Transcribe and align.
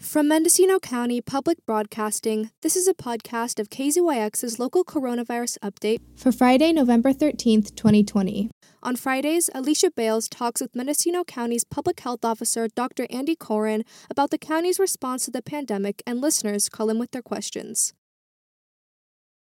From 0.00 0.28
Mendocino 0.28 0.78
County 0.78 1.20
Public 1.20 1.58
Broadcasting, 1.66 2.50
this 2.62 2.74
is 2.74 2.88
a 2.88 2.94
podcast 2.94 3.60
of 3.60 3.68
KZYX's 3.68 4.58
local 4.58 4.82
coronavirus 4.82 5.58
update 5.58 6.00
for 6.16 6.32
Friday, 6.32 6.72
November 6.72 7.12
13th, 7.12 7.74
2020. 7.74 8.50
On 8.82 8.96
Fridays, 8.96 9.50
Alicia 9.54 9.90
Bales 9.90 10.26
talks 10.26 10.62
with 10.62 10.74
Mendocino 10.74 11.22
County's 11.22 11.64
Public 11.64 12.00
Health 12.00 12.24
Officer, 12.24 12.66
Dr. 12.74 13.06
Andy 13.10 13.36
Coren, 13.36 13.84
about 14.08 14.30
the 14.30 14.38
county's 14.38 14.78
response 14.78 15.26
to 15.26 15.30
the 15.30 15.42
pandemic, 15.42 16.02
and 16.06 16.18
listeners 16.22 16.70
call 16.70 16.88
in 16.88 16.98
with 16.98 17.10
their 17.10 17.22
questions. 17.22 17.92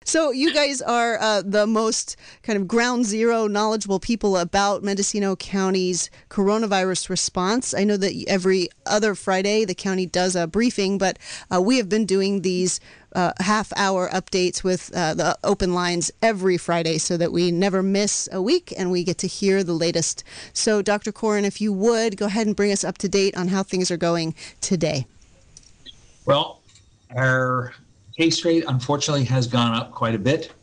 So 0.08 0.30
you 0.30 0.54
guys 0.54 0.84
are 0.84 1.20
uh, 1.20 1.42
the 1.44 1.66
most 1.66 2.16
kind 2.44 2.58
of 2.58 2.68
ground 2.68 3.06
zero 3.06 3.48
knowledgeable 3.48 4.00
people 4.00 4.38
about 4.38 4.84
Mendocino 4.84 5.36
County's 5.36 6.12
coronavirus 6.30 7.10
response. 7.10 7.74
I 7.74 7.86
know 7.86 7.98
that 7.98 8.14
every 8.28 8.70
other 8.86 9.16
Friday 9.16 9.66
the 9.66 9.74
county 9.74 10.06
does 10.06 10.36
a 10.36 10.46
briefing, 10.46 11.00
but 11.00 11.18
uh, 11.52 11.60
we 11.60 11.78
have 11.78 11.90
been 11.90 12.06
doing 12.06 12.44
these 12.44 12.80
uh, 13.14 13.32
half 13.40 13.74
hour 13.76 14.08
updates 14.10 14.64
with 14.64 14.92
uh, 14.96 15.16
the 15.16 15.36
open 15.44 15.74
lines 15.74 16.12
every 16.22 16.58
Friday 16.58 17.00
so 17.00 17.18
that 17.18 17.32
we 17.32 17.50
never 17.50 17.82
miss 17.82 18.30
a 18.32 18.44
week 18.44 18.72
and 18.78 18.92
we 18.92 19.04
get 19.04 19.18
to 19.18 19.28
hear 19.28 19.64
the 19.64 19.74
latest. 19.74 20.24
So, 20.54 20.84
Dr. 20.84 21.12
Coren, 21.12 21.46
if 21.46 21.60
you 21.60 21.74
would 21.74 22.16
go 22.16 22.28
ahead 22.28 22.46
and 22.46 22.56
bring 22.56 22.72
us 22.72 22.84
up 22.84 23.00
to 23.00 23.10
date 23.10 23.36
on 23.36 23.48
how 23.48 23.64
things 23.64 23.90
are 23.90 23.98
going 23.98 24.36
today. 24.62 25.08
Well, 26.26 26.62
our 27.16 27.74
case 28.18 28.44
rate, 28.46 28.64
unfortunately, 28.68 29.26
has 29.26 29.48
gone 29.48 29.74
up 29.74 29.92
quite 29.92 30.16
a 30.16 30.20
bit. 30.20 30.54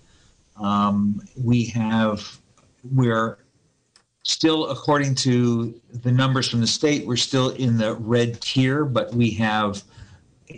Um, 0.57 1.21
we 1.37 1.65
have, 1.67 2.39
we're 2.93 3.39
still, 4.23 4.71
according 4.71 5.15
to 5.17 5.81
the 6.03 6.13
numbers 6.13 6.49
from 6.49 6.61
the 6.61 6.67
state, 6.67 7.07
we're 7.07 7.17
still 7.17 7.51
in 7.51 7.77
the 7.77 7.95
red 7.97 8.41
tier, 8.41 8.85
but 8.85 9.13
we 9.15 9.31
have 9.33 9.83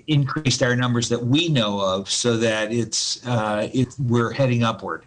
increased 0.07 0.63
our 0.63 0.75
numbers 0.75 1.09
that 1.09 1.25
we 1.25 1.49
know 1.49 1.81
of 1.81 2.11
so 2.11 2.37
that 2.37 2.73
it's 2.73 3.25
uh, 3.27 3.69
it, 3.73 3.89
we're 3.99 4.33
heading 4.33 4.63
upward. 4.63 5.05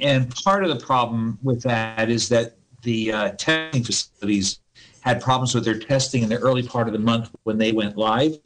And 0.00 0.32
part 0.34 0.64
of 0.64 0.70
the 0.70 0.84
problem 0.84 1.38
with 1.42 1.62
that 1.62 2.08
is 2.10 2.28
that 2.28 2.56
the 2.82 3.12
uh, 3.12 3.30
testing 3.32 3.82
facilities 3.82 4.60
had 5.00 5.20
problems 5.20 5.54
with 5.54 5.64
their 5.64 5.78
testing 5.78 6.22
in 6.22 6.28
the 6.28 6.38
early 6.38 6.62
part 6.62 6.88
of 6.88 6.92
the 6.92 6.98
month 6.98 7.30
when 7.44 7.58
they 7.58 7.72
went 7.72 7.96
live 7.96 8.36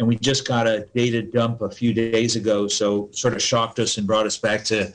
and 0.00 0.08
we 0.08 0.16
just 0.16 0.48
got 0.48 0.66
a 0.66 0.86
data 0.94 1.20
dump 1.20 1.60
a 1.60 1.68
few 1.68 1.92
days 1.92 2.34
ago, 2.34 2.66
so 2.66 3.10
sort 3.12 3.34
of 3.34 3.42
shocked 3.42 3.78
us 3.78 3.98
and 3.98 4.06
brought 4.06 4.24
us 4.24 4.38
back 4.38 4.64
to 4.64 4.90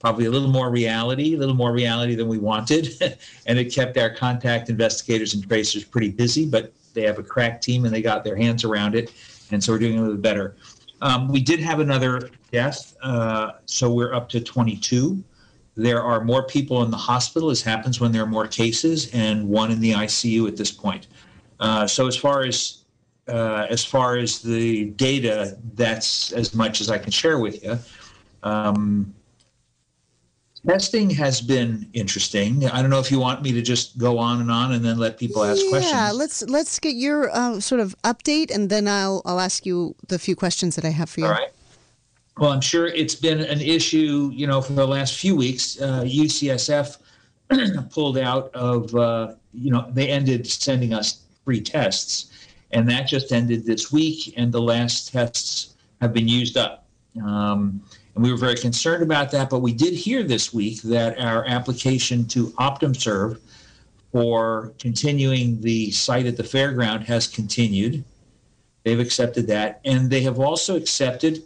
probably 0.00 0.24
a 0.24 0.30
little 0.32 0.50
more 0.50 0.68
reality, 0.68 1.36
a 1.36 1.38
little 1.38 1.54
more 1.54 1.72
reality 1.72 2.16
than 2.16 2.26
we 2.26 2.38
wanted, 2.38 2.88
and 3.46 3.56
it 3.56 3.72
kept 3.72 3.96
our 3.96 4.10
contact 4.10 4.68
investigators 4.68 5.32
and 5.34 5.48
tracers 5.48 5.84
pretty 5.84 6.10
busy. 6.10 6.44
But 6.44 6.72
they 6.92 7.02
have 7.02 7.20
a 7.20 7.22
crack 7.22 7.60
team 7.60 7.84
and 7.84 7.94
they 7.94 8.02
got 8.02 8.24
their 8.24 8.34
hands 8.34 8.64
around 8.64 8.96
it, 8.96 9.12
and 9.52 9.62
so 9.62 9.72
we're 9.72 9.78
doing 9.78 10.00
a 10.00 10.02
little 10.02 10.16
better. 10.16 10.56
Um, 11.02 11.28
we 11.28 11.40
did 11.40 11.60
have 11.60 11.78
another 11.78 12.28
death, 12.50 12.96
uh, 13.00 13.52
so 13.64 13.92
we're 13.92 14.12
up 14.12 14.28
to 14.30 14.40
22. 14.40 15.22
There 15.76 16.02
are 16.02 16.24
more 16.24 16.42
people 16.42 16.82
in 16.82 16.90
the 16.90 16.96
hospital, 16.96 17.50
as 17.50 17.62
happens 17.62 18.00
when 18.00 18.10
there 18.10 18.24
are 18.24 18.26
more 18.26 18.48
cases, 18.48 19.08
and 19.14 19.48
one 19.48 19.70
in 19.70 19.78
the 19.78 19.92
ICU 19.92 20.48
at 20.48 20.56
this 20.56 20.72
point. 20.72 21.06
Uh, 21.60 21.86
so 21.86 22.08
as 22.08 22.16
far 22.16 22.42
as 22.42 22.77
uh, 23.28 23.66
as 23.68 23.84
far 23.84 24.16
as 24.16 24.40
the 24.40 24.86
data, 24.90 25.56
that's 25.74 26.32
as 26.32 26.54
much 26.54 26.80
as 26.80 26.90
I 26.90 26.98
can 26.98 27.10
share 27.10 27.38
with 27.38 27.62
you. 27.62 27.78
Um, 28.42 29.14
testing 30.66 31.10
has 31.10 31.40
been 31.40 31.88
interesting. 31.92 32.66
I 32.66 32.80
don't 32.80 32.90
know 32.90 33.00
if 33.00 33.10
you 33.10 33.18
want 33.18 33.42
me 33.42 33.52
to 33.52 33.62
just 33.62 33.98
go 33.98 34.18
on 34.18 34.40
and 34.40 34.50
on 34.50 34.72
and 34.72 34.84
then 34.84 34.98
let 34.98 35.18
people 35.18 35.44
ask 35.44 35.62
yeah, 35.64 35.70
questions. 35.70 35.92
Yeah, 35.92 36.12
let's 36.12 36.42
let's 36.42 36.78
get 36.78 36.94
your 36.94 37.30
uh, 37.30 37.60
sort 37.60 37.80
of 37.80 37.94
update, 38.04 38.50
and 38.54 38.70
then 38.70 38.88
I'll 38.88 39.22
I'll 39.24 39.40
ask 39.40 39.66
you 39.66 39.94
the 40.08 40.18
few 40.18 40.36
questions 40.36 40.76
that 40.76 40.84
I 40.84 40.90
have 40.90 41.10
for 41.10 41.20
you. 41.20 41.26
All 41.26 41.32
right. 41.32 41.50
Well, 42.38 42.52
I'm 42.52 42.60
sure 42.60 42.86
it's 42.86 43.16
been 43.16 43.40
an 43.40 43.60
issue, 43.60 44.30
you 44.32 44.46
know, 44.46 44.60
for 44.60 44.72
the 44.72 44.86
last 44.86 45.16
few 45.16 45.34
weeks. 45.34 45.80
Uh, 45.80 46.04
UCSF 46.04 46.98
pulled 47.90 48.16
out 48.16 48.54
of, 48.54 48.94
uh, 48.94 49.34
you 49.52 49.72
know, 49.72 49.90
they 49.92 50.08
ended 50.08 50.46
sending 50.46 50.94
us 50.94 51.22
free 51.44 51.60
tests 51.60 52.30
and 52.70 52.88
that 52.88 53.06
just 53.06 53.32
ended 53.32 53.64
this 53.64 53.90
week, 53.90 54.34
and 54.36 54.52
the 54.52 54.60
last 54.60 55.12
tests 55.12 55.74
have 56.00 56.12
been 56.12 56.28
used 56.28 56.56
up. 56.56 56.86
Um, 57.22 57.82
and 58.14 58.22
we 58.24 58.30
were 58.30 58.36
very 58.36 58.56
concerned 58.56 59.02
about 59.02 59.30
that, 59.30 59.48
but 59.50 59.60
we 59.60 59.72
did 59.72 59.94
hear 59.94 60.22
this 60.22 60.52
week 60.52 60.82
that 60.82 61.18
our 61.18 61.44
application 61.46 62.26
to 62.28 62.48
OptumServe 62.52 63.38
for 64.12 64.72
continuing 64.78 65.60
the 65.60 65.90
site 65.90 66.26
at 66.26 66.36
the 66.36 66.42
fairground 66.42 67.04
has 67.04 67.26
continued. 67.26 68.04
They've 68.84 69.00
accepted 69.00 69.46
that, 69.48 69.80
and 69.84 70.10
they 70.10 70.22
have 70.22 70.40
also 70.40 70.76
accepted 70.76 71.42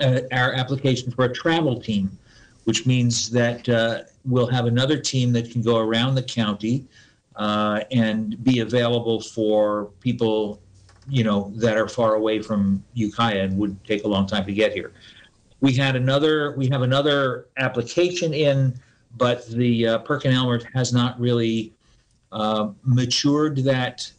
uh, 0.00 0.20
our 0.32 0.52
application 0.54 1.10
for 1.10 1.24
a 1.24 1.32
travel 1.32 1.80
team, 1.80 2.16
which 2.64 2.86
means 2.86 3.30
that 3.30 3.68
uh, 3.68 4.02
we'll 4.24 4.46
have 4.46 4.66
another 4.66 4.98
team 4.98 5.32
that 5.32 5.50
can 5.50 5.62
go 5.62 5.78
around 5.78 6.14
the 6.14 6.22
county 6.22 6.84
uh, 7.40 7.82
and 7.90 8.42
be 8.44 8.60
available 8.60 9.18
for 9.18 9.86
people, 10.00 10.60
you 11.08 11.24
know, 11.24 11.50
that 11.56 11.78
are 11.78 11.88
far 11.88 12.14
away 12.16 12.42
from 12.42 12.84
Ukiah 12.92 13.44
and 13.44 13.56
would 13.56 13.82
take 13.86 14.04
a 14.04 14.08
long 14.08 14.26
time 14.26 14.44
to 14.44 14.52
get 14.52 14.74
here. 14.74 14.92
We 15.62 15.72
had 15.72 15.96
another, 15.96 16.54
we 16.58 16.68
have 16.68 16.82
another 16.82 17.46
application 17.56 18.34
in, 18.34 18.78
but 19.16 19.48
the 19.48 19.86
uh, 19.86 19.98
PerkinElmer 20.00 20.70
has 20.74 20.92
not 20.92 21.18
really 21.18 21.72
uh, 22.30 22.72
matured 22.84 23.56
that 23.64 24.12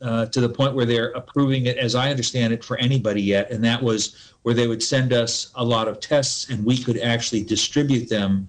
uh, 0.00 0.26
to 0.26 0.40
the 0.40 0.48
point 0.48 0.76
where 0.76 0.86
they're 0.86 1.10
approving 1.10 1.66
it, 1.66 1.78
as 1.78 1.96
I 1.96 2.12
understand 2.12 2.52
it, 2.52 2.64
for 2.64 2.76
anybody 2.76 3.22
yet. 3.22 3.50
And 3.50 3.62
that 3.64 3.82
was 3.82 4.32
where 4.42 4.54
they 4.54 4.68
would 4.68 4.84
send 4.84 5.12
us 5.12 5.50
a 5.56 5.64
lot 5.64 5.88
of 5.88 5.98
tests 5.98 6.48
and 6.48 6.64
we 6.64 6.78
could 6.78 7.00
actually 7.00 7.42
distribute 7.42 8.08
them 8.08 8.48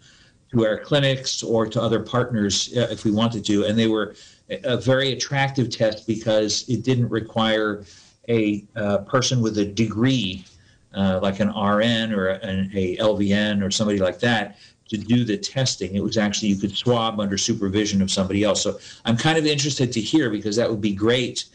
to 0.52 0.66
our 0.66 0.78
clinics 0.78 1.44
or 1.44 1.66
to 1.68 1.82
other 1.82 2.00
partners 2.00 2.76
uh, 2.76 2.88
if 2.92 3.06
we 3.06 3.12
wanted 3.12 3.46
to. 3.46 3.66
And 3.66 3.78
they 3.78 3.88
were 3.88 4.16
a 4.50 4.78
very 4.78 5.12
attractive 5.12 5.70
test 5.70 6.08
because 6.08 6.68
it 6.68 6.84
didn't 6.84 7.10
require 7.10 7.84
a 8.28 8.66
uh, 8.76 9.00
person 9.00 9.42
with 9.42 9.58
a 9.58 9.66
degree, 9.66 10.46
uh, 10.94 11.20
like 11.22 11.40
an 11.40 11.50
RN 11.50 12.14
or 12.14 12.28
an 12.28 12.72
a 12.74 12.98
LVN 12.98 13.64
or 13.66 13.72
somebody 13.72 14.00
like 14.00 14.20
that, 14.20 14.58
to 14.90 14.98
do 14.98 15.24
the 15.24 15.38
testing. 15.38 15.96
It 15.96 16.04
was 16.04 16.18
actually 16.18 16.50
you 16.50 16.56
could 16.56 16.76
swab 16.76 17.20
under 17.20 17.38
supervision 17.38 18.02
of 18.02 18.10
somebody 18.10 18.44
else. 18.44 18.62
So 18.62 18.80
I'm 19.06 19.18
kind 19.18 19.38
of 19.38 19.46
interested 19.46 19.92
to 19.94 20.02
hear 20.02 20.30
because 20.30 20.56
that 20.56 20.70
would 20.70 20.82
be 20.82 20.94
great 20.94 21.46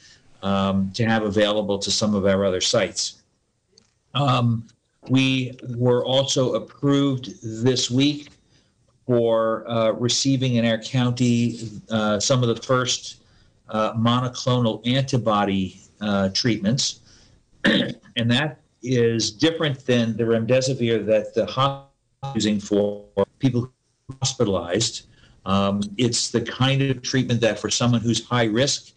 um, 0.43 0.91
to 0.95 1.05
have 1.05 1.25
available 1.25 1.79
to 1.79 1.91
some 1.91 2.15
of 2.15 2.27
our 2.27 2.45
other 2.45 2.61
sites. 2.61 3.23
Um, 4.15 4.69
we 5.09 5.59
were 5.77 6.05
also 6.05 6.55
approved 6.55 7.43
this 7.43 7.91
week 7.91 8.31
for 9.07 9.69
uh, 9.69 9.93
receiving 9.93 10.57
in 10.57 10.65
our 10.65 10.79
county 10.79 11.59
uh, 11.91 12.19
some 12.19 12.43
of 12.43 12.49
the 12.49 12.63
first 12.63 13.23
uh, 13.69 13.93
monoclonal 13.95 14.87
antibody 14.87 15.81
uh, 16.01 16.29
treatments. 16.31 17.01
and 17.65 18.31
that 18.31 18.61
is 18.83 19.31
different 19.31 19.85
than 19.87 20.17
the 20.17 20.25
remdesivir 20.25 21.05
that 21.07 21.35
the 21.35 21.47
hospital 21.47 21.91
is 22.35 22.45
using 22.45 22.61
for 22.61 23.05
people 23.39 23.73
hospitalized. 24.21 25.07
Um, 25.47 25.83
it's 25.97 26.31
the 26.31 26.41
kind 26.41 26.83
of 26.83 27.03
treatment 27.03 27.41
that 27.43 27.59
for 27.59 27.71
someone 27.71 28.01
who's 28.01 28.25
high 28.25 28.45
risk 28.45 28.93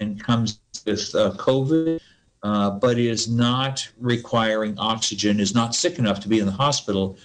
and 0.00 0.22
comes 0.22 0.60
with 0.84 1.14
uh, 1.14 1.32
COVID, 1.32 2.00
uh, 2.42 2.70
but 2.70 2.98
is 2.98 3.28
not 3.28 3.88
requiring 4.00 4.76
oxygen, 4.78 5.40
is 5.40 5.54
not 5.54 5.74
sick 5.74 5.98
enough 5.98 6.20
to 6.20 6.28
be 6.28 6.40
in 6.40 6.46
the 6.46 6.52
hospital, 6.52 7.16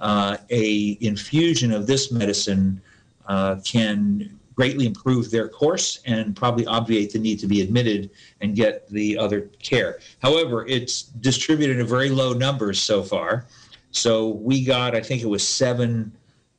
uh, 0.00 0.36
a 0.50 0.98
infusion 1.00 1.72
of 1.72 1.86
this 1.86 2.12
medicine 2.12 2.80
uh, 3.26 3.56
can 3.64 4.38
greatly 4.54 4.86
improve 4.86 5.30
their 5.30 5.48
course 5.48 6.00
and 6.06 6.36
probably 6.36 6.66
obviate 6.66 7.12
the 7.12 7.18
need 7.18 7.38
to 7.40 7.46
be 7.46 7.60
admitted 7.60 8.10
and 8.40 8.54
get 8.54 8.88
the 8.88 9.18
other 9.18 9.42
care. 9.62 9.98
However, 10.22 10.64
it's 10.66 11.02
distributed 11.02 11.80
in 11.80 11.86
very 11.86 12.10
low 12.10 12.32
numbers 12.32 12.80
so 12.80 13.02
far. 13.02 13.46
So 13.90 14.28
we 14.28 14.64
got, 14.64 14.94
I 14.94 15.00
think 15.00 15.22
it 15.22 15.28
was 15.28 15.46
seven 15.46 16.12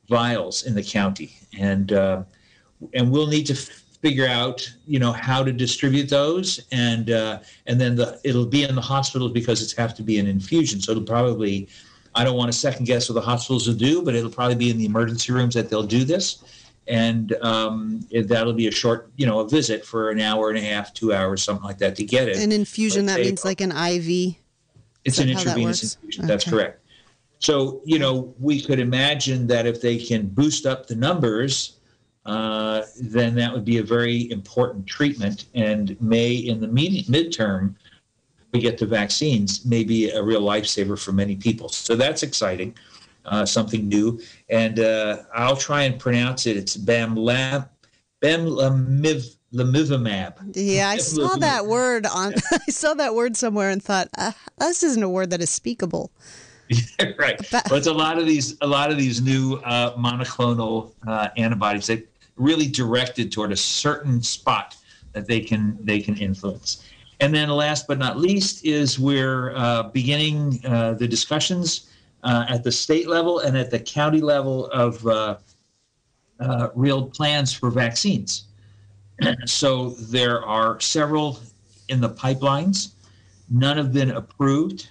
vials 0.10 0.64
in 0.64 0.76
the 0.76 0.84
county, 0.84 1.38
and 1.58 1.92
uh, 1.92 2.24
and 2.94 3.12
we'll 3.12 3.28
need 3.28 3.46
to 3.48 3.56
figure 3.56 4.28
out, 4.28 4.72
you 4.86 5.00
know, 5.00 5.12
how 5.12 5.44
to 5.44 5.52
distribute 5.52 6.10
those, 6.10 6.62
and 6.72 7.12
uh, 7.12 7.40
and 7.66 7.80
then 7.80 7.96
the 7.96 8.20
it'll 8.24 8.46
be 8.46 8.64
in 8.64 8.76
the 8.76 8.82
hospitals 8.82 9.32
because 9.32 9.62
it's 9.62 9.74
have 9.74 9.96
to 9.96 10.04
be 10.04 10.20
an 10.20 10.28
infusion, 10.28 10.80
so 10.80 10.92
it'll 10.92 11.04
probably 11.04 11.68
I 12.16 12.24
don't 12.24 12.38
want 12.38 12.52
to 12.52 12.58
second 12.58 12.86
guess 12.86 13.10
what 13.10 13.16
the 13.16 13.22
hospitals 13.22 13.68
will 13.68 13.76
do, 13.76 14.02
but 14.02 14.16
it'll 14.16 14.32
probably 14.32 14.56
be 14.56 14.70
in 14.70 14.78
the 14.78 14.86
emergency 14.86 15.34
rooms 15.34 15.54
that 15.56 15.70
they'll 15.70 15.84
do 15.84 16.06
this. 16.06 16.44
And 16.88 17.34
um, 17.42 18.08
that'll 18.12 18.54
be 18.54 18.68
a 18.68 18.72
short, 18.72 19.12
you 19.18 19.26
know, 19.26 19.40
a 19.40 19.50
visit 19.50 19.86
for 19.86 20.12
an 20.12 20.20
hour 20.20 20.50
and 20.50 20.58
a 20.58 20.62
half, 20.62 20.94
two 20.94 21.14
hours, 21.14 21.44
something 21.44 21.66
like 21.66 21.80
that 21.80 21.96
to 21.98 22.04
get 22.04 22.30
it. 22.30 22.38
An 22.38 22.52
infusion, 22.52 23.08
that 23.08 23.20
means 23.20 23.44
like 23.44 23.60
an 23.60 23.72
IV? 23.72 24.36
It's 25.04 25.20
an 25.20 25.30
intravenous 25.30 25.82
that 25.82 25.96
infusion. 25.96 26.24
Okay. 26.24 26.28
That's 26.28 26.50
correct. 26.50 26.82
So, 27.40 27.82
you 27.86 28.00
know, 28.00 28.34
we 28.40 28.62
could 28.62 28.80
imagine 28.80 29.46
that 29.48 29.66
if 29.66 29.82
they 29.82 29.98
can 29.98 30.28
boost 30.28 30.66
up 30.66 30.88
the 30.88 30.96
numbers, 30.96 31.80
uh, 32.26 32.84
then 33.00 33.36
that 33.36 33.52
would 33.54 33.66
be 33.66 33.78
a 33.78 33.84
very 33.84 34.32
important 34.32 34.88
treatment 34.88 35.46
and 35.54 36.00
may, 36.02 36.34
in 36.34 36.60
the 36.60 36.68
med- 36.68 37.06
midterm, 37.06 37.76
we 38.56 38.62
get 38.62 38.78
to 38.78 38.86
vaccines, 38.86 39.66
may 39.66 39.84
be 39.84 40.10
a 40.10 40.24
real 40.24 40.42
lifesaver 40.42 40.98
for 40.98 41.12
many 41.12 41.36
people. 41.36 41.68
So 41.68 41.94
that's 41.96 42.24
exciting, 42.24 42.74
uh, 43.26 43.46
something 43.46 43.90
new. 43.90 44.22
And 44.50 44.80
uh, 44.80 45.24
I'll 45.34 45.58
try 45.58 45.84
and 45.84 46.00
pronounce 46.00 46.48
it. 46.48 46.56
It's 46.56 46.78
Bamlam, 46.78 47.68
Bamlamivimab. 48.24 50.56
Yeah, 50.56 50.88
I 50.88 50.96
saw 50.98 51.36
that 51.36 51.66
word 51.66 52.06
on. 52.06 52.34
I 52.52 52.72
saw 52.72 52.94
that 52.94 53.14
word 53.14 53.36
somewhere 53.36 53.72
and 53.72 53.84
thought, 53.84 54.08
uh, 54.18 54.32
this 54.58 54.84
isn't 54.84 55.04
a 55.04 55.10
word 55.10 55.32
that 55.32 55.42
is 55.42 55.50
speakable. 55.50 56.12
Yeah, 56.70 56.80
right. 57.20 57.38
But 57.52 57.74
it's 57.74 57.88
a 57.88 57.94
lot 57.94 58.18
of 58.18 58.26
these, 58.26 58.56
a 58.62 58.68
lot 58.68 58.90
of 58.90 58.98
these 58.98 59.22
new 59.22 59.56
uh, 59.66 59.98
monoclonal 59.98 60.94
uh, 61.06 61.28
antibodies 61.36 61.88
that 61.88 62.08
really 62.38 62.68
directed 62.68 63.34
toward 63.34 63.52
a 63.52 63.58
certain 63.58 64.22
spot 64.22 64.78
that 65.12 65.28
they 65.28 65.42
can 65.42 65.78
they 65.82 66.00
can 66.00 66.16
influence. 66.18 66.86
And 67.20 67.34
then 67.34 67.50
last 67.50 67.88
but 67.88 67.98
not 67.98 68.20
least 68.20 68.66
is 68.66 69.00
we're 69.00 69.56
uh, 69.56 69.84
beginning 69.84 70.60
uh, 70.66 70.94
the 70.94 71.08
discussions 71.08 71.90
uh, 72.24 72.46
at 72.50 72.64
the 72.64 72.72
state 72.72 73.08
level 73.08 73.40
and 73.40 73.58
at 73.58 73.72
the 73.72 73.80
county 73.80 74.22
level 74.22 74.68
of 74.68 75.06
uh, 75.08 75.38
uh, 76.40 76.70
real 76.76 77.06
plans 77.06 77.54
for 77.54 77.70
vaccines. 77.70 78.46
so 79.46 79.92
there 79.92 80.44
are 80.44 80.80
several 80.82 81.40
in 81.88 82.02
the 82.02 82.10
pipelines. 82.10 82.92
None 83.50 83.78
have 83.78 83.94
been 83.94 84.12
approved. 84.12 84.90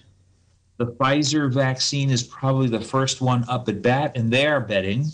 The 0.77 0.87
Pfizer 0.87 1.53
vaccine 1.53 2.11
is 2.11 2.23
probably 2.23 2.69
the 2.69 2.81
first 2.81 3.21
one 3.21 3.45
up 3.49 3.69
at 3.69 3.83
bat, 3.83 4.17
and 4.17 4.33
they're 4.33 4.61
betting, 4.61 5.07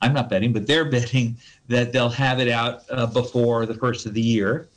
I'm 0.00 0.12
not 0.12 0.28
betting, 0.28 0.52
but 0.52 0.66
they're 0.66 0.84
betting 0.90 1.36
that 1.68 1.92
they'll 1.92 2.08
have 2.08 2.38
it 2.40 2.48
out 2.48 2.82
uh, 2.90 3.06
before 3.06 3.66
the 3.66 3.74
first 3.74 4.06
of 4.06 4.14
the 4.14 4.20
year. 4.20 4.68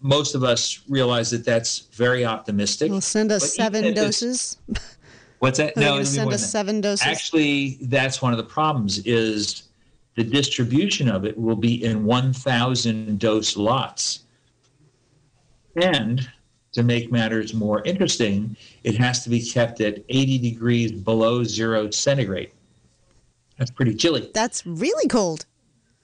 Most 0.00 0.34
of 0.34 0.42
us 0.42 0.82
realize 0.88 1.30
that 1.30 1.44
that's 1.44 1.80
very 1.92 2.24
optimistic. 2.24 2.90
Well, 2.90 3.00
send 3.00 3.30
us 3.32 3.54
seven 3.54 3.94
doses. 3.94 4.56
What's 5.40 5.58
that? 5.58 5.76
no, 5.76 6.02
send 6.04 6.32
us 6.32 6.50
seven 6.50 6.80
doses. 6.80 7.06
Actually, 7.06 7.78
that's 7.82 8.20
one 8.22 8.32
of 8.32 8.38
the 8.38 8.44
problems. 8.44 8.98
Is 9.06 9.64
the 10.16 10.24
distribution 10.24 11.08
of 11.08 11.24
it 11.24 11.36
will 11.36 11.56
be 11.56 11.84
in 11.84 12.04
1,000 12.04 13.18
dose 13.18 13.56
lots, 13.56 14.24
and 15.76 16.28
to 16.72 16.82
make 16.82 17.10
matters 17.10 17.52
more 17.54 17.82
interesting, 17.84 18.56
it 18.84 18.96
has 18.96 19.24
to 19.24 19.30
be 19.30 19.42
kept 19.42 19.80
at 19.80 20.04
80 20.08 20.38
degrees 20.38 20.92
below 20.92 21.42
zero 21.42 21.90
centigrade. 21.90 22.52
That's 23.58 23.70
pretty 23.70 23.94
chilly. 23.94 24.30
That's 24.32 24.64
really 24.66 25.08
cold. 25.08 25.46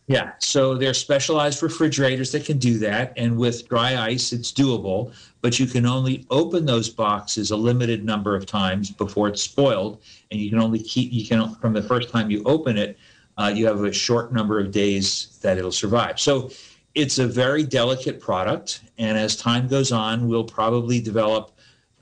Yeah, 0.09 0.33
so 0.39 0.75
there's 0.77 0.99
specialized 0.99 1.65
refrigerators 1.65 2.31
that 2.31 2.45
can 2.45 2.59
do 2.59 2.79
that, 2.79 3.13
and 3.17 3.37
with 3.37 3.69
dry 3.69 3.97
ice, 3.97 4.33
it's 4.33 4.53
doable. 4.53 5.13
But 5.41 5.59
you 5.59 5.67
can 5.67 5.85
only 5.85 6.25
open 6.31 6.65
those 6.65 6.89
boxes 6.89 7.51
a 7.51 7.57
limited 7.57 8.05
number 8.05 8.37
of 8.37 8.47
times 8.47 8.91
before 8.91 9.29
it's 9.29 9.43
spoiled, 9.43 10.01
and 10.31 10.41
you 10.41 10.49
can 10.49 10.61
only 10.61 10.79
keep 10.79 11.13
you 11.13 11.27
can 11.27 11.55
from 11.57 11.73
the 11.73 11.83
first 11.83 12.11
time 12.11 12.31
you 12.31 12.43
open 12.45 12.79
it, 12.79 12.97
uh, 13.37 13.53
you 13.55 13.67
have 13.67 13.83
a 13.83 13.93
short 13.93 14.33
number 14.33 14.61
of 14.61 14.71
days 14.71 15.39
that 15.43 15.59
it'll 15.59 15.73
survive. 15.73 16.21
So 16.21 16.51
it's 16.95 17.19
a 17.19 17.27
very 17.27 17.65
delicate 17.65 18.21
product, 18.21 18.83
and 18.99 19.19
as 19.19 19.35
time 19.37 19.67
goes 19.67 19.91
on, 19.91 20.29
we'll 20.29 20.45
probably 20.45 21.01
develop 21.01 21.51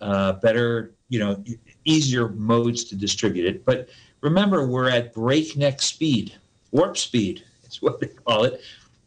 uh, 0.03 0.35
better, 0.35 0.93
you 1.09 1.21
know, 1.21 1.43
easier 1.87 2.29
modes 2.29 2.85
to 2.85 2.97
distribute 2.97 3.47
it. 3.47 3.65
But 3.65 3.89
remember, 4.21 4.67
we're 4.67 4.91
at 4.91 5.15
breakneck 5.15 5.81
speed, 5.81 6.35
warp 6.71 6.99
speed 6.99 7.43
is 7.75 7.83
what 7.83 8.01
they 8.01 8.07
call 8.07 8.45
it, 8.45 8.61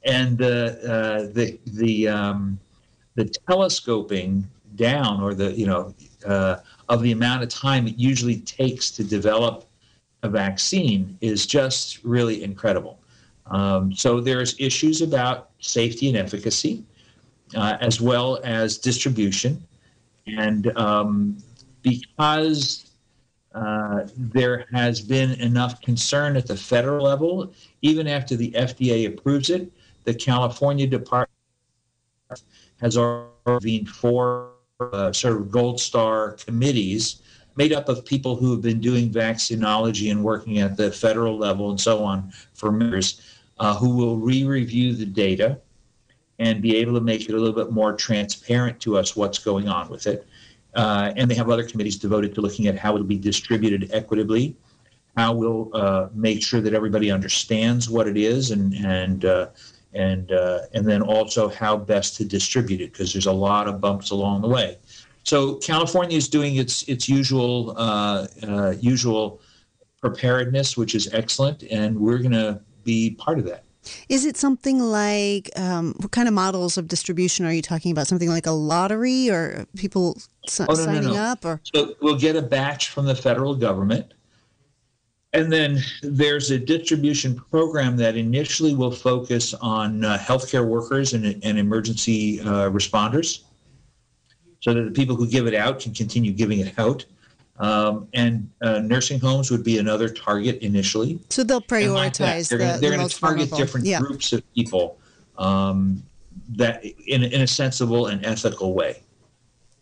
and 0.04 0.42
uh, 0.42 0.46
uh, 0.46 1.20
the 1.34 1.60
the 1.68 2.08
um, 2.08 2.60
the 3.16 3.26
telescoping 3.26 4.48
down 4.76 5.22
or 5.22 5.34
the 5.34 5.52
you 5.54 5.66
know 5.66 5.94
uh, 6.26 6.58
of 6.90 7.02
the 7.02 7.12
amount 7.12 7.44
of 7.44 7.50
time 7.50 7.88
it 7.88 7.98
usually 7.98 8.38
takes 8.42 8.92
to 8.92 9.04
develop 9.04 9.66
a 10.24 10.30
vaccine 10.30 11.18
is 11.22 11.46
just 11.46 12.04
really 12.04 12.44
incredible. 12.44 13.00
Um, 13.48 13.94
so 13.94 14.20
there's 14.20 14.60
issues 14.60 15.02
about 15.02 15.52
safety 15.60 16.10
and 16.10 16.18
efficacy, 16.18 16.84
uh, 17.56 17.78
as 17.80 18.02
well 18.02 18.40
as 18.44 18.78
distribution, 18.78 19.64
and 20.26 20.76
um, 20.78 21.38
because 21.82 22.87
uh, 23.58 24.08
there 24.16 24.66
has 24.72 25.02
been 25.02 25.32
enough 25.42 25.82
concern 25.82 26.38
at 26.38 26.46
the 26.46 26.56
federal 26.56 27.04
level, 27.04 27.54
even 27.82 28.08
after 28.08 28.36
the 28.36 28.52
FDA 28.52 29.08
approves 29.08 29.50
it. 29.50 29.72
The 30.04 30.14
California 30.14 30.86
Department 30.86 31.32
has 32.82 32.98
convened 33.46 33.90
four 33.90 34.52
uh, 34.80 35.12
sort 35.12 35.38
of 35.38 35.50
gold 35.50 35.80
star 35.80 36.34
committees 36.34 37.24
made 37.56 37.74
up 37.74 37.90
of 37.90 38.06
people 38.06 38.36
who 38.36 38.52
have 38.52 38.62
been 38.62 38.80
doing 38.80 39.10
vaccinology 39.10 40.12
and 40.12 40.24
working 40.24 40.60
at 40.60 40.78
the 40.78 40.92
federal 40.92 41.36
level 41.36 41.72
and 41.72 41.82
so 41.82 42.04
on 42.04 42.32
for 42.54 42.80
years, 42.80 43.40
uh, 43.58 43.76
who 43.76 43.96
will 43.96 44.18
re 44.18 44.44
review 44.44 44.94
the 44.94 45.06
data 45.06 45.60
and 46.38 46.62
be 46.62 46.76
able 46.76 46.94
to 46.94 47.02
make 47.02 47.22
it 47.28 47.34
a 47.34 47.38
little 47.38 47.56
bit 47.56 47.72
more 47.72 47.94
transparent 47.94 48.80
to 48.80 48.96
us 48.96 49.16
what's 49.16 49.40
going 49.40 49.68
on 49.68 49.90
with 49.90 50.06
it. 50.06 50.28
Uh, 50.78 51.12
and 51.16 51.30
they 51.30 51.34
have 51.34 51.50
other 51.50 51.64
committees 51.64 51.98
devoted 51.98 52.36
to 52.36 52.40
looking 52.40 52.68
at 52.68 52.78
how 52.78 52.94
it'll 52.94 53.06
be 53.06 53.18
distributed 53.18 53.90
equitably, 53.92 54.56
how 55.18 55.34
we'll 55.34 55.72
uh, 55.74 56.08
make 56.14 56.42
sure 56.46 56.62
that 56.62 56.76
everybody 56.76 57.10
understands 57.10 57.90
what 57.90 58.08
it 58.08 58.16
is, 58.16 58.52
and 58.52 58.76
and 58.86 59.26
uh, 59.26 59.48
and 59.94 60.32
uh, 60.32 60.60
and 60.76 60.86
then 60.88 61.02
also 61.02 61.50
how 61.50 61.76
best 61.76 62.16
to 62.18 62.26
distribute 62.26 62.80
it 62.80 62.94
because 62.94 63.12
there's 63.12 63.26
a 63.26 63.32
lot 63.32 63.68
of 63.68 63.82
bumps 63.82 64.12
along 64.12 64.44
the 64.44 64.48
way. 64.48 64.78
So 65.24 65.56
California 65.56 66.16
is 66.16 66.28
doing 66.28 66.58
its 66.58 66.84
its 66.84 67.10
usual 67.10 67.74
uh, 67.76 68.28
uh, 68.44 68.76
usual 68.80 69.42
preparedness, 70.00 70.78
which 70.78 70.94
is 70.94 71.12
excellent, 71.12 71.64
and 71.64 72.00
we're 72.00 72.20
going 72.20 72.34
to 72.34 72.62
be 72.84 73.16
part 73.16 73.40
of 73.40 73.46
that. 73.46 73.64
Is 74.10 74.26
it 74.26 74.38
something 74.38 74.80
like 74.80 75.50
um, 75.58 75.94
what 75.98 76.12
kind 76.12 76.28
of 76.28 76.34
models 76.34 76.78
of 76.78 76.88
distribution 76.88 77.46
are 77.46 77.54
you 77.54 77.62
talking 77.62 77.92
about? 77.92 78.08
Something 78.08 78.30
like 78.30 78.46
a 78.46 78.52
lottery 78.52 79.30
or 79.30 79.66
people 79.76 80.18
s- 80.46 80.62
Oh, 80.62 80.66
no, 80.66 80.74
no, 80.74 80.84
signing 80.86 81.04
no. 81.14 81.16
up 81.16 81.46
or 81.46 81.62
So 81.74 81.96
we'll 82.02 82.18
get 82.18 82.36
a 82.36 82.42
batch 82.42 82.90
from 82.90 83.06
the 83.06 83.16
federal 83.16 83.56
government. 83.56 84.14
And 85.34 85.52
then 85.52 85.80
there's 86.02 86.52
a 86.52 86.58
distribution 86.58 87.36
program 87.36 87.98
that 87.98 88.16
initially 88.16 88.74
will 88.74 88.92
focus 88.92 89.54
on 89.56 90.04
uh, 90.06 90.18
healthcare 90.18 90.66
workers 90.66 91.14
and, 91.14 91.26
and 91.44 91.60
emergency 91.60 92.40
uh, 92.42 92.70
responders 92.70 93.42
so 94.62 94.74
that 94.74 94.82
the 94.84 94.92
people 94.92 95.16
who 95.16 95.28
give 95.28 95.46
it 95.46 95.54
out 95.54 95.80
can 95.80 95.94
continue 95.94 96.32
giving 96.32 96.60
it 96.60 96.80
out. 96.80 97.06
Um, 97.60 98.08
and 98.14 98.50
uh, 98.62 98.80
nursing 98.80 99.20
homes 99.20 99.50
would 99.50 99.64
be 99.64 99.80
another 99.80 100.10
target 100.10 100.60
initially. 100.62 101.20
so 101.30 101.44
they'll 101.44 101.64
And 101.72 101.94
like 101.94 102.14
prioritize 102.14 102.50
they're 102.50 102.58
the, 102.60 102.64
gonna, 102.66 102.74
the 102.74 102.80
they're 102.82 102.98
going 102.98 103.08
to 103.08 103.20
target 103.20 103.50
vulnerable. 103.50 103.58
different 103.58 103.88
yeah. 103.88 104.00
groups 104.00 104.32
of 104.34 104.54
people 104.54 105.00
um, 105.40 106.04
that 106.50 106.86
in, 106.86 107.24
in 107.24 107.42
a 107.42 107.48
sensible 107.48 108.08
and 108.08 108.24
ethical 108.26 108.74
way. 108.74 109.02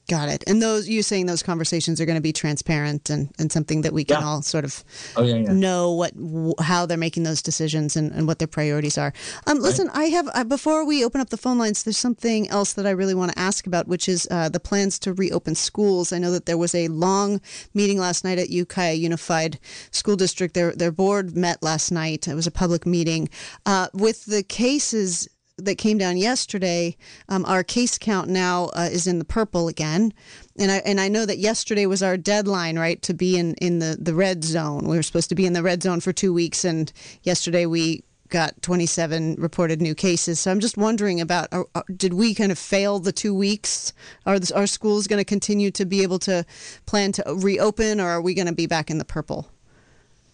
Got 0.08 0.30
it. 0.30 0.44
And 0.46 0.62
those 0.62 0.88
you 0.88 1.02
saying 1.02 1.26
those 1.26 1.42
conversations 1.42 2.00
are 2.00 2.06
going 2.06 2.18
to 2.18 2.22
be 2.22 2.32
transparent 2.32 3.10
and, 3.10 3.32
and 3.40 3.52
something 3.52 3.82
that 3.82 3.92
we 3.92 4.04
can 4.04 4.20
Yeah. 4.22 4.28
all 4.28 4.42
sort 4.44 4.64
of 4.64 4.84
Oh 5.16 5.24
yeah, 5.24 5.38
yeah. 5.38 5.52
know 5.52 5.94
what 5.94 6.14
w- 6.16 6.54
how 6.60 6.86
they're 6.86 6.96
making 6.96 7.24
those 7.24 7.42
decisions 7.42 7.96
and, 7.96 8.12
and 8.12 8.28
what 8.28 8.38
their 8.38 8.48
priorities 8.48 9.00
are. 9.00 9.14
Um, 9.48 9.60
listen, 9.60 9.90
I 9.94 10.06
have 10.06 10.30
uh, 10.36 10.44
before 10.44 10.86
we 10.86 11.04
open 11.04 11.22
up 11.22 11.32
the 11.32 11.38
phone 11.38 11.58
lines, 11.58 11.82
there's 11.82 11.98
something 11.98 12.48
else 12.50 12.74
that 12.74 12.86
I 12.86 12.92
really 12.92 13.16
want 13.16 13.32
to 13.32 13.40
ask 13.40 13.66
about, 13.66 13.88
which 13.88 14.08
is 14.08 14.28
uh, 14.30 14.48
the 14.48 14.60
plans 14.60 15.00
to 15.00 15.14
reopen 15.14 15.56
schools. 15.56 16.14
I 16.14 16.20
know 16.20 16.32
that 16.32 16.46
there 16.46 16.58
was 16.58 16.76
a 16.76 16.88
long 16.90 17.42
meeting 17.74 17.98
last 17.98 18.24
night 18.24 18.38
at 18.38 18.50
Ukiah 18.52 18.94
Unified 18.94 19.58
School 19.90 20.16
District. 20.16 20.54
Their 20.54 20.72
their 20.74 20.92
board 20.92 21.36
met 21.36 21.64
last 21.64 21.92
night. 21.92 22.28
It 22.28 22.36
was 22.36 22.46
a 22.46 22.52
public 22.52 22.86
meeting 22.86 23.28
uh, 23.66 23.88
with 23.94 24.26
the 24.26 24.44
cases 24.44 25.28
that 25.58 25.78
came 25.78 25.98
down 25.98 26.18
yesterday, 26.18 26.96
um, 27.30 27.46
our 27.46 27.64
case 27.64 27.98
count 27.98 28.30
now 28.30 28.66
uh, 28.76 28.90
is 28.92 29.08
in 29.08 29.20
the 29.20 29.26
purple 29.26 29.68
again, 29.68 30.14
and 30.58 30.72
I 30.72 30.78
and 30.78 31.00
I 31.00 31.08
know 31.08 31.26
that 31.26 31.38
yesterday 31.38 31.86
was 31.86 32.04
our 32.04 32.18
deadline, 32.18 32.78
right, 32.78 33.02
to 33.04 33.14
be 33.14 33.38
in 33.38 33.54
in 33.56 33.80
the 33.80 33.98
the 34.00 34.14
red 34.14 34.44
zone. 34.44 34.88
We 34.88 34.98
were 34.98 35.04
supposed 35.04 35.30
to 35.30 35.36
be 35.36 35.46
in 35.46 35.54
the 35.54 35.64
red 35.64 35.82
zone 35.82 36.02
for 36.02 36.12
two 36.12 36.34
weeks, 36.34 36.66
and 36.66 36.92
yesterday 37.24 37.66
we 37.66 38.04
got 38.30 38.60
27 38.64 39.36
reported 39.38 39.82
new 39.82 39.94
cases. 39.94 40.40
So 40.40 40.52
I'm 40.52 40.60
just 40.60 40.78
wondering 40.78 41.22
about: 41.22 41.48
are, 41.54 41.66
are- 41.74 41.86
did 41.96 42.14
we 42.14 42.36
kind 42.36 42.52
of 42.52 42.60
fail 42.60 43.00
the 43.00 43.14
two 43.14 43.34
weeks? 43.34 43.94
Are 44.26 44.40
the, 44.40 44.54
are 44.56 44.68
schools 44.68 45.08
going 45.08 45.22
to 45.22 45.26
continue 45.26 45.72
to 45.72 45.86
be 45.86 46.04
able 46.04 46.20
to 46.20 46.46
plan 46.86 47.14
to 47.14 47.24
reopen, 47.28 48.02
or 48.02 48.10
are 48.10 48.22
we 48.22 48.34
going 48.34 48.48
to 48.48 48.54
be 48.54 48.68
back 48.68 48.90
in 48.92 48.98
the 48.98 49.06
purple? 49.06 49.50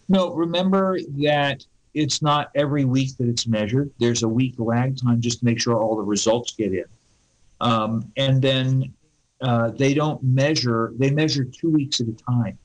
No, 0.09 0.33
remember 0.33 0.97
that 1.19 1.63
it's 1.93 2.21
not 2.21 2.51
every 2.55 2.85
week 2.85 3.17
that 3.17 3.27
it's 3.27 3.47
measured. 3.47 3.91
There's 3.99 4.23
a 4.23 4.27
week 4.27 4.55
lag 4.57 4.97
time 5.01 5.21
just 5.21 5.39
to 5.39 5.45
make 5.45 5.59
sure 5.59 5.75
all 5.75 5.95
the 5.95 6.03
results 6.03 6.53
get 6.53 6.73
in. 6.73 6.85
Um, 7.59 8.11
and 8.17 8.41
then 8.41 8.93
uh, 9.41 9.71
they 9.71 9.93
don't 9.93 10.21
measure, 10.23 10.93
they 10.97 11.11
measure 11.11 11.43
two 11.43 11.69
weeks 11.69 11.99
at 12.01 12.07
a 12.07 12.13
time. 12.13 12.57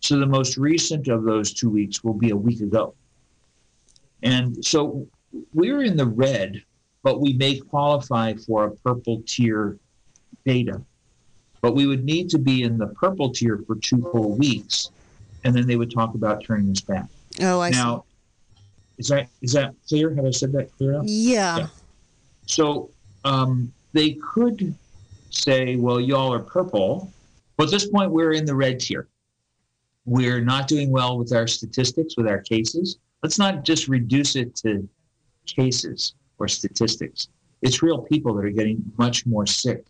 So 0.00 0.18
the 0.18 0.26
most 0.26 0.56
recent 0.56 1.08
of 1.08 1.24
those 1.24 1.52
two 1.52 1.70
weeks 1.70 2.02
will 2.02 2.14
be 2.14 2.30
a 2.30 2.36
week 2.36 2.60
ago. 2.60 2.94
And 4.22 4.64
so 4.64 5.06
we're 5.54 5.82
in 5.82 5.96
the 5.96 6.06
red, 6.06 6.62
but 7.02 7.20
we 7.20 7.32
may 7.34 7.58
qualify 7.58 8.34
for 8.34 8.64
a 8.64 8.70
purple 8.70 9.22
tier 9.26 9.78
data. 10.44 10.82
But 11.60 11.74
we 11.74 11.86
would 11.86 12.04
need 12.04 12.28
to 12.30 12.38
be 12.38 12.62
in 12.62 12.76
the 12.78 12.88
purple 12.88 13.30
tier 13.30 13.62
for 13.66 13.76
two 13.76 14.02
whole 14.12 14.36
weeks, 14.36 14.90
and 15.44 15.54
then 15.54 15.66
they 15.66 15.76
would 15.76 15.92
talk 15.92 16.14
about 16.14 16.42
turning 16.44 16.72
us 16.72 16.80
back. 16.80 17.06
Oh, 17.40 17.60
I 17.60 17.70
now, 17.70 17.98
see. 17.98 18.11
Is 18.98 19.08
that 19.08 19.28
is 19.40 19.52
that 19.52 19.74
clear? 19.88 20.14
Have 20.14 20.24
I 20.24 20.30
said 20.30 20.52
that 20.52 20.70
clear 20.76 20.92
enough? 20.92 21.04
Yeah. 21.06 21.58
yeah. 21.58 21.66
So 22.46 22.90
um, 23.24 23.72
they 23.92 24.12
could 24.14 24.74
say, 25.30 25.76
well, 25.76 26.00
y'all 26.00 26.32
are 26.32 26.40
purple. 26.40 27.12
But 27.56 27.64
at 27.64 27.70
this 27.70 27.88
point, 27.88 28.10
we're 28.10 28.32
in 28.32 28.44
the 28.44 28.54
red 28.54 28.80
tier. 28.80 29.08
We're 30.04 30.40
not 30.40 30.66
doing 30.66 30.90
well 30.90 31.18
with 31.18 31.32
our 31.32 31.46
statistics, 31.46 32.16
with 32.16 32.26
our 32.26 32.40
cases. 32.40 32.98
Let's 33.22 33.38
not 33.38 33.64
just 33.64 33.88
reduce 33.88 34.34
it 34.36 34.56
to 34.56 34.88
cases 35.46 36.14
or 36.38 36.48
statistics. 36.48 37.28
It's 37.62 37.82
real 37.82 37.98
people 37.98 38.34
that 38.34 38.44
are 38.44 38.50
getting 38.50 38.82
much 38.98 39.26
more 39.26 39.46
sick. 39.46 39.84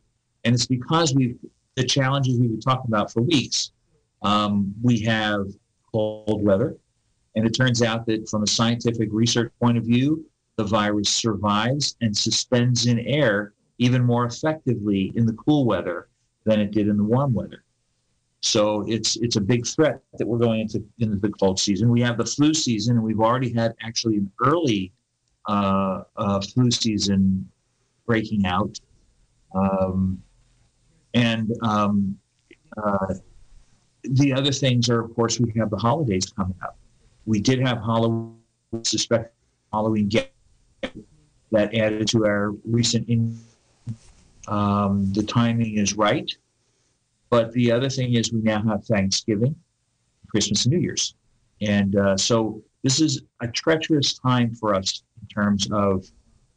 And 0.45 0.55
it's 0.55 0.67
because 0.67 1.15
we've 1.15 1.39
the 1.75 1.85
challenges 1.85 2.39
we've 2.39 2.51
been 2.51 2.61
talking 2.61 2.89
about 2.89 3.11
for 3.13 3.23
weeks. 3.23 3.73
Um, 4.23 4.75
we 4.83 5.01
have 5.01 5.47
cold 5.91 6.43
weather. 6.43 6.77
And 7.35 7.47
it 7.47 7.51
turns 7.51 7.83
out 7.83 8.07
that 8.07 8.29
from 8.29 8.43
a 8.43 8.47
scientific 8.47 9.09
research 9.13 9.53
point 9.61 9.79
of 9.79 9.85
view, 9.85 10.25
the 10.57 10.65
virus 10.65 11.09
survives 11.09 11.97
and 12.01 12.17
suspends 12.17 12.87
in 12.87 12.99
air 13.01 13.55
even 13.79 14.05
more 14.05 14.27
effectively 14.27 15.13
in 15.17 15.27
the 15.27 15.33
cool 15.33 15.65
weather 15.65 16.09
than 16.45 16.61
it 16.61 16.73
did 16.73 16.89
in 16.89 16.97
the 16.97 17.05
warm 17.05 17.33
weather. 17.33 17.65
So 18.41 18.85
it's 18.89 19.17
it's 19.17 19.37
a 19.37 19.41
big 19.41 19.67
threat 19.67 20.01
that 20.19 20.27
we're 20.27 20.39
going 20.39 20.61
into 20.61 20.85
into 20.99 21.17
the 21.17 21.31
cold 21.31 21.61
season. 21.61 21.89
We 21.89 22.01
have 22.03 22.19
the 22.19 22.25
flu 22.25 22.53
season, 22.53 22.97
and 22.97 23.05
we've 23.05 23.21
already 23.21 23.53
had 23.53 23.75
actually 23.83 24.17
an 24.17 24.31
early 24.45 24.93
uh, 25.49 26.03
uh, 26.17 26.41
flu 26.41 26.71
season 26.71 27.49
breaking 28.05 28.45
out, 28.47 28.81
um, 29.55 30.21
and 31.15 31.53
um, 31.63 32.19
uh, 32.77 33.15
the 34.03 34.33
other 34.33 34.51
things 34.51 34.89
are, 34.89 35.05
of 35.05 35.15
course, 35.15 35.39
we 35.39 35.53
have 35.57 35.71
the 35.71 35.77
holidays 35.77 36.27
coming 36.27 36.57
up. 36.63 36.77
We 37.27 37.41
did 37.41 37.61
have 37.61 37.79
Halloween, 37.79 38.37
suspect 38.83 39.35
Halloween 39.73 40.09
get 40.09 40.33
that 41.51 41.75
added 41.75 42.09
to 42.09 42.27
our 42.27 42.53
recent. 42.65 43.09
In- 43.09 43.39
um, 44.49 45.13
the 45.13 45.23
timing 45.23 45.79
is 45.79 45.95
right. 45.95 46.31
But 47.31 47.53
the 47.53 47.73
other 47.73 47.89
thing 47.89 48.15
is, 48.15 48.33
we 48.33 48.41
now 48.41 48.63
have 48.63 48.85
Thanksgiving, 48.85 49.55
Christmas, 50.29 50.65
and 50.67 50.75
New 50.75 50.81
Year's. 50.81 51.15
And 51.61 51.97
uh, 51.97 52.17
so 52.17 52.63
this 52.83 53.01
is 53.01 53.23
a 53.41 53.49
treacherous 53.49 54.19
time 54.19 54.55
for 54.55 54.75
us 54.75 55.03
in 55.21 55.29
terms 55.29 55.69
of 55.73 56.05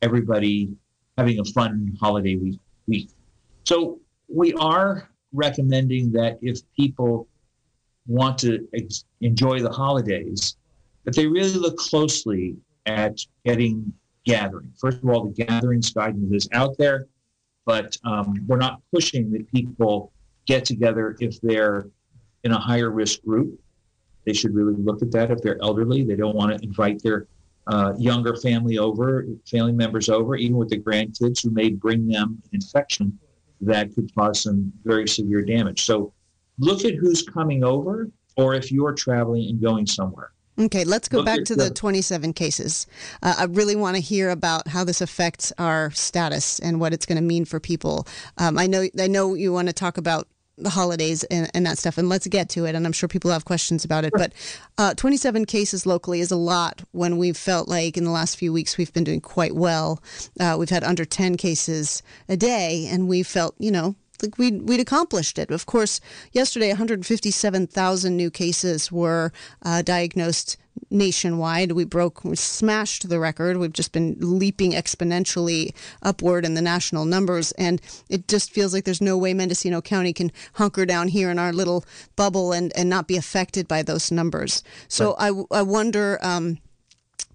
everybody 0.02 0.76
having 1.18 1.40
a 1.40 1.46
fun 1.46 1.96
holiday 2.02 2.36
week. 2.36 2.60
week. 2.88 3.10
So 3.66 4.00
we 4.28 4.54
are 4.56 5.10
recommending 5.32 6.12
that 6.14 6.40
if 6.42 6.60
people 6.76 7.28
want 8.08 8.38
to 8.40 8.68
ex- 8.74 9.06
enjoy 9.22 9.60
the 9.60 9.72
holidays, 9.72 10.58
that 11.04 11.16
they 11.16 11.28
really 11.28 11.54
look 11.54 11.78
closely 11.78 12.56
at 12.86 13.20
getting 13.46 13.92
gathering. 14.26 14.72
First 14.80 14.98
of 14.98 15.10
all, 15.10 15.26
the 15.26 15.46
gatherings 15.46 15.92
guidance 15.92 16.32
is 16.32 16.50
out 16.52 16.78
there 16.78 17.08
but 17.66 17.98
um, 18.04 18.46
we're 18.48 18.58
not 18.58 18.82
pushing 18.94 19.32
that 19.32 19.52
people 19.52 20.12
get 20.46 20.64
together 20.64 21.18
if 21.20 21.42
they're 21.42 21.88
in 22.44 22.52
a 22.52 22.60
higher 22.60 22.92
risk 22.92 23.24
group. 23.24 23.60
They 24.26 24.34
should 24.34 24.54
really 24.54 24.76
look 24.76 25.02
at 25.02 25.12
that 25.12 25.32
if 25.32 25.42
they're 25.42 25.62
elderly. 25.62 26.04
They 26.04 26.16
don't 26.16 26.36
want 26.36 26.56
to 26.56 26.64
invite 26.64 27.02
their 27.02 27.28
uh, 27.68 27.94
younger 27.98 28.36
family 28.36 28.78
over, 28.78 29.26
family 29.50 29.72
members 29.72 30.10
over, 30.10 30.36
even 30.36 30.58
with 30.58 30.70
the 30.70 30.80
grandkids 30.80 31.44
who 31.44 31.50
may 31.50 31.70
bring 31.70 32.08
them 32.08 32.42
an 32.44 32.50
infection 32.54 33.18
that 33.62 33.94
could 33.96 34.14
cause 34.14 34.42
some 34.42 34.72
very 34.84 35.08
severe 35.08 35.42
damage. 35.42 35.86
So 35.86 36.14
look 36.60 36.86
at 36.86 36.96
who's 36.96 37.22
coming 37.22 37.64
over 37.64 38.10
or 38.38 38.54
if 38.54 38.72
you're 38.72 38.94
traveling 38.94 39.50
and 39.50 39.62
going 39.62 39.88
somewhere. 39.88 40.32
Okay, 40.58 40.86
let's 40.86 41.10
go 41.10 41.22
back 41.22 41.44
to 41.46 41.56
the 41.56 41.70
27 41.70 42.32
cases. 42.32 42.88
Uh, 43.22 43.36
I 43.40 43.44
really 43.46 43.76
want 43.76 43.98
to 43.98 44.02
hear 44.02 44.30
about 44.30 44.70
how 44.70 44.86
this 44.86 45.02
affects 45.02 45.52
our 45.58 45.92
status 45.92 46.60
and 46.60 46.80
what 46.80 46.94
it's 46.94 47.06
going 47.06 47.18
to 47.18 47.22
mean 47.22 47.44
for 47.44 47.60
people. 47.60 48.08
Um, 48.38 48.58
I 48.58 48.66
know, 48.66 48.88
I 48.98 49.08
know 49.08 49.34
you 49.34 49.52
want 49.52 49.68
to 49.68 49.74
talk 49.74 49.98
about 49.98 50.30
the 50.58 50.70
holidays 50.70 51.26
and, 51.26 51.52
and, 51.54 51.66
that 51.66 51.78
stuff, 51.78 51.98
and 51.98 52.08
let's 52.08 52.28
get 52.28 52.48
to 52.50 52.66
it. 52.66 52.74
And 52.74 52.86
I'm 52.86 52.94
sure 52.94 53.10
people 53.10 53.32
have 53.32 53.44
questions 53.44 53.84
about 53.84 54.06
it. 54.06 54.14
But 54.16 54.32
uh, 54.78 54.94
27 54.94 55.44
cases 55.44 55.86
locally 55.86 56.22
is 56.22 56.32
a 56.32 56.38
lot 56.38 56.84
when 56.92 57.18
we've 57.18 57.36
felt 57.36 57.68
like 57.68 57.98
in 57.98 58.06
the 58.06 58.12
last 58.12 58.38
few 58.38 58.54
weeks 58.54 58.78
we've 58.78 58.94
been 58.94 59.04
doing 59.04 59.20
quite 59.20 59.56
well. 59.56 60.02
Uh, 60.40 60.56
we've 60.58 60.70
had 60.70 60.86
under 60.86 61.04
10 61.04 61.36
cases 61.36 62.02
a 62.30 62.38
day, 62.38 62.88
and 62.90 63.10
we 63.10 63.24
felt, 63.24 63.56
you 63.60 63.72
know, 63.72 63.96
like 64.22 64.38
we'd, 64.38 64.68
we'd 64.68 64.80
accomplished 64.80 65.38
it. 65.38 65.52
Of 65.52 65.66
course, 65.66 66.00
yesterday, 66.32 66.70
157,000 66.70 68.16
new 68.16 68.30
cases 68.30 68.92
were 68.92 69.32
uh, 69.64 69.82
diagnosed 69.82 70.58
nationwide. 70.90 71.72
We 71.72 71.86
broke, 71.86 72.24
we 72.24 72.36
smashed 72.36 73.10
the 73.10 73.20
record. 73.20 73.58
We've 73.58 73.74
just 73.74 73.92
been 73.92 74.18
leaping 74.20 74.74
exponentially 74.74 75.74
upward 76.02 76.46
in 76.46 76.54
the 76.54 76.62
national 76.62 77.06
numbers. 77.06 77.52
And 77.54 77.82
it 78.10 78.28
just 78.28 78.52
feels 78.52 78.74
like 78.74 78.84
there's 78.86 79.02
no 79.02 79.18
way 79.18 79.34
Mendocino 79.34 79.82
County 79.82 80.14
can 80.14 80.32
hunker 80.54 80.86
down 80.86 81.08
here 81.10 81.30
in 81.30 81.40
our 81.40 81.54
little 81.54 81.86
bubble 82.16 82.52
and, 82.52 82.76
and 82.76 82.90
not 82.90 83.08
be 83.08 83.18
affected 83.18 83.68
by 83.68 83.84
those 83.84 84.12
numbers. 84.12 84.64
So 84.88 85.16
right. 85.20 85.34
I, 85.52 85.60
I 85.60 85.62
wonder. 85.62 86.20
Um, 86.22 86.60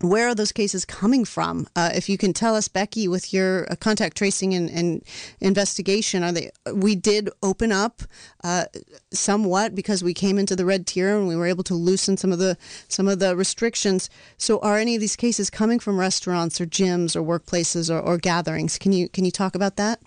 where 0.01 0.29
are 0.29 0.35
those 0.35 0.53
cases 0.53 0.85
coming 0.85 1.25
from? 1.25 1.67
Uh, 1.77 1.91
if 1.95 2.09
you 2.09 2.17
can 2.17 2.33
tell 2.33 2.57
us, 2.57 2.69
Becky, 2.69 3.07
with 3.07 3.35
your 3.35 3.71
uh, 3.71 3.77
contact 3.77 4.17
tracing 4.17 4.55
and, 4.55 4.71
and, 4.71 5.03
investigation, 5.41 6.23
are 6.23 6.33
they? 6.33 6.51
We 6.73 6.95
did 6.95 7.29
open 7.43 7.71
up 7.71 8.03
uh, 8.43 8.65
somewhat 9.13 9.75
because 9.75 10.03
we 10.03 10.15
came 10.15 10.39
into 10.39 10.57
the 10.57 10.65
red 10.65 10.87
tier 10.87 11.17
and 11.17 11.29
we 11.29 11.37
were 11.37 11.47
able 11.47 11.65
to 11.65 11.75
loosen 11.75 12.17
some 12.17 12.33
of 12.33 12.39
the 12.39 12.57
some 12.89 13.09
of 13.09 13.19
the 13.19 13.37
restrictions. 13.37 14.09
So, 14.39 14.59
are 14.61 14.79
any 14.79 14.95
of 14.95 15.01
these 15.01 15.17
cases 15.17 15.51
coming 15.51 15.79
from 15.79 16.01
restaurants 16.01 16.61
or 16.61 16.67
gyms 16.67 17.15
or 17.15 17.23
workplaces 17.23 17.95
or, 17.95 18.01
or 18.01 18.17
gatherings? 18.17 18.79
Can 18.79 18.93
you 18.93 19.09
can 19.09 19.25
you 19.25 19.31
talk 19.31 19.55
about 19.55 19.77
that? 19.77 20.01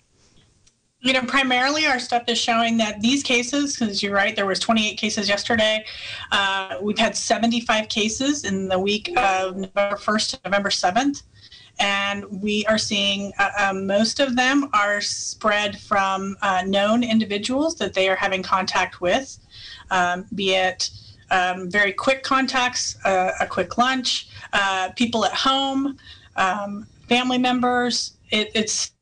You 1.04 1.12
know, 1.12 1.20
primarily 1.20 1.86
our 1.86 1.98
stuff 1.98 2.22
is 2.28 2.38
showing 2.38 2.78
that 2.78 3.02
these 3.02 3.22
cases, 3.22 3.76
because 3.76 4.02
you're 4.02 4.14
right, 4.14 4.34
there 4.34 4.46
was 4.46 4.58
28 4.58 4.96
cases 4.96 5.28
yesterday. 5.28 5.84
Uh, 6.32 6.78
we've 6.80 6.98
had 6.98 7.14
75 7.14 7.90
cases 7.90 8.44
in 8.44 8.68
the 8.68 8.78
week 8.78 9.10
of 9.18 9.54
November 9.54 9.96
1st 9.96 10.30
to 10.30 10.40
November 10.46 10.70
7th. 10.70 11.22
And 11.78 12.24
we 12.40 12.64
are 12.66 12.78
seeing 12.78 13.32
uh, 13.38 13.50
um, 13.58 13.86
most 13.86 14.18
of 14.18 14.34
them 14.34 14.70
are 14.72 15.02
spread 15.02 15.78
from 15.78 16.36
uh, 16.40 16.62
known 16.66 17.04
individuals 17.04 17.74
that 17.76 17.92
they 17.92 18.08
are 18.08 18.16
having 18.16 18.42
contact 18.42 19.02
with, 19.02 19.38
um, 19.90 20.24
be 20.34 20.54
it 20.54 20.88
um, 21.30 21.70
very 21.70 21.92
quick 21.92 22.22
contacts, 22.22 22.96
uh, 23.04 23.32
a 23.40 23.46
quick 23.46 23.76
lunch, 23.76 24.28
uh, 24.54 24.88
people 24.96 25.26
at 25.26 25.32
home, 25.34 25.98
um, 26.36 26.86
family 27.08 27.38
members. 27.38 28.12
It, 28.30 28.50
it's 28.54 28.93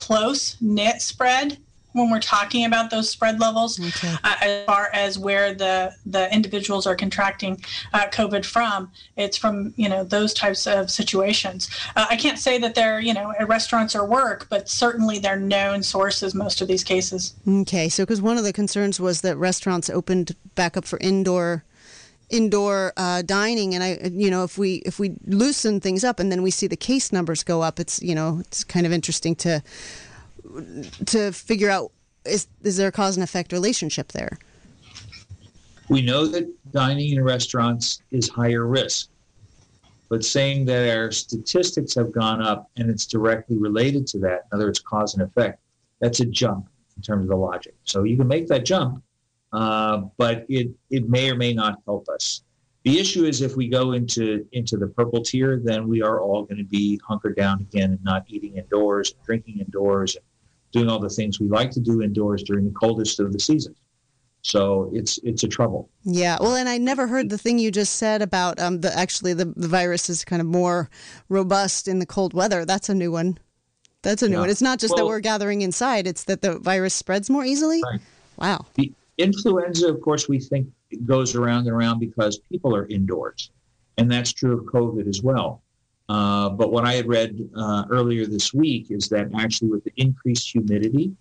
close 0.00 0.56
knit 0.60 1.00
spread 1.00 1.58
when 1.96 2.10
we're 2.10 2.20
talking 2.20 2.66
about 2.66 2.90
those 2.90 3.08
spread 3.08 3.40
levels. 3.40 3.80
Okay. 3.80 4.14
uh, 4.22 4.34
as 4.42 4.66
far 4.66 4.90
as 4.92 5.18
where 5.18 5.54
the 5.54 5.94
the 6.04 6.32
individuals 6.32 6.86
are 6.86 6.94
contracting 6.94 7.62
uh, 7.94 8.06
covid 8.08 8.44
from 8.44 8.90
it's 9.16 9.36
from 9.36 9.72
you 9.76 9.88
know 9.88 10.04
those 10.04 10.34
types 10.34 10.66
of 10.66 10.90
situations. 10.90 11.68
Uh, 11.96 12.06
i 12.10 12.16
can't 12.16 12.38
say 12.38 12.58
that 12.58 12.74
they're 12.74 13.00
you 13.00 13.14
know 13.14 13.32
at 13.38 13.48
restaurants 13.48 13.94
or 13.94 14.04
work 14.04 14.46
but 14.50 14.68
certainly 14.68 15.18
they're 15.18 15.40
known 15.40 15.82
sources 15.82 16.34
most 16.34 16.60
of 16.60 16.68
these 16.68 16.84
cases. 16.84 17.34
Okay 17.48 17.88
so 17.88 18.04
because 18.04 18.20
one 18.20 18.36
of 18.36 18.44
the 18.44 18.52
concerns 18.52 19.00
was 19.00 19.22
that 19.22 19.36
restaurants 19.36 19.88
opened 19.88 20.36
back 20.54 20.76
up 20.76 20.84
for 20.84 20.98
indoor 20.98 21.64
indoor 22.28 22.92
uh, 22.96 23.22
dining 23.22 23.74
and 23.74 23.84
i 23.84 23.98
you 24.12 24.30
know 24.30 24.42
if 24.42 24.58
we 24.58 24.76
if 24.86 24.98
we 24.98 25.14
loosen 25.26 25.80
things 25.80 26.02
up 26.02 26.18
and 26.18 26.32
then 26.32 26.42
we 26.42 26.50
see 26.50 26.66
the 26.66 26.76
case 26.76 27.12
numbers 27.12 27.44
go 27.44 27.62
up 27.62 27.78
it's 27.78 28.02
you 28.02 28.14
know 28.14 28.38
it's 28.40 28.64
kind 28.64 28.84
of 28.84 28.92
interesting 28.92 29.34
to 29.36 29.62
to 31.06 31.32
figure 31.32 31.70
out 31.70 31.92
is 32.26 32.48
is 32.62 32.76
there 32.76 32.88
a 32.88 32.92
cause 32.92 33.16
and 33.16 33.24
effect 33.24 33.52
relationship 33.52 34.08
there? 34.08 34.38
We 35.88 36.02
know 36.02 36.26
that 36.26 36.52
dining 36.72 37.12
in 37.12 37.22
restaurants 37.22 38.02
is 38.10 38.28
higher 38.28 38.66
risk 38.66 39.08
but 40.08 40.24
saying 40.24 40.64
that 40.66 40.96
our 40.96 41.10
statistics 41.10 41.94
have 41.94 42.12
gone 42.12 42.40
up 42.40 42.70
and 42.76 42.88
it's 42.88 43.06
directly 43.06 43.56
related 43.58 44.06
to 44.08 44.18
that 44.18 44.46
in 44.50 44.56
other 44.56 44.66
words 44.66 44.80
cause 44.80 45.14
and 45.14 45.22
effect 45.22 45.60
that's 46.00 46.20
a 46.20 46.26
jump 46.26 46.68
in 46.96 47.02
terms 47.02 47.24
of 47.24 47.28
the 47.28 47.36
logic. 47.36 47.74
So 47.84 48.02
you 48.04 48.16
can 48.16 48.28
make 48.28 48.46
that 48.48 48.64
jump 48.64 49.02
uh, 49.52 50.02
but 50.16 50.44
it, 50.48 50.68
it 50.90 51.08
may 51.08 51.30
or 51.30 51.36
may 51.36 51.52
not 51.52 51.78
help 51.86 52.08
us. 52.08 52.42
The 52.84 53.00
issue 53.00 53.24
is 53.24 53.42
if 53.42 53.56
we 53.56 53.68
go 53.68 53.92
into 53.92 54.46
into 54.52 54.76
the 54.76 54.86
purple 54.86 55.20
tier, 55.20 55.60
then 55.62 55.88
we 55.88 56.02
are 56.02 56.20
all 56.20 56.44
going 56.44 56.58
to 56.58 56.64
be 56.64 57.00
hunkered 57.06 57.36
down 57.36 57.60
again 57.60 57.90
and 57.92 58.04
not 58.04 58.24
eating 58.28 58.56
indoors, 58.56 59.12
drinking 59.24 59.58
indoors, 59.58 60.14
and 60.14 60.24
doing 60.70 60.88
all 60.88 61.00
the 61.00 61.08
things 61.08 61.40
we 61.40 61.48
like 61.48 61.72
to 61.72 61.80
do 61.80 62.02
indoors 62.02 62.44
during 62.44 62.64
the 62.64 62.70
coldest 62.70 63.18
of 63.18 63.32
the 63.32 63.40
seasons. 63.40 63.76
So 64.42 64.88
it's 64.94 65.18
it's 65.24 65.42
a 65.42 65.48
trouble. 65.48 65.90
Yeah, 66.04 66.36
well, 66.40 66.54
and 66.54 66.68
I 66.68 66.78
never 66.78 67.08
heard 67.08 67.28
the 67.28 67.38
thing 67.38 67.58
you 67.58 67.72
just 67.72 67.94
said 67.96 68.22
about 68.22 68.60
um, 68.60 68.80
the 68.80 68.96
actually 68.96 69.32
the, 69.34 69.46
the 69.56 69.66
virus 69.66 70.08
is 70.08 70.24
kind 70.24 70.40
of 70.40 70.46
more 70.46 70.88
robust 71.28 71.88
in 71.88 71.98
the 71.98 72.06
cold 72.06 72.34
weather. 72.34 72.64
That's 72.64 72.88
a 72.88 72.94
new 72.94 73.10
one. 73.10 73.38
That's 74.02 74.22
a 74.22 74.28
new 74.28 74.34
Yeah. 74.36 74.40
one. 74.42 74.50
It's 74.50 74.62
not 74.62 74.78
just 74.78 74.94
that 74.94 75.04
we're 75.04 75.18
gathering 75.18 75.62
inside; 75.62 76.06
it's 76.06 76.22
that 76.24 76.40
the 76.42 76.60
virus 76.60 76.94
spreads 76.94 77.28
more 77.28 77.44
easily. 77.44 77.82
Right. 77.82 78.00
Wow. 78.38 78.66
The 78.74 78.92
influenza, 79.18 79.88
of 79.88 80.00
course, 80.00 80.28
we 80.28 80.38
think 80.38 80.68
goes 81.04 81.34
around 81.34 81.66
and 81.66 81.70
around 81.70 81.98
because 81.98 82.38
people 82.38 82.74
are 82.74 82.86
indoors, 82.88 83.50
and 83.98 84.10
that's 84.10 84.32
true 84.32 84.58
of 84.58 84.64
COVID 84.64 85.08
as 85.08 85.22
well. 85.22 85.62
Uh, 86.08 86.50
but 86.50 86.70
what 86.70 86.84
I 86.84 86.94
had 86.94 87.08
read 87.08 87.36
uh, 87.56 87.84
earlier 87.90 88.26
this 88.26 88.54
week 88.54 88.90
is 88.90 89.08
that 89.08 89.28
actually, 89.34 89.70
with 89.70 89.84
the 89.84 89.92
increased 89.96 90.50
humidity 90.50 91.12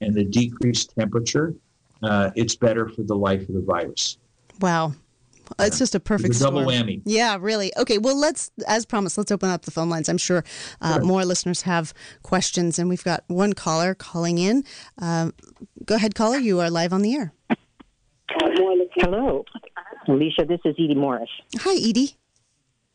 and 0.00 0.14
the 0.14 0.24
decreased 0.24 0.94
temperature, 0.98 1.54
uh, 2.02 2.30
it's 2.34 2.56
better 2.56 2.88
for 2.88 3.02
the 3.02 3.14
life 3.14 3.48
of 3.48 3.54
the 3.54 3.62
virus. 3.62 4.18
Wow. 4.60 4.92
It's 5.58 5.78
just 5.78 5.94
a 5.94 6.00
perfect 6.00 6.36
a 6.36 6.38
double 6.38 6.62
storm. 6.62 6.86
whammy. 6.88 7.02
Yeah, 7.04 7.36
really. 7.40 7.72
Okay, 7.76 7.98
well, 7.98 8.16
let's, 8.18 8.50
as 8.66 8.84
promised, 8.86 9.18
let's 9.18 9.30
open 9.32 9.50
up 9.50 9.62
the 9.62 9.70
phone 9.70 9.88
lines. 9.90 10.08
I'm 10.08 10.18
sure 10.18 10.44
uh, 10.80 10.94
Sure. 10.94 11.04
more 11.04 11.24
listeners 11.24 11.62
have 11.62 11.92
questions, 12.22 12.78
and 12.78 12.88
we've 12.88 13.04
got 13.04 13.24
one 13.28 13.52
caller 13.52 13.94
calling 13.94 14.38
in. 14.38 14.64
Um, 14.98 15.34
go 15.84 15.94
ahead, 15.96 16.14
caller. 16.14 16.38
You 16.38 16.60
are 16.60 16.70
live 16.70 16.92
on 16.92 17.02
the 17.02 17.14
air. 17.14 17.32
Hello, 18.96 19.44
Alicia. 20.08 20.44
This 20.46 20.60
is 20.64 20.74
Edie 20.78 20.94
Morris. 20.94 21.28
Hi, 21.58 21.74
Edie. 21.74 22.16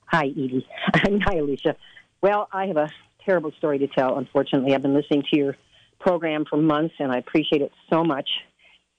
Hi, 0.05 0.25
Edie. 0.25 0.65
Hi, 0.95 1.35
Alicia. 1.37 1.75
Well, 2.21 2.47
I 2.51 2.65
have 2.67 2.77
a 2.77 2.89
terrible 3.25 3.51
story 3.57 3.79
to 3.79 3.87
tell. 3.87 4.17
Unfortunately, 4.17 4.73
I've 4.73 4.81
been 4.81 4.93
listening 4.93 5.23
to 5.31 5.37
your 5.37 5.55
program 5.99 6.45
for 6.49 6.57
months, 6.57 6.95
and 6.99 7.11
I 7.11 7.17
appreciate 7.17 7.61
it 7.61 7.71
so 7.91 8.03
much. 8.03 8.29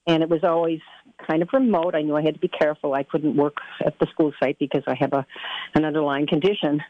And 0.06 0.22
it 0.22 0.28
was 0.28 0.44
always 0.44 0.80
kind 1.26 1.42
of 1.42 1.48
remote. 1.52 1.94
I 1.94 2.02
knew 2.02 2.16
I 2.16 2.22
had 2.22 2.34
to 2.34 2.40
be 2.40 2.48
careful. 2.48 2.94
I 2.94 3.02
couldn't 3.02 3.36
work 3.36 3.56
at 3.84 3.98
the 3.98 4.06
school 4.12 4.32
site 4.42 4.58
because 4.58 4.82
I 4.86 4.94
have 4.98 5.12
a 5.12 5.26
an 5.74 5.84
underlying 5.84 6.26
condition. 6.26 6.80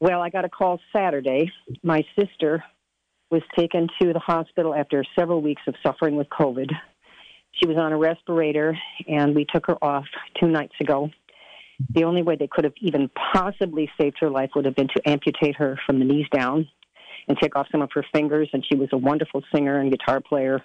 Well, 0.00 0.20
I 0.20 0.30
got 0.30 0.44
a 0.44 0.48
call 0.48 0.78
Saturday. 0.94 1.50
My 1.82 2.04
sister 2.18 2.62
was 3.30 3.42
taken 3.58 3.88
to 4.00 4.12
the 4.12 4.18
hospital 4.18 4.74
after 4.74 5.04
several 5.18 5.40
weeks 5.40 5.62
of 5.66 5.74
suffering 5.84 6.16
with 6.16 6.28
COVID. 6.28 6.70
She 7.52 7.66
was 7.66 7.76
on 7.78 7.92
a 7.92 7.96
respirator, 7.96 8.76
and 9.08 9.34
we 9.34 9.46
took 9.52 9.66
her 9.66 9.82
off 9.82 10.04
two 10.38 10.48
nights 10.48 10.74
ago. 10.80 11.10
The 11.94 12.04
only 12.04 12.22
way 12.22 12.36
they 12.36 12.48
could 12.50 12.64
have 12.64 12.74
even 12.80 13.10
possibly 13.32 13.90
saved 14.00 14.18
her 14.20 14.30
life 14.30 14.50
would 14.54 14.64
have 14.64 14.76
been 14.76 14.88
to 14.88 15.08
amputate 15.08 15.56
her 15.56 15.78
from 15.86 15.98
the 15.98 16.04
knees 16.04 16.26
down 16.32 16.68
and 17.28 17.36
take 17.40 17.56
off 17.56 17.66
some 17.72 17.82
of 17.82 17.90
her 17.94 18.04
fingers. 18.12 18.48
And 18.52 18.64
she 18.64 18.76
was 18.76 18.88
a 18.92 18.98
wonderful 18.98 19.42
singer 19.54 19.80
and 19.80 19.90
guitar 19.90 20.20
player, 20.20 20.62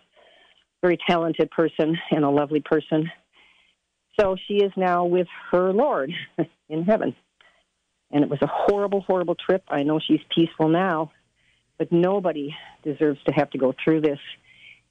very 0.81 0.97
talented 1.07 1.51
person, 1.51 1.97
and 2.09 2.25
a 2.25 2.29
lovely 2.29 2.61
person. 2.61 3.11
So 4.19 4.35
she 4.47 4.55
is 4.55 4.71
now 4.75 5.05
with 5.05 5.27
her 5.51 5.71
Lord 5.71 6.11
in 6.69 6.83
heaven. 6.83 7.15
And 8.11 8.23
it 8.23 8.29
was 8.29 8.39
a 8.41 8.47
horrible, 8.47 9.01
horrible 9.01 9.35
trip. 9.35 9.63
I 9.69 9.83
know 9.83 9.99
she's 9.99 10.19
peaceful 10.35 10.67
now, 10.67 11.11
but 11.77 11.91
nobody 11.91 12.55
deserves 12.83 13.19
to 13.25 13.33
have 13.33 13.49
to 13.51 13.57
go 13.57 13.73
through 13.83 14.01
this. 14.01 14.19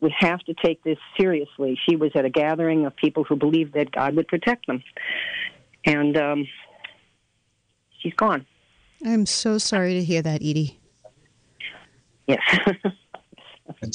We 0.00 0.14
have 0.18 0.40
to 0.40 0.54
take 0.54 0.82
this 0.82 0.97
seriously. 1.18 1.78
She 1.87 1.97
was 1.97 2.12
at 2.14 2.25
a 2.25 2.30
gathering 2.30 2.87
of 2.87 2.97
people 2.97 3.25
who 3.25 3.37
believed 3.37 3.75
that 3.75 3.90
God 3.90 4.16
would 4.16 4.28
protect 4.28 4.66
them. 4.66 4.82
And 5.85 6.16
um, 6.16 6.49
she's 7.99 8.14
gone. 8.14 8.47
I'm 9.04 9.26
so 9.26 9.59
sorry 9.59 9.94
to 9.94 10.04
hear 10.04 10.23
that, 10.23 10.37
Edie. 10.37 10.78
Yes. 12.26 12.40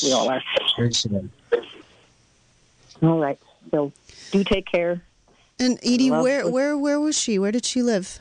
We 0.03 0.13
all 0.13 0.29
are. 0.29 0.41
All 3.05 3.19
right. 3.19 3.39
So 3.71 3.91
do 4.31 4.43
take 4.43 4.65
care. 4.65 5.01
And 5.59 5.77
Edie, 5.83 6.12
where 6.12 6.43
was- 6.43 6.53
where 6.53 6.77
where 6.77 7.00
was 7.00 7.17
she? 7.17 7.39
Where 7.39 7.51
did 7.51 7.65
she 7.65 7.81
live? 7.81 8.19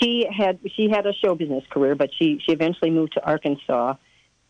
She 0.00 0.26
had 0.30 0.58
she 0.74 0.88
had 0.90 1.06
a 1.06 1.12
show 1.12 1.34
business 1.34 1.64
career, 1.70 1.94
but 1.94 2.10
she 2.18 2.40
she 2.44 2.52
eventually 2.52 2.90
moved 2.90 3.12
to 3.14 3.24
Arkansas 3.24 3.94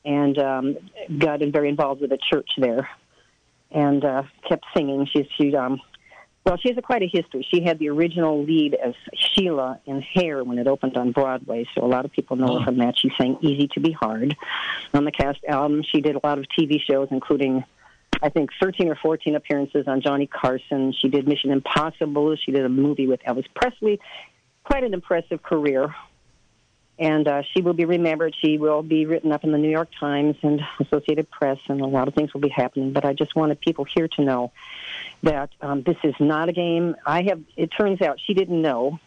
and 0.05 0.39
um, 0.39 0.77
got 1.19 1.41
very 1.41 1.69
involved 1.69 2.01
with 2.01 2.13
a 2.13 2.19
church 2.31 2.49
there, 2.59 2.89
and 3.71 4.05
uh, 4.05 4.23
kept 4.49 4.65
singing. 4.75 5.07
She's 5.13 5.27
she 5.37 5.55
um, 5.55 5.81
well, 6.45 6.57
she 6.57 6.71
has 6.71 6.79
a, 6.79 6.83
quite 6.83 7.03
a 7.03 7.09
history. 7.13 7.47
She 7.53 7.63
had 7.63 7.79
the 7.79 7.89
original 7.91 8.43
lead 8.43 8.75
as 8.75 8.95
Sheila 9.15 9.81
in 9.87 10.01
Hair 10.01 10.43
when 10.43 10.59
it 10.59 10.67
opened 10.67 10.97
on 10.97 11.13
Broadway, 11.13 11.67
so 11.75 11.85
a 11.85 11.87
lot 11.87 12.05
of 12.05 12.13
people 12.13 12.37
know 12.37 12.59
her 12.59 12.65
from 12.65 12.79
that. 12.79 12.99
She 12.99 13.11
sang 13.21 13.37
"Easy 13.43 13.69
to 13.75 13.81
Be 13.81 13.93
Hard" 13.93 14.37
on 14.95 15.05
the 15.05 15.13
cast 15.13 15.45
album. 15.47 15.83
She 15.85 16.01
did 16.01 16.17
a 16.17 16.21
lot 16.25 16.39
of 16.39 16.47
TV 16.59 16.81
shows, 16.81 17.09
including 17.11 17.63
I 18.23 18.29
think 18.29 18.51
13 18.61 18.89
or 18.89 18.95
14 18.95 19.35
appearances 19.35 19.89
on 19.89 20.01
Johnny 20.01 20.29
Carson. 20.29 20.93
She 20.93 21.09
did 21.09 21.27
Mission 21.27 21.51
Impossible. 21.51 22.37
She 22.37 22.53
did 22.53 22.65
a 22.65 22.69
movie 22.69 23.09
with 23.09 23.21
Elvis 23.25 23.47
Presley. 23.53 24.01
Quite 24.63 24.85
an 24.85 24.95
impressive 24.95 25.43
career. 25.43 25.93
And 27.01 27.27
uh, 27.27 27.43
she 27.53 27.63
will 27.63 27.73
be 27.73 27.85
remembered. 27.85 28.37
She 28.41 28.59
will 28.59 28.83
be 28.83 29.07
written 29.07 29.33
up 29.33 29.43
in 29.43 29.51
the 29.51 29.59
New 29.59 29.71
York 29.71 29.89
Times 29.99 30.37
and 30.43 30.61
Associated 30.79 31.29
Press, 31.31 31.59
and 31.69 31.81
a 31.81 31.87
lot 31.87 32.07
of 32.07 32.15
things 32.15 32.33
will 32.33 32.43
be 32.43 32.49
happening. 32.49 32.93
But 32.93 33.05
I 33.05 33.13
just 33.13 33.35
wanted 33.35 33.61
people 33.61 33.85
here 33.85 34.07
to 34.07 34.23
know 34.23 34.53
that 35.25 35.51
um, 35.61 35.83
this 35.83 35.97
is 36.05 36.15
not 36.21 36.49
a 36.49 36.53
game. 36.53 36.95
I 37.05 37.23
have. 37.25 37.41
It 37.57 37.69
turns 37.77 38.03
out 38.03 38.21
she 38.25 38.35
didn't 38.35 38.61
know, 38.61 39.01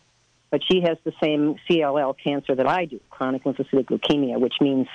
but 0.50 0.62
she 0.70 0.82
has 0.82 0.98
the 1.06 1.14
same 1.22 1.56
CLL 1.70 2.16
cancer 2.22 2.56
that 2.56 2.68
I 2.68 2.86
do, 2.86 3.00
chronic 3.10 3.44
lymphocytic 3.44 3.86
leukemia, 3.86 4.40
which 4.40 4.56
means 4.60 4.88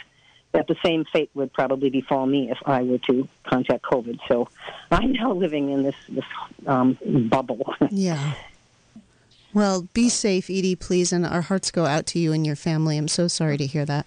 that 0.52 0.66
the 0.66 0.76
same 0.84 1.04
fate 1.04 1.30
would 1.34 1.52
probably 1.52 1.90
befall 1.90 2.26
me 2.26 2.50
if 2.50 2.58
I 2.66 2.82
were 2.82 2.98
to 2.98 3.28
contact 3.44 3.84
COVID. 3.84 4.18
So 4.26 4.48
I'm 4.90 5.12
now 5.12 5.32
living 5.32 5.70
in 5.70 5.82
this 5.82 5.94
this 6.08 6.24
um, 6.66 6.98
bubble. 7.28 7.74
Yeah. 7.90 8.34
Well, 9.52 9.88
be 9.94 10.08
safe, 10.08 10.48
Edie, 10.48 10.76
please, 10.76 11.12
and 11.12 11.26
our 11.26 11.40
hearts 11.40 11.72
go 11.72 11.84
out 11.84 12.06
to 12.06 12.20
you 12.20 12.32
and 12.32 12.46
your 12.46 12.54
family. 12.54 12.96
I'm 12.96 13.08
so 13.08 13.26
sorry 13.26 13.56
to 13.56 13.66
hear 13.66 13.84
that. 13.84 14.06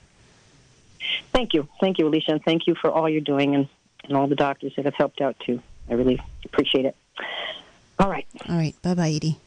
thank 1.34 1.54
you, 1.54 1.68
thank 1.82 2.00
you, 2.00 2.08
Alicia, 2.08 2.32
and 2.32 2.44
thank 2.46 2.66
you 2.66 2.76
for 2.76 2.90
all 2.90 3.10
you're 3.10 3.20
doing 3.20 3.54
and, 3.54 3.68
and 4.06 4.16
all 4.16 4.28
the 4.28 4.38
doctors 4.38 4.74
that 4.78 4.86
have 4.86 4.94
helped 4.94 5.20
out 5.20 5.38
too. 5.46 5.62
I 5.90 5.96
really 5.96 6.22
appreciate 6.46 6.86
it. 6.86 6.96
All 8.00 8.10
right. 8.10 8.26
All 8.48 8.56
right. 8.56 8.76
Bye 8.82 8.94
bye, 8.94 9.10
Edie. 9.10 9.38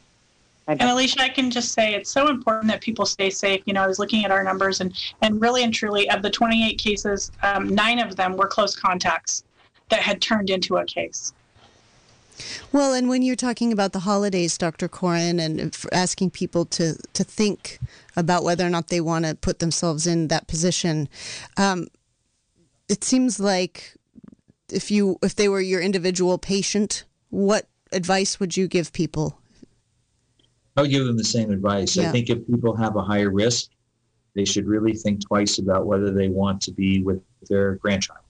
Bye-bye. 0.66 0.82
And 0.82 0.90
Alicia, 0.90 1.22
I 1.22 1.28
can 1.28 1.50
just 1.50 1.72
say 1.72 1.94
it's 1.94 2.10
so 2.10 2.28
important 2.28 2.66
that 2.68 2.80
people 2.80 3.06
stay 3.06 3.30
safe. 3.30 3.62
You 3.66 3.72
know, 3.72 3.82
I 3.82 3.86
was 3.86 4.00
looking 4.00 4.24
at 4.24 4.32
our 4.32 4.42
numbers, 4.42 4.80
and 4.80 4.92
and 5.22 5.40
really 5.40 5.62
and 5.62 5.72
truly, 5.72 6.10
of 6.10 6.22
the 6.22 6.30
28 6.30 6.76
cases, 6.78 7.30
um, 7.42 7.68
nine 7.68 8.00
of 8.00 8.16
them 8.16 8.36
were 8.36 8.48
close 8.48 8.74
contacts 8.74 9.44
that 9.90 10.00
had 10.00 10.20
turned 10.20 10.50
into 10.50 10.76
a 10.76 10.84
case. 10.84 11.32
Well, 12.72 12.92
and 12.92 13.08
when 13.08 13.22
you're 13.22 13.36
talking 13.36 13.72
about 13.72 13.92
the 13.92 14.00
holidays, 14.00 14.58
Dr. 14.58 14.88
Coren, 14.88 15.40
and 15.40 15.74
asking 15.92 16.30
people 16.30 16.66
to, 16.66 16.96
to 17.14 17.24
think 17.24 17.78
about 18.16 18.44
whether 18.44 18.66
or 18.66 18.70
not 18.70 18.88
they 18.88 19.00
want 19.00 19.24
to 19.24 19.34
put 19.34 19.60
themselves 19.60 20.06
in 20.06 20.28
that 20.28 20.46
position, 20.46 21.08
um, 21.56 21.86
it 22.88 23.04
seems 23.04 23.40
like 23.40 23.94
if 24.70 24.90
you 24.90 25.18
if 25.22 25.34
they 25.34 25.48
were 25.48 25.60
your 25.60 25.80
individual 25.80 26.38
patient, 26.38 27.04
what 27.30 27.66
advice 27.92 28.40
would 28.40 28.56
you 28.56 28.66
give 28.66 28.92
people? 28.92 29.38
I 30.76 30.82
would 30.82 30.90
give 30.90 31.06
them 31.06 31.16
the 31.16 31.24
same 31.24 31.50
advice. 31.50 31.96
Yeah. 31.96 32.08
I 32.08 32.12
think 32.12 32.28
if 32.28 32.46
people 32.46 32.76
have 32.76 32.96
a 32.96 33.02
higher 33.02 33.30
risk, 33.30 33.70
they 34.34 34.44
should 34.44 34.66
really 34.66 34.92
think 34.92 35.26
twice 35.26 35.58
about 35.58 35.86
whether 35.86 36.10
they 36.10 36.28
want 36.28 36.60
to 36.62 36.72
be 36.72 37.02
with 37.02 37.22
their 37.48 37.76
grandchild. 37.76 38.20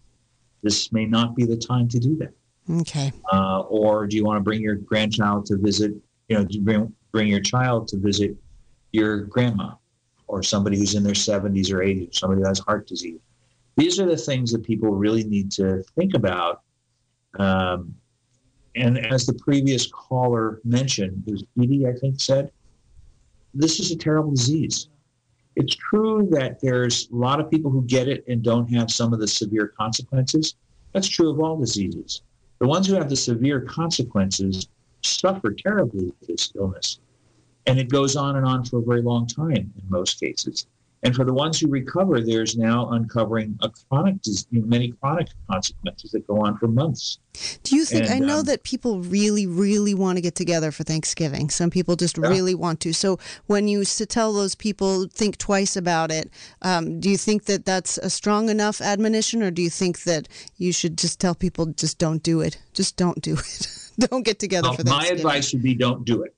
This 0.63 0.93
may 0.93 1.05
not 1.05 1.35
be 1.35 1.45
the 1.45 1.57
time 1.57 1.89
to 1.89 1.99
do 1.99 2.17
that. 2.17 2.33
Okay. 2.81 3.13
Uh, 3.33 3.61
or 3.63 4.07
do 4.07 4.17
you 4.17 4.25
want 4.25 4.37
to 4.39 4.43
bring 4.43 4.61
your 4.61 4.77
grandchild 4.77 5.47
to 5.47 5.57
visit, 5.57 5.93
you 6.29 6.37
know, 6.37 6.45
do 6.45 6.59
you 6.59 6.65
bring, 6.65 6.93
bring 7.13 7.29
your 7.29 7.41
child 7.41 7.89
to 7.89 7.99
visit 7.99 8.37
your 8.93 9.19
grandma 9.23 9.75
or 10.29 10.43
somebody 10.43 10.79
who's 10.79 10.95
in 10.95 11.03
their 11.03 11.15
70s 11.15 11.73
or 11.73 11.79
80s, 11.79 12.15
somebody 12.15 12.43
who 12.43 12.49
has 12.49 12.61
heart 12.61 12.87
disease? 12.87 13.21
These 13.77 14.01
are 14.01 14.07
the 14.07 14.17
things 14.17 14.53
that 14.53 14.63
people 14.63 14.91
really 14.93 15.25
need 15.25 15.51
to 15.53 15.83
think 15.97 16.15
about. 16.15 16.63
Um, 17.39 17.95
and 18.77 18.99
as 19.07 19.27
the 19.27 19.35
previous 19.35 19.87
caller 19.87 20.61
mentioned, 20.65 21.23
was 21.27 21.45
Edie, 21.61 21.87
I 21.87 21.93
think, 21.93 22.21
said, 22.21 22.51
this 23.55 23.81
is 23.81 23.91
a 23.91 23.97
terrible 23.97 24.33
disease. 24.33 24.89
It's 25.57 25.75
true 25.75 26.29
that 26.33 26.61
there's 26.61 27.09
a 27.11 27.17
lot 27.17 27.41
of 27.41 27.51
people 27.51 27.71
who 27.71 27.83
get 27.83 28.09
it 28.09 28.25
and 28.29 28.43
don't 28.43 28.71
have 28.75 28.91
some 28.91 29.15
of 29.15 29.21
the 29.21 29.27
severe 29.27 29.69
consequences. 29.69 30.55
That's 30.93 31.09
true 31.09 31.31
of 31.31 31.41
all 31.41 31.57
diseases. 31.57 32.21
The 32.59 32.69
ones 32.69 32.87
who 32.87 32.95
have 32.95 33.09
the 33.09 33.17
severe 33.17 33.61
consequences 33.63 34.69
suffer 35.03 35.53
terribly 35.53 36.07
with 36.07 36.29
this 36.29 36.53
illness. 36.55 37.01
And 37.67 37.79
it 37.79 37.89
goes 37.89 38.17
on 38.17 38.37
and 38.37 38.47
on 38.47 38.65
for 38.65 38.79
a 38.79 38.83
very 38.83 39.03
long 39.03 39.27
time 39.27 39.55
in 39.55 39.83
most 39.89 40.21
cases. 40.21 40.67
And 41.03 41.15
for 41.15 41.25
the 41.25 41.33
ones 41.33 41.61
who 41.61 41.69
recover, 41.69 42.21
there's 42.21 42.57
now 42.57 42.89
uncovering 42.91 43.59
a 43.63 43.71
chronic, 43.71 44.17
many 44.51 44.93
chronic 44.93 45.29
consequences 45.49 46.11
that 46.13 46.27
go 46.27 46.41
on 46.41 46.57
for 46.59 46.69
months. 46.69 47.19
Do 47.63 47.77
you 47.77 47.85
think? 47.85 48.07
And, 48.07 48.15
I 48.15 48.19
know 48.19 48.39
um, 48.39 48.47
that 48.47 48.63
people 48.63 49.01
really, 49.01 49.47
really 49.47 49.95
want 49.95 50.17
to 50.17 50.23
get 50.23 50.35
together 50.35 50.73
for 50.73 50.85
Thanksgiving. 50.85 51.51
Some 51.51 51.71
people 51.71 51.97
just 51.97 52.17
yeah. 52.17 52.29
really 52.29 52.55
want 52.55 52.81
to. 52.81 52.95
So 52.95 53.19
when 53.47 53.69
you 53.69 53.85
tell 53.85 54.33
those 54.33 54.55
people 54.55 55.07
think 55.07 55.37
twice 55.37 55.77
about 55.77 56.11
it, 56.11 56.31
um, 56.63 56.99
do 56.99 57.11
you 57.11 57.19
think 57.19 57.45
that 57.45 57.67
that's 57.67 57.99
a 57.99 58.09
strong 58.09 58.49
enough 58.49 58.81
admonition, 58.81 59.43
or 59.43 59.51
do 59.51 59.61
you 59.61 59.71
think 59.71 60.05
that 60.05 60.29
you 60.57 60.73
should 60.73 60.97
just 60.97 61.21
tell 61.21 61.35
people 61.35 61.67
just 61.67 61.99
don't 61.99 62.23
do 62.23 62.41
it? 62.41 62.59
Just 62.73 62.97
don't 62.97 63.21
do 63.21 63.35
it. 63.35 63.91
don't 63.99 64.25
get 64.25 64.39
together 64.39 64.69
well, 64.69 64.77
for 64.77 64.83
Thanksgiving. 64.83 65.23
My 65.25 65.31
advice 65.31 65.53
would 65.53 65.63
be 65.63 65.75
don't 65.75 66.05
do 66.07 66.23
it. 66.23 66.35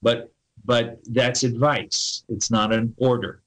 But 0.00 0.32
but 0.64 0.98
that's 1.04 1.42
advice. 1.42 2.24
It's 2.28 2.50
not 2.50 2.72
an 2.72 2.94
order 2.98 3.42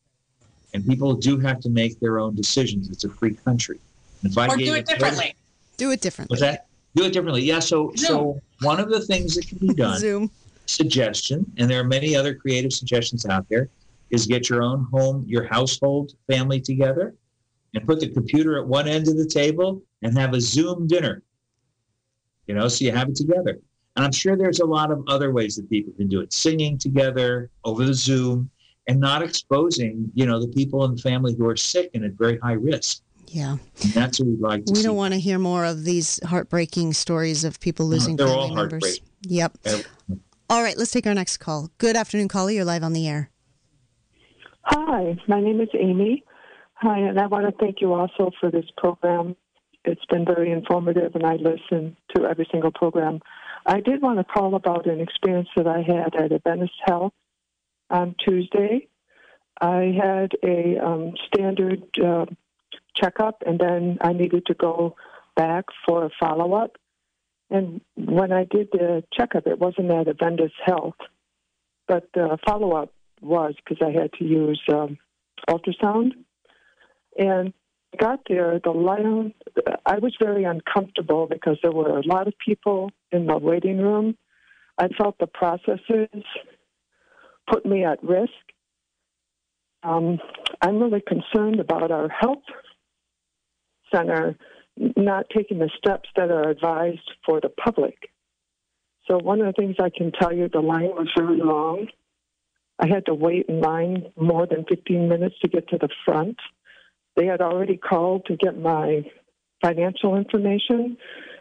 and 0.73 0.85
people 0.85 1.13
do 1.13 1.37
have 1.39 1.59
to 1.61 1.69
make 1.69 1.99
their 1.99 2.19
own 2.19 2.35
decisions. 2.35 2.89
It's 2.89 3.03
a 3.03 3.09
free 3.09 3.33
country. 3.33 3.79
If 4.23 4.37
I 4.37 4.47
or 4.47 4.57
do 4.57 4.73
it 4.75 4.85
differently. 4.85 5.35
do 5.77 5.91
it 5.91 6.01
differently. 6.01 6.33
What's 6.33 6.41
that? 6.41 6.67
Do 6.95 7.05
it 7.05 7.13
differently. 7.13 7.43
Yeah. 7.43 7.59
So, 7.59 7.91
Zoom. 7.95 8.07
so 8.07 8.41
one 8.61 8.79
of 8.79 8.89
the 8.89 9.01
things 9.01 9.35
that 9.35 9.47
can 9.47 9.57
be 9.57 9.73
done. 9.73 9.99
Zoom. 9.99 10.31
Suggestion, 10.67 11.45
and 11.57 11.69
there 11.69 11.81
are 11.81 11.85
many 11.85 12.15
other 12.15 12.33
creative 12.33 12.71
suggestions 12.71 13.25
out 13.25 13.49
there, 13.49 13.67
is 14.09 14.25
get 14.25 14.49
your 14.49 14.61
own 14.61 14.87
home, 14.91 15.25
your 15.27 15.43
household 15.45 16.13
family 16.27 16.61
together, 16.61 17.13
and 17.73 17.85
put 17.85 17.99
the 17.99 18.07
computer 18.07 18.57
at 18.57 18.65
one 18.65 18.87
end 18.87 19.07
of 19.07 19.17
the 19.17 19.25
table 19.25 19.81
and 20.01 20.17
have 20.17 20.33
a 20.33 20.39
Zoom 20.39 20.87
dinner. 20.87 21.23
You 22.47 22.55
know, 22.55 22.67
so 22.67 22.85
you 22.85 22.91
have 22.91 23.09
it 23.09 23.15
together. 23.15 23.59
And 23.95 24.05
I'm 24.05 24.11
sure 24.11 24.37
there's 24.37 24.59
a 24.59 24.65
lot 24.65 24.91
of 24.91 25.03
other 25.07 25.31
ways 25.31 25.55
that 25.57 25.69
people 25.69 25.93
can 25.93 26.07
do 26.07 26.21
it. 26.21 26.31
Singing 26.31 26.77
together 26.77 27.49
over 27.65 27.83
the 27.85 27.93
Zoom 27.93 28.49
and 28.87 28.99
not 28.99 29.21
exposing, 29.21 30.11
you 30.13 30.25
know, 30.25 30.39
the 30.39 30.47
people 30.47 30.83
in 30.85 30.95
the 30.95 31.01
family 31.01 31.35
who 31.37 31.47
are 31.47 31.55
sick 31.57 31.91
and 31.93 32.03
at 32.03 32.13
very 32.13 32.37
high 32.39 32.53
risk. 32.53 33.01
Yeah. 33.27 33.57
And 33.83 33.91
that's 33.93 34.19
what 34.19 34.27
we'd 34.27 34.39
like 34.41 34.63
We 34.67 34.75
see. 34.75 34.83
don't 34.83 34.97
want 34.97 35.13
to 35.13 35.19
hear 35.19 35.39
more 35.39 35.63
of 35.65 35.83
these 35.85 36.19
heartbreaking 36.25 36.93
stories 36.93 37.43
of 37.43 37.59
people 37.59 37.85
losing 37.85 38.15
no, 38.15 38.27
family 38.27 38.55
members. 38.55 38.99
Yep. 39.21 39.57
All 40.49 40.61
right, 40.61 40.77
let's 40.77 40.91
take 40.91 41.07
our 41.07 41.13
next 41.13 41.37
call. 41.37 41.69
Good 41.77 41.95
afternoon, 41.95 42.27
caller. 42.27 42.51
You're 42.51 42.65
live 42.65 42.83
on 42.83 42.93
the 42.93 43.07
air. 43.07 43.29
Hi, 44.63 45.17
my 45.27 45.39
name 45.39 45.61
is 45.61 45.69
Amy. 45.79 46.23
Hi, 46.75 46.97
and 46.99 47.19
I 47.19 47.27
want 47.27 47.45
to 47.45 47.63
thank 47.63 47.79
you 47.79 47.93
also 47.93 48.31
for 48.39 48.51
this 48.51 48.65
program. 48.77 49.35
It's 49.85 50.05
been 50.09 50.25
very 50.25 50.51
informative, 50.51 51.15
and 51.15 51.25
I 51.25 51.35
listen 51.35 51.95
to 52.15 52.25
every 52.25 52.47
single 52.51 52.71
program. 52.71 53.19
I 53.65 53.79
did 53.79 54.01
want 54.01 54.19
to 54.19 54.23
call 54.23 54.55
about 54.55 54.87
an 54.87 54.99
experience 54.99 55.47
that 55.55 55.67
I 55.67 55.81
had 55.81 56.15
at 56.15 56.31
Adventist 56.31 56.73
Health 56.85 57.13
on 57.91 58.15
Tuesday. 58.25 58.87
I 59.59 59.93
had 60.01 60.31
a 60.43 60.83
um, 60.83 61.13
standard 61.27 61.83
uh, 62.03 62.25
checkup, 62.95 63.43
and 63.45 63.59
then 63.59 63.97
I 64.01 64.13
needed 64.13 64.45
to 64.47 64.53
go 64.53 64.95
back 65.35 65.65
for 65.85 66.05
a 66.05 66.09
follow 66.19 66.53
up. 66.53 66.77
And 67.49 67.81
when 67.95 68.31
I 68.31 68.45
did 68.45 68.69
the 68.71 69.03
checkup, 69.13 69.45
it 69.45 69.59
wasn't 69.59 69.91
at 69.91 70.07
Adventist 70.07 70.55
Health, 70.65 70.95
but 71.87 72.09
the 72.13 72.37
follow 72.45 72.73
up 72.73 72.93
was 73.21 73.53
because 73.57 73.85
I 73.85 73.91
had 73.91 74.13
to 74.13 74.25
use 74.25 74.61
um, 74.71 74.97
ultrasound. 75.49 76.11
And 77.17 77.53
got 77.99 78.21
there, 78.27 78.59
the 78.63 78.71
line, 78.71 79.33
I 79.85 79.99
was 79.99 80.15
very 80.19 80.45
uncomfortable 80.45 81.27
because 81.27 81.57
there 81.61 81.73
were 81.73 81.97
a 81.97 82.07
lot 82.07 82.27
of 82.27 82.33
people 82.43 82.91
in 83.11 83.27
the 83.27 83.37
waiting 83.37 83.79
room. 83.79 84.17
I 84.77 84.87
felt 84.87 85.17
the 85.19 85.27
processes 85.27 86.23
put 87.51 87.65
me 87.65 87.83
at 87.83 88.03
risk. 88.03 88.31
Um, 89.83 90.19
I'm 90.61 90.79
really 90.79 91.01
concerned 91.05 91.59
about 91.59 91.91
our 91.91 92.07
health 92.09 92.43
center 93.93 94.37
not 94.77 95.25
taking 95.35 95.59
the 95.59 95.69
steps 95.77 96.09
that 96.15 96.31
are 96.31 96.49
advised 96.49 97.11
for 97.25 97.41
the 97.41 97.49
public. 97.49 98.09
So, 99.07 99.17
one 99.17 99.41
of 99.41 99.47
the 99.47 99.53
things 99.53 99.75
I 99.79 99.89
can 99.89 100.11
tell 100.11 100.33
you, 100.33 100.47
the 100.47 100.61
line 100.61 100.91
was 100.95 101.09
very 101.17 101.37
long. 101.37 101.87
I 102.79 102.87
had 102.87 103.05
to 103.07 103.13
wait 103.13 103.47
in 103.49 103.59
line 103.59 104.05
more 104.19 104.47
than 104.47 104.65
15 104.69 105.09
minutes 105.09 105.35
to 105.41 105.49
get 105.49 105.67
to 105.69 105.77
the 105.77 105.89
front. 106.05 106.37
They 107.15 107.25
had 107.25 107.41
already 107.41 107.77
called 107.77 108.25
to 108.27 108.37
get 108.37 108.57
my 108.57 109.03
financial 109.61 110.15
information. 110.15 110.97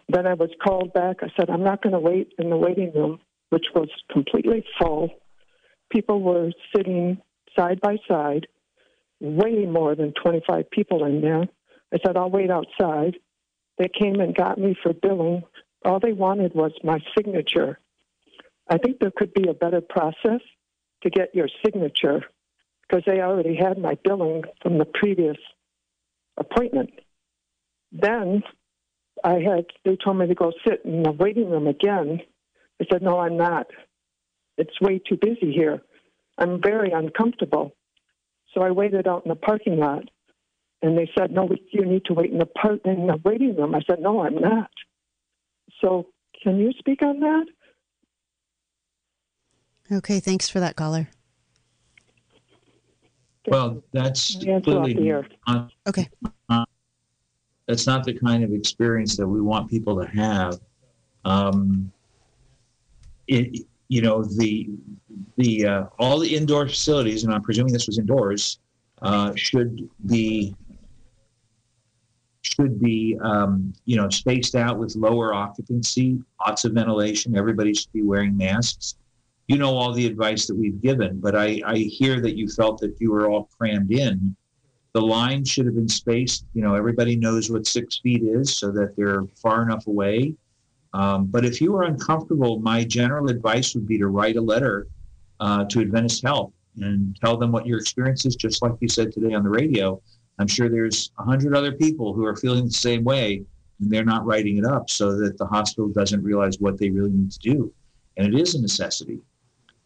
Then 0.08 0.26
I 0.26 0.34
was 0.34 0.50
called 0.62 0.92
back. 0.92 1.18
I 1.22 1.28
said, 1.38 1.48
I'm 1.48 1.62
not 1.62 1.82
going 1.82 1.92
to 1.92 2.00
wait 2.00 2.32
in 2.38 2.50
the 2.50 2.56
waiting 2.56 2.92
room, 2.94 3.20
which 3.50 3.66
was 3.74 3.88
completely 4.10 4.64
full 4.78 5.10
people 5.90 6.20
were 6.20 6.50
sitting 6.74 7.18
side 7.56 7.80
by 7.80 7.96
side, 8.08 8.46
way 9.20 9.66
more 9.66 9.94
than 9.94 10.12
25 10.12 10.70
people 10.70 11.04
in 11.04 11.20
there. 11.20 11.46
I 11.92 11.98
said, 12.04 12.16
I'll 12.16 12.30
wait 12.30 12.50
outside. 12.50 13.16
They 13.78 13.88
came 13.88 14.20
and 14.20 14.34
got 14.34 14.58
me 14.58 14.76
for 14.82 14.92
billing. 14.92 15.42
All 15.84 16.00
they 16.00 16.12
wanted 16.12 16.54
was 16.54 16.72
my 16.84 17.00
signature. 17.16 17.78
I 18.68 18.78
think 18.78 18.98
there 19.00 19.10
could 19.14 19.34
be 19.34 19.48
a 19.48 19.54
better 19.54 19.80
process 19.80 20.40
to 21.02 21.10
get 21.10 21.34
your 21.34 21.48
signature 21.64 22.22
because 22.82 23.04
they 23.06 23.20
already 23.20 23.56
had 23.56 23.78
my 23.78 23.96
billing 24.04 24.44
from 24.62 24.78
the 24.78 24.84
previous 24.84 25.36
appointment. 26.36 26.90
Then 27.92 28.42
I 29.24 29.34
had, 29.34 29.66
they 29.84 29.96
told 29.96 30.18
me 30.18 30.26
to 30.26 30.34
go 30.34 30.52
sit 30.66 30.82
in 30.84 31.02
the 31.02 31.12
waiting 31.12 31.50
room 31.50 31.66
again. 31.66 32.20
I 32.80 32.86
said, 32.90 33.02
no, 33.02 33.18
I'm 33.18 33.36
not. 33.36 33.66
It's 34.60 34.78
way 34.78 34.98
too 34.98 35.16
busy 35.16 35.52
here. 35.52 35.80
I'm 36.36 36.60
very 36.60 36.90
uncomfortable. 36.92 37.74
So 38.52 38.60
I 38.60 38.70
waited 38.70 39.08
out 39.08 39.24
in 39.24 39.30
the 39.30 39.34
parking 39.36 39.78
lot, 39.78 40.04
and 40.82 40.98
they 40.98 41.10
said, 41.16 41.30
"No, 41.30 41.48
you 41.72 41.84
need 41.86 42.04
to 42.06 42.14
wait 42.14 42.30
in 42.30 42.38
the 42.38 42.46
part 42.46 42.84
in 42.84 43.06
the 43.06 43.16
waiting 43.24 43.56
room." 43.56 43.74
I 43.74 43.80
said, 43.88 44.00
"No, 44.00 44.20
I'm 44.20 44.34
not." 44.34 44.70
So 45.80 46.08
can 46.42 46.58
you 46.58 46.72
speak 46.78 47.02
on 47.02 47.20
that? 47.20 47.46
Okay, 49.92 50.20
thanks 50.20 50.48
for 50.50 50.60
that, 50.60 50.76
caller. 50.76 51.08
Well, 53.46 53.82
that's 53.92 54.36
completely 54.36 55.12
okay. 55.88 56.08
that's 57.66 57.86
not 57.86 58.04
the 58.04 58.12
kind 58.12 58.44
of 58.44 58.52
experience 58.52 59.16
that 59.16 59.26
we 59.26 59.40
want 59.40 59.70
people 59.70 59.98
to 60.00 60.06
have. 60.06 60.60
Um, 61.24 61.90
it, 63.26 63.66
you 63.90 64.00
know 64.00 64.22
the 64.22 64.70
the 65.36 65.66
uh, 65.66 65.84
all 65.98 66.18
the 66.20 66.34
indoor 66.34 66.66
facilities, 66.66 67.24
and 67.24 67.34
I'm 67.34 67.42
presuming 67.42 67.72
this 67.72 67.88
was 67.88 67.98
indoors, 67.98 68.60
uh, 69.02 69.32
should 69.34 69.90
be 70.06 70.54
should 72.42 72.80
be 72.80 73.18
um, 73.20 73.74
you 73.84 73.96
know 73.96 74.08
spaced 74.08 74.54
out 74.54 74.78
with 74.78 74.94
lower 74.94 75.34
occupancy, 75.34 76.22
lots 76.46 76.64
of 76.64 76.72
ventilation. 76.72 77.36
Everybody 77.36 77.74
should 77.74 77.92
be 77.92 78.02
wearing 78.02 78.36
masks. 78.36 78.94
You 79.48 79.58
know 79.58 79.74
all 79.74 79.92
the 79.92 80.06
advice 80.06 80.46
that 80.46 80.56
we've 80.56 80.80
given, 80.80 81.18
but 81.18 81.34
I, 81.34 81.60
I 81.66 81.78
hear 81.78 82.20
that 82.20 82.36
you 82.36 82.46
felt 82.46 82.80
that 82.82 82.94
you 83.00 83.10
were 83.10 83.28
all 83.28 83.50
crammed 83.58 83.90
in. 83.90 84.36
The 84.92 85.00
line 85.00 85.44
should 85.44 85.66
have 85.66 85.74
been 85.74 85.88
spaced. 85.88 86.44
You 86.54 86.62
know 86.62 86.76
everybody 86.76 87.16
knows 87.16 87.50
what 87.50 87.66
six 87.66 87.98
feet 87.98 88.22
is, 88.22 88.56
so 88.56 88.70
that 88.70 88.94
they're 88.96 89.24
far 89.42 89.62
enough 89.62 89.88
away 89.88 90.36
um, 90.92 91.26
but 91.26 91.44
if 91.44 91.60
you 91.60 91.74
are 91.76 91.84
uncomfortable, 91.84 92.58
my 92.58 92.84
general 92.84 93.28
advice 93.30 93.74
would 93.74 93.86
be 93.86 93.98
to 93.98 94.08
write 94.08 94.36
a 94.36 94.40
letter 94.40 94.88
uh, 95.38 95.64
to 95.66 95.80
Adventist 95.80 96.22
Health 96.22 96.52
and 96.76 97.16
tell 97.20 97.36
them 97.36 97.52
what 97.52 97.66
your 97.66 97.78
experience 97.78 98.24
is, 98.26 98.36
just 98.36 98.62
like 98.62 98.72
you 98.80 98.88
said 98.88 99.12
today 99.12 99.34
on 99.34 99.42
the 99.42 99.48
radio. 99.48 100.00
I'm 100.38 100.48
sure 100.48 100.68
there's 100.68 101.12
a 101.18 101.22
hundred 101.22 101.54
other 101.54 101.72
people 101.72 102.12
who 102.12 102.24
are 102.24 102.34
feeling 102.34 102.66
the 102.66 102.72
same 102.72 103.04
way, 103.04 103.44
and 103.80 103.90
they're 103.90 104.04
not 104.04 104.24
writing 104.24 104.58
it 104.58 104.64
up 104.64 104.90
so 104.90 105.16
that 105.18 105.38
the 105.38 105.46
hospital 105.46 105.88
doesn't 105.88 106.22
realize 106.22 106.58
what 106.58 106.78
they 106.78 106.90
really 106.90 107.10
need 107.10 107.30
to 107.32 107.38
do. 107.38 107.72
And 108.16 108.34
it 108.34 108.40
is 108.40 108.54
a 108.54 108.60
necessity. 108.60 109.20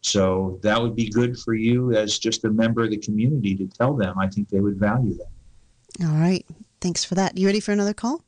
So 0.01 0.59
that 0.61 0.81
would 0.81 0.95
be 0.95 1.09
good 1.09 1.37
for 1.37 1.53
you 1.53 1.91
as 1.93 2.19
just 2.19 2.45
a 2.45 2.49
member 2.49 2.83
of 2.83 2.91
the 2.91 2.97
community 2.97 3.55
to 3.55 3.67
tell 3.67 3.95
them. 3.95 4.17
I 4.19 4.27
think 4.27 4.49
they 4.49 4.59
would 4.59 4.77
value 4.77 5.17
that. 5.17 6.05
All 6.05 6.15
right. 6.15 6.45
Thanks 6.79 7.03
for 7.03 7.15
that. 7.15 7.37
You 7.37 7.47
ready 7.47 7.59
for 7.59 7.71
another 7.71 7.93
call? 7.93 8.21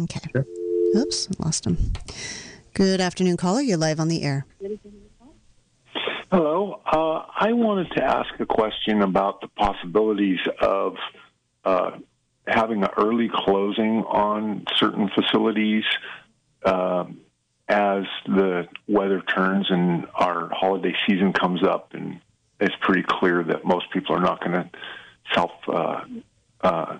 Okay. 0.00 0.20
Sure. 0.32 0.44
Oops, 0.96 1.28
lost 1.38 1.66
him. 1.66 1.92
Good 2.74 3.00
afternoon, 3.00 3.36
caller. 3.36 3.60
You're 3.60 3.76
live 3.76 4.00
on 4.00 4.08
the 4.08 4.22
air. 4.22 4.46
Hello. 6.30 6.80
Uh, 6.86 7.24
I 7.40 7.52
wanted 7.52 7.90
to 7.92 8.04
ask 8.04 8.28
a 8.38 8.46
question 8.46 9.02
about 9.02 9.40
the 9.40 9.48
possibilities 9.48 10.38
of 10.60 10.96
uh, 11.64 11.92
having 12.46 12.82
an 12.82 12.90
early 12.96 13.30
closing 13.32 14.04
on 14.04 14.64
certain 14.76 15.10
facilities 15.14 15.84
uh, 16.64 17.04
as 17.68 18.04
the 18.26 18.68
weather 18.86 19.20
turns 19.22 19.66
and 19.70 20.06
our 20.14 20.48
holiday 20.52 20.94
season 21.06 21.32
comes 21.32 21.62
up, 21.62 21.92
and 21.92 22.20
it's 22.60 22.74
pretty 22.80 23.04
clear 23.06 23.42
that 23.44 23.64
most 23.64 23.90
people 23.90 24.16
are 24.16 24.20
not 24.20 24.40
going 24.40 24.52
to 24.52 24.70
self 25.34 25.50
uh, 25.68 26.00
uh, 26.62 26.98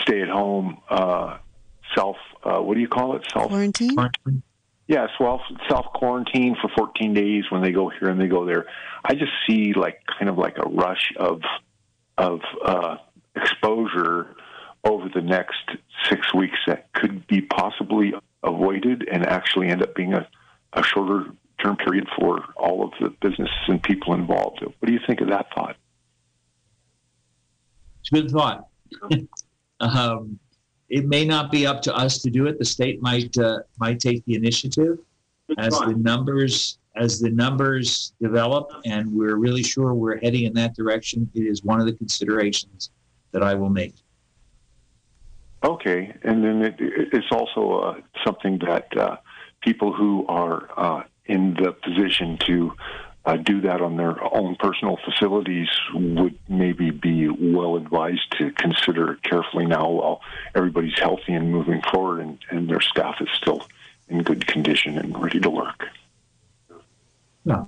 stay 0.00 0.22
at 0.22 0.28
home 0.28 0.78
uh, 0.88 1.38
self 1.94 2.16
uh, 2.44 2.58
what 2.58 2.74
do 2.74 2.80
you 2.80 2.88
call 2.88 3.16
it 3.16 3.22
self 3.32 3.48
quarantine 3.48 3.94
yeah 3.96 4.08
Yes, 4.88 5.10
well, 5.20 5.40
self 5.70 5.86
quarantine 5.94 6.56
for 6.60 6.68
14 6.76 7.14
days 7.14 7.44
when 7.50 7.62
they 7.62 7.70
go 7.70 7.88
here 7.88 8.08
and 8.08 8.20
they 8.20 8.26
go 8.26 8.44
there. 8.44 8.66
I 9.04 9.14
just 9.14 9.32
see 9.46 9.72
like 9.74 10.00
kind 10.18 10.28
of 10.28 10.36
like 10.36 10.58
a 10.58 10.68
rush 10.68 11.12
of 11.16 11.40
of 12.18 12.40
uh, 12.62 12.96
exposure 13.34 14.34
over 14.84 15.08
the 15.14 15.22
next 15.22 15.62
six 16.10 16.34
weeks 16.34 16.58
that 16.66 16.92
could 16.92 17.26
be 17.26 17.40
possibly 17.40 18.12
avoided 18.42 19.08
and 19.10 19.24
actually 19.24 19.68
end 19.68 19.82
up 19.82 19.94
being 19.94 20.14
a, 20.14 20.28
a 20.72 20.82
shorter 20.82 21.30
term 21.62 21.76
period 21.76 22.08
for 22.18 22.44
all 22.56 22.84
of 22.84 22.92
the 23.00 23.14
businesses 23.20 23.54
and 23.68 23.82
people 23.82 24.14
involved. 24.14 24.60
What 24.62 24.86
do 24.86 24.92
you 24.92 25.00
think 25.06 25.20
of 25.20 25.28
that 25.28 25.46
thought? 25.54 25.76
It's 28.00 28.10
a 28.12 28.14
good 28.20 28.30
thought. 28.30 28.68
um, 29.80 30.38
it 30.92 31.06
may 31.06 31.24
not 31.24 31.50
be 31.50 31.66
up 31.66 31.80
to 31.80 31.96
us 31.96 32.20
to 32.20 32.30
do 32.30 32.46
it. 32.46 32.58
The 32.58 32.66
state 32.66 33.00
might 33.00 33.36
uh, 33.38 33.60
might 33.78 33.98
take 33.98 34.24
the 34.26 34.34
initiative 34.34 34.98
as 35.58 35.72
the 35.80 35.94
numbers 35.96 36.78
as 36.94 37.18
the 37.18 37.30
numbers 37.30 38.12
develop, 38.20 38.70
and 38.84 39.10
we're 39.10 39.36
really 39.36 39.62
sure 39.62 39.94
we're 39.94 40.18
heading 40.18 40.44
in 40.44 40.52
that 40.52 40.76
direction. 40.76 41.30
It 41.34 41.46
is 41.46 41.64
one 41.64 41.80
of 41.80 41.86
the 41.86 41.94
considerations 41.94 42.90
that 43.32 43.42
I 43.42 43.54
will 43.54 43.70
make. 43.70 43.94
Okay, 45.64 46.14
and 46.24 46.44
then 46.44 46.62
it, 46.62 46.74
it's 46.78 47.32
also 47.32 47.78
uh, 47.78 48.00
something 48.22 48.58
that 48.58 48.94
uh, 48.94 49.16
people 49.62 49.94
who 49.94 50.26
are 50.28 50.68
uh, 50.76 51.04
in 51.24 51.54
the 51.54 51.72
position 51.72 52.36
to 52.46 52.74
uh, 53.24 53.36
do 53.36 53.60
that 53.60 53.80
on 53.80 53.96
their 53.96 54.16
own 54.34 54.56
personal 54.56 54.98
facilities 55.04 55.68
would 55.94 56.36
maybe 56.48 56.90
be 56.90 57.28
well 57.28 57.76
advised 57.76 58.32
to 58.38 58.50
consider 58.52 59.16
carefully 59.22 59.66
now 59.66 59.88
while 59.88 60.20
everybody's 60.54 60.98
healthy 60.98 61.32
and 61.32 61.50
moving 61.50 61.80
forward 61.82 62.20
and, 62.20 62.38
and 62.50 62.68
their 62.68 62.80
staff 62.80 63.20
is 63.20 63.28
still 63.34 63.66
in 64.08 64.22
good 64.22 64.46
condition 64.46 64.98
and 64.98 65.20
ready 65.22 65.38
to 65.38 65.50
work. 65.50 65.86
Yeah. 67.44 67.64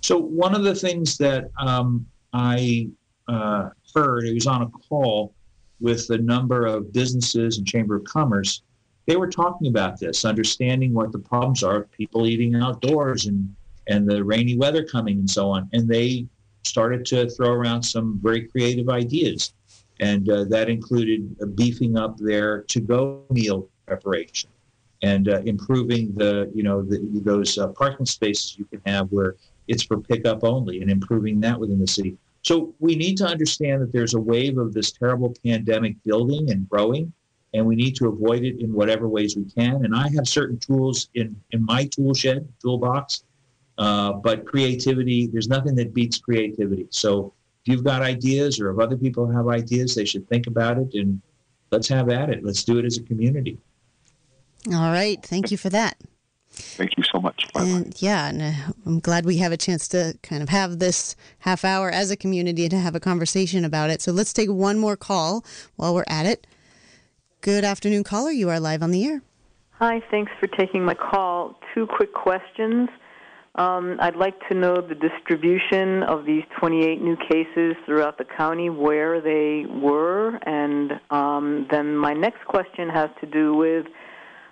So 0.00 0.18
one 0.18 0.54
of 0.54 0.64
the 0.64 0.74
things 0.74 1.16
that 1.18 1.50
um, 1.58 2.06
I 2.32 2.88
uh, 3.28 3.70
heard, 3.94 4.24
it 4.26 4.34
was 4.34 4.46
on 4.46 4.62
a 4.62 4.68
call 4.68 5.34
with 5.80 6.10
a 6.10 6.18
number 6.18 6.66
of 6.66 6.92
businesses 6.92 7.58
and 7.58 7.66
Chamber 7.66 7.96
of 7.96 8.04
Commerce. 8.04 8.62
They 9.06 9.16
were 9.16 9.30
talking 9.30 9.68
about 9.68 10.00
this, 10.00 10.24
understanding 10.24 10.92
what 10.92 11.12
the 11.12 11.18
problems 11.18 11.62
are, 11.62 11.76
of 11.82 11.92
people 11.92 12.26
eating 12.26 12.56
outdoors 12.56 13.26
and 13.26 13.54
and 13.88 14.08
the 14.08 14.22
rainy 14.24 14.56
weather 14.56 14.84
coming 14.84 15.18
and 15.18 15.30
so 15.30 15.50
on. 15.50 15.68
And 15.72 15.88
they 15.88 16.26
started 16.64 17.04
to 17.06 17.28
throw 17.30 17.50
around 17.50 17.82
some 17.82 18.18
very 18.22 18.48
creative 18.48 18.88
ideas. 18.88 19.54
And 20.00 20.28
uh, 20.28 20.44
that 20.44 20.68
included 20.68 21.36
beefing 21.56 21.96
up 21.96 22.18
their 22.18 22.62
to-go 22.62 23.24
meal 23.30 23.68
preparation 23.86 24.50
and 25.02 25.28
uh, 25.28 25.40
improving 25.40 26.12
the, 26.14 26.50
you 26.54 26.62
know, 26.62 26.82
the, 26.82 26.98
those 27.24 27.56
uh, 27.58 27.68
parking 27.68 28.06
spaces 28.06 28.58
you 28.58 28.64
can 28.66 28.80
have 28.86 29.08
where 29.08 29.36
it's 29.68 29.82
for 29.82 29.98
pickup 30.00 30.44
only 30.44 30.80
and 30.82 30.90
improving 30.90 31.40
that 31.40 31.58
within 31.58 31.78
the 31.78 31.86
city. 31.86 32.16
So 32.42 32.74
we 32.78 32.94
need 32.94 33.16
to 33.18 33.26
understand 33.26 33.82
that 33.82 33.92
there's 33.92 34.14
a 34.14 34.20
wave 34.20 34.58
of 34.58 34.72
this 34.72 34.92
terrible 34.92 35.34
pandemic 35.44 36.00
building 36.04 36.50
and 36.50 36.68
growing, 36.68 37.12
and 37.54 37.66
we 37.66 37.74
need 37.74 37.96
to 37.96 38.08
avoid 38.08 38.44
it 38.44 38.60
in 38.60 38.72
whatever 38.72 39.08
ways 39.08 39.36
we 39.36 39.44
can. 39.44 39.84
And 39.84 39.94
I 39.94 40.08
have 40.10 40.28
certain 40.28 40.58
tools 40.58 41.08
in, 41.14 41.34
in 41.50 41.64
my 41.64 41.86
tool 41.86 42.14
shed, 42.14 42.46
toolbox, 42.62 43.24
uh, 43.78 44.12
but 44.12 44.46
creativity, 44.46 45.26
there's 45.26 45.48
nothing 45.48 45.74
that 45.76 45.92
beats 45.92 46.18
creativity. 46.18 46.86
So 46.90 47.32
if 47.64 47.72
you've 47.72 47.84
got 47.84 48.02
ideas 48.02 48.60
or 48.60 48.70
if 48.70 48.78
other 48.78 48.96
people 48.96 49.30
have 49.30 49.48
ideas, 49.48 49.94
they 49.94 50.04
should 50.04 50.28
think 50.28 50.46
about 50.46 50.78
it 50.78 50.94
and 50.94 51.20
let's 51.70 51.88
have 51.88 52.08
at 52.10 52.30
it. 52.30 52.44
Let's 52.44 52.64
do 52.64 52.78
it 52.78 52.84
as 52.84 52.96
a 52.96 53.02
community. 53.02 53.58
All 54.68 54.90
right. 54.90 55.22
Thank 55.22 55.50
you 55.50 55.56
for 55.56 55.68
that. 55.70 55.96
Thank 56.48 56.96
you 56.96 57.04
so 57.04 57.20
much. 57.20 57.52
Bye-bye. 57.52 57.66
And 57.66 58.02
yeah, 58.02 58.28
and 58.28 58.40
uh, 58.40 58.72
I'm 58.86 58.98
glad 58.98 59.26
we 59.26 59.36
have 59.38 59.52
a 59.52 59.58
chance 59.58 59.88
to 59.88 60.16
kind 60.22 60.42
of 60.42 60.48
have 60.48 60.78
this 60.78 61.14
half 61.40 61.64
hour 61.64 61.90
as 61.90 62.10
a 62.10 62.16
community 62.16 62.68
to 62.68 62.78
have 62.78 62.94
a 62.94 63.00
conversation 63.00 63.64
about 63.64 63.90
it. 63.90 64.00
So 64.00 64.10
let's 64.10 64.32
take 64.32 64.50
one 64.50 64.78
more 64.78 64.96
call 64.96 65.44
while 65.76 65.94
we're 65.94 66.04
at 66.08 66.24
it. 66.24 66.46
Good 67.42 67.62
afternoon, 67.62 68.04
caller. 68.04 68.30
You 68.30 68.48
are 68.48 68.58
live 68.58 68.82
on 68.82 68.90
the 68.90 69.04
air. 69.04 69.22
Hi, 69.72 70.02
thanks 70.10 70.32
for 70.40 70.46
taking 70.46 70.82
my 70.82 70.94
call. 70.94 71.60
Two 71.74 71.86
quick 71.86 72.14
questions. 72.14 72.88
Um, 73.56 73.96
I'd 74.00 74.16
like 74.16 74.38
to 74.48 74.54
know 74.54 74.82
the 74.82 74.94
distribution 74.94 76.02
of 76.02 76.26
these 76.26 76.44
28 76.58 77.00
new 77.00 77.16
cases 77.16 77.74
throughout 77.86 78.18
the 78.18 78.24
county, 78.24 78.68
where 78.68 79.20
they 79.22 79.64
were, 79.64 80.36
and 80.42 81.00
um, 81.10 81.66
then 81.70 81.96
my 81.96 82.12
next 82.12 82.44
question 82.44 82.90
has 82.90 83.08
to 83.20 83.26
do 83.26 83.54
with 83.54 83.86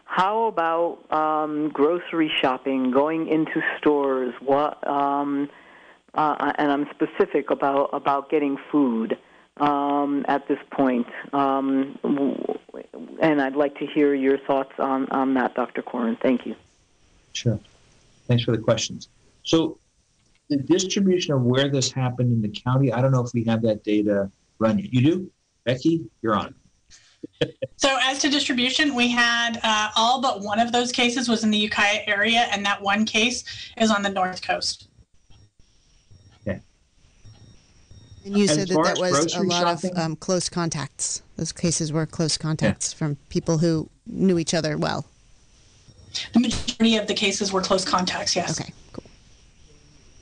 how 0.07 0.45
about 0.45 1.01
um, 1.13 1.69
grocery 1.69 2.33
shopping, 2.41 2.93
going 2.93 3.29
into 3.29 3.63
stores? 3.79 4.35
What? 4.41 4.87
Um, 4.87 5.51
uh, 6.15 6.53
and 6.57 6.71
I'm 6.71 6.87
specific 6.95 7.51
about 7.51 7.91
about 7.93 8.31
getting 8.31 8.57
food 8.71 9.19
um, 9.59 10.25
at 10.29 10.49
this 10.49 10.61
point, 10.71 11.09
um, 11.33 11.99
and 13.21 13.43
I'd 13.43 13.57
like 13.57 13.79
to 13.81 13.87
hear 13.87 14.15
your 14.15 14.39
thoughts 14.39 14.73
on 14.79 15.09
on 15.11 15.35
that, 15.35 15.55
Dr. 15.55 15.83
Coren. 15.83 16.17
Thank 16.21 16.47
you. 16.47 16.55
Sure. 17.33 17.59
Thanks 18.27 18.45
for 18.45 18.53
the 18.53 18.59
questions. 18.59 19.09
So, 19.43 19.79
the 20.49 20.57
distribution 20.59 21.35
of 21.35 21.43
where 21.43 21.69
this 21.69 21.91
happened 21.91 22.33
in 22.33 22.43
the 22.43 22.49
county, 22.49 22.93
I 22.93 23.01
don't 23.01 23.13
know 23.13 23.25
if 23.25 23.31
we 23.33 23.45
have 23.45 23.63
that 23.63 23.83
data 23.83 24.31
run 24.59 24.79
yet. 24.79 24.93
You 24.93 25.03
do? 25.03 25.31
Becky, 25.65 26.05
you're 26.23 26.35
on. 26.35 26.55
so, 27.77 27.97
as 28.03 28.19
to 28.21 28.31
distribution, 28.31 28.95
we 28.95 29.09
had 29.09 29.59
uh, 29.63 29.91
all 29.97 30.21
but 30.21 30.43
one 30.43 30.61
of 30.61 30.73
those 30.73 30.93
cases 30.93 31.29
was 31.29 31.45
in 31.45 31.51
the 31.51 31.59
Ukiah 31.59 32.01
area, 32.07 32.47
and 32.51 32.65
that 32.65 32.81
one 32.81 33.05
case 33.05 33.45
is 33.79 33.91
on 33.91 34.03
the 34.03 34.11
North 34.11 34.43
Coast. 34.43 34.89
Okay. 36.47 36.61
And 38.25 38.37
you 38.37 38.47
said 38.47 38.69
that 38.69 38.83
that 38.85 38.99
was 38.99 39.35
a 39.35 39.43
lot 39.43 39.63
shopping? 39.63 39.93
of 39.93 39.99
um, 39.99 40.17
close 40.17 40.49
contacts. 40.49 41.23
Those 41.37 41.53
cases 41.53 41.93
were 41.93 42.07
close 42.07 42.37
contacts 42.37 42.93
yeah. 42.93 42.99
from 42.99 43.17
people 43.29 43.59
who 43.59 43.89
knew 44.07 44.39
each 44.39 44.55
other 44.55 44.77
well. 44.77 45.07
The 46.33 46.41
majority 46.79 46.97
of 47.01 47.07
the 47.07 47.15
cases 47.15 47.53
were 47.53 47.61
close 47.61 47.85
contacts, 47.85 48.37
yes. 48.37 48.61
Okay, 48.61 48.73
cool. 48.93 49.11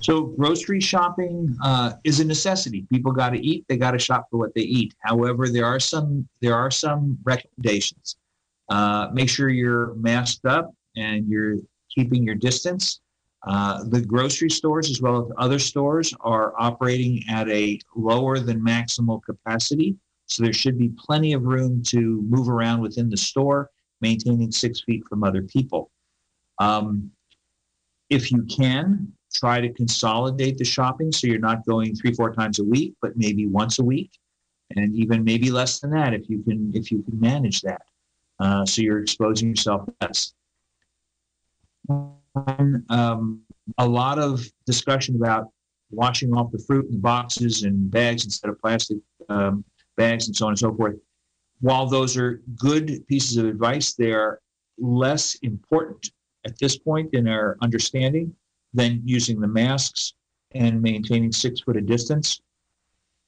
So 0.00 0.22
grocery 0.22 0.80
shopping 0.80 1.56
uh, 1.62 1.92
is 2.04 2.20
a 2.20 2.24
necessity. 2.24 2.86
People 2.90 3.12
got 3.12 3.30
to 3.30 3.40
eat; 3.44 3.64
they 3.68 3.76
got 3.76 3.92
to 3.92 3.98
shop 3.98 4.26
for 4.30 4.38
what 4.38 4.54
they 4.54 4.62
eat. 4.62 4.94
However, 5.00 5.48
there 5.48 5.66
are 5.66 5.80
some 5.80 6.28
there 6.40 6.54
are 6.54 6.70
some 6.70 7.18
recommendations. 7.24 8.16
Uh, 8.68 9.08
make 9.12 9.28
sure 9.28 9.48
you're 9.48 9.94
masked 9.94 10.46
up 10.46 10.72
and 10.96 11.28
you're 11.28 11.56
keeping 11.94 12.24
your 12.24 12.34
distance. 12.34 13.00
Uh, 13.46 13.82
the 13.88 14.00
grocery 14.00 14.48
stores, 14.50 14.88
as 14.88 15.02
well 15.02 15.26
as 15.26 15.32
other 15.36 15.58
stores, 15.58 16.14
are 16.20 16.54
operating 16.58 17.22
at 17.28 17.48
a 17.48 17.78
lower 17.96 18.38
than 18.38 18.60
maximal 18.64 19.20
capacity. 19.22 19.96
So 20.26 20.44
there 20.44 20.52
should 20.52 20.78
be 20.78 20.90
plenty 20.96 21.32
of 21.32 21.42
room 21.42 21.82
to 21.88 22.22
move 22.22 22.48
around 22.48 22.80
within 22.80 23.10
the 23.10 23.16
store 23.16 23.68
maintaining 24.00 24.50
six 24.50 24.82
feet 24.82 25.04
from 25.08 25.24
other 25.24 25.42
people. 25.42 25.91
Um, 26.62 27.11
if 28.11 28.31
you 28.31 28.42
can, 28.44 29.12
try 29.35 29.61
to 29.61 29.72
consolidate 29.72 30.59
the 30.59 30.64
shopping 30.64 31.11
so 31.11 31.27
you're 31.27 31.38
not 31.38 31.64
going 31.66 31.94
three, 31.96 32.12
four 32.12 32.33
times 32.33 32.59
a 32.59 32.64
week, 32.64 32.94
but 33.01 33.16
maybe 33.16 33.46
once 33.46 33.79
a 33.79 33.85
week, 33.85 34.11
and 34.77 34.94
even 34.94 35.25
maybe 35.25 35.51
less 35.51 35.81
than 35.81 35.90
that 35.90 36.12
if 36.12 36.29
you 36.29 36.42
can 36.42 36.70
if 36.75 36.90
you 36.92 37.03
can 37.03 37.18
manage 37.18 37.62
that. 37.62 37.83
Uh, 38.38 38.64
so 38.64 38.83
you're 38.83 39.01
exposing 39.01 39.48
yourself 39.48 39.88
less. 40.01 40.35
Um, 41.88 43.42
a 43.79 43.87
lot 43.87 44.18
of 44.18 44.44
discussion 44.66 45.16
about 45.16 45.48
washing 45.90 46.33
off 46.33 46.51
the 46.53 46.62
fruit 46.66 46.87
in 46.90 47.01
boxes 47.01 47.64
and 47.64 47.90
bags 47.90 48.25
instead 48.25 48.51
of 48.51 48.59
plastic 48.61 48.98
um, 49.29 49.64
bags 49.96 50.27
and 50.27 50.37
so 50.37 50.46
on 50.46 50.53
and 50.53 50.59
so 50.59 50.75
forth 50.75 50.96
while 51.62 51.87
those 51.87 52.16
are 52.16 52.42
good 52.57 53.07
pieces 53.07 53.37
of 53.37 53.46
advice, 53.46 53.94
they 53.94 54.12
are 54.12 54.40
less 54.79 55.37
important 55.37 56.11
at 56.44 56.59
this 56.59 56.78
point 56.78 57.14
in 57.14 57.28
our 57.28 57.57
understanding 57.61 58.35
than 58.74 59.02
using 59.05 59.40
the 59.40 59.48
masks 59.48 60.14
and 60.55 60.83
maintaining 60.83 61.33
six 61.33 61.61
foot 61.61 61.76
of 61.76 61.87
distance. 61.87 62.40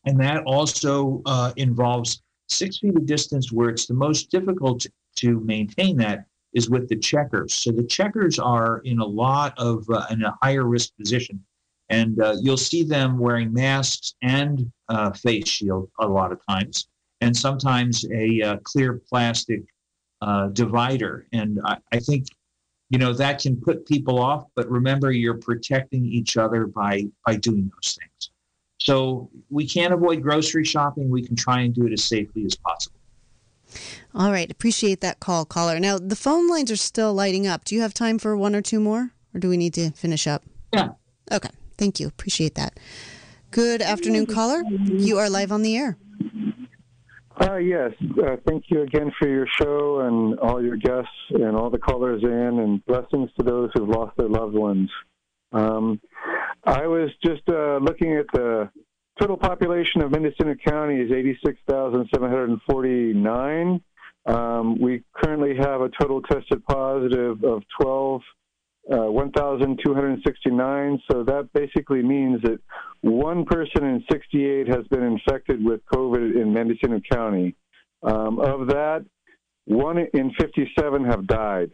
And 0.06 0.20
that 0.20 0.42
also 0.44 1.22
uh, 1.26 1.52
involves 1.56 2.22
six 2.48 2.78
feet 2.78 2.96
of 2.96 3.06
distance 3.06 3.52
where 3.52 3.70
it's 3.70 3.86
the 3.86 3.94
most 3.94 4.30
difficult 4.30 4.86
to 5.16 5.40
maintain 5.40 5.96
that 5.98 6.26
is 6.52 6.70
with 6.70 6.88
the 6.88 6.96
checkers. 6.96 7.54
So 7.54 7.72
the 7.72 7.84
checkers 7.84 8.38
are 8.38 8.78
in 8.84 8.98
a 8.98 9.06
lot 9.06 9.54
of, 9.58 9.88
uh, 9.90 10.06
in 10.10 10.22
a 10.22 10.36
higher 10.42 10.64
risk 10.64 10.96
position. 10.98 11.42
And 11.88 12.20
uh, 12.20 12.36
you'll 12.40 12.56
see 12.56 12.82
them 12.82 13.18
wearing 13.18 13.52
masks 13.52 14.14
and 14.22 14.70
uh, 14.88 15.12
face 15.12 15.48
shield 15.48 15.90
a 16.00 16.06
lot 16.06 16.32
of 16.32 16.40
times 16.48 16.88
and 17.24 17.36
sometimes 17.36 18.04
a 18.12 18.42
uh, 18.42 18.56
clear 18.64 19.00
plastic 19.08 19.62
uh, 20.20 20.48
divider. 20.48 21.26
And 21.32 21.58
I, 21.64 21.78
I, 21.92 21.98
think, 21.98 22.26
you 22.90 22.98
know, 22.98 23.12
that 23.12 23.40
can 23.40 23.56
put 23.60 23.86
people 23.86 24.18
off. 24.18 24.44
But 24.54 24.70
remember, 24.70 25.10
you're 25.10 25.38
protecting 25.38 26.04
each 26.04 26.36
other 26.36 26.66
by 26.66 27.04
by 27.26 27.36
doing 27.36 27.70
those 27.74 27.98
things. 27.98 28.30
So 28.78 29.30
we 29.50 29.66
can't 29.66 29.94
avoid 29.94 30.22
grocery 30.22 30.64
shopping. 30.64 31.08
We 31.08 31.24
can 31.24 31.36
try 31.36 31.60
and 31.60 31.74
do 31.74 31.86
it 31.86 31.92
as 31.92 32.04
safely 32.04 32.44
as 32.44 32.54
possible. 32.54 32.98
All 34.14 34.30
right. 34.30 34.50
Appreciate 34.50 35.00
that 35.00 35.20
call, 35.20 35.44
caller. 35.44 35.80
Now, 35.80 35.98
the 35.98 36.16
phone 36.16 36.48
lines 36.48 36.70
are 36.70 36.76
still 36.76 37.14
lighting 37.14 37.46
up. 37.46 37.64
Do 37.64 37.74
you 37.74 37.80
have 37.80 37.94
time 37.94 38.18
for 38.18 38.36
one 38.36 38.54
or 38.54 38.62
two 38.62 38.80
more, 38.80 39.10
or 39.32 39.40
do 39.40 39.48
we 39.48 39.56
need 39.56 39.74
to 39.74 39.90
finish 39.92 40.26
up? 40.26 40.44
Yeah. 40.72 40.90
Okay. 41.32 41.48
Thank 41.78 41.98
you. 41.98 42.06
Appreciate 42.06 42.54
that. 42.56 42.78
Good 43.50 43.82
afternoon, 43.82 44.26
caller. 44.26 44.62
You 44.90 45.18
are 45.18 45.30
live 45.30 45.50
on 45.50 45.62
the 45.62 45.76
air. 45.76 45.96
Uh, 47.40 47.56
yes. 47.56 47.90
Uh, 48.00 48.36
thank 48.46 48.66
you 48.68 48.82
again 48.82 49.10
for 49.18 49.26
your 49.28 49.48
show 49.60 50.00
and 50.00 50.38
all 50.38 50.62
your 50.62 50.76
guests 50.76 51.10
and 51.30 51.56
all 51.56 51.68
the 51.68 51.78
callers 51.78 52.22
in, 52.22 52.60
and 52.60 52.86
blessings 52.86 53.28
to 53.36 53.42
those 53.44 53.70
who've 53.74 53.88
lost 53.88 54.16
their 54.16 54.28
loved 54.28 54.54
ones. 54.54 54.88
Um, 55.52 56.00
I 56.64 56.86
was 56.86 57.10
just 57.24 57.42
uh, 57.48 57.78
looking 57.78 58.16
at 58.16 58.26
the 58.32 58.70
total 59.20 59.36
population 59.36 60.00
of 60.02 60.12
Mendocino 60.12 60.54
County 60.66 61.00
is 61.00 61.12
86,749. 61.12 63.80
Um, 64.26 64.80
we 64.80 65.04
currently 65.12 65.54
have 65.56 65.82
a 65.82 65.90
total 66.00 66.22
tested 66.22 66.64
positive 66.66 67.44
of 67.44 67.62
12, 67.80 68.22
uh, 68.92 69.10
1,269. 69.10 71.02
So 71.10 71.24
that 71.24 71.48
basically 71.54 72.02
means 72.02 72.42
that 72.42 72.58
one 73.00 73.44
person 73.44 73.84
in 73.84 74.04
68 74.10 74.68
has 74.68 74.86
been 74.88 75.02
infected 75.02 75.64
with 75.64 75.80
COVID 75.92 76.40
in 76.40 76.52
Mendocino 76.52 77.00
County. 77.10 77.54
Um, 78.02 78.38
of 78.38 78.68
that, 78.68 79.04
one 79.66 79.98
in 79.98 80.32
57 80.38 81.04
have 81.04 81.26
died. 81.26 81.70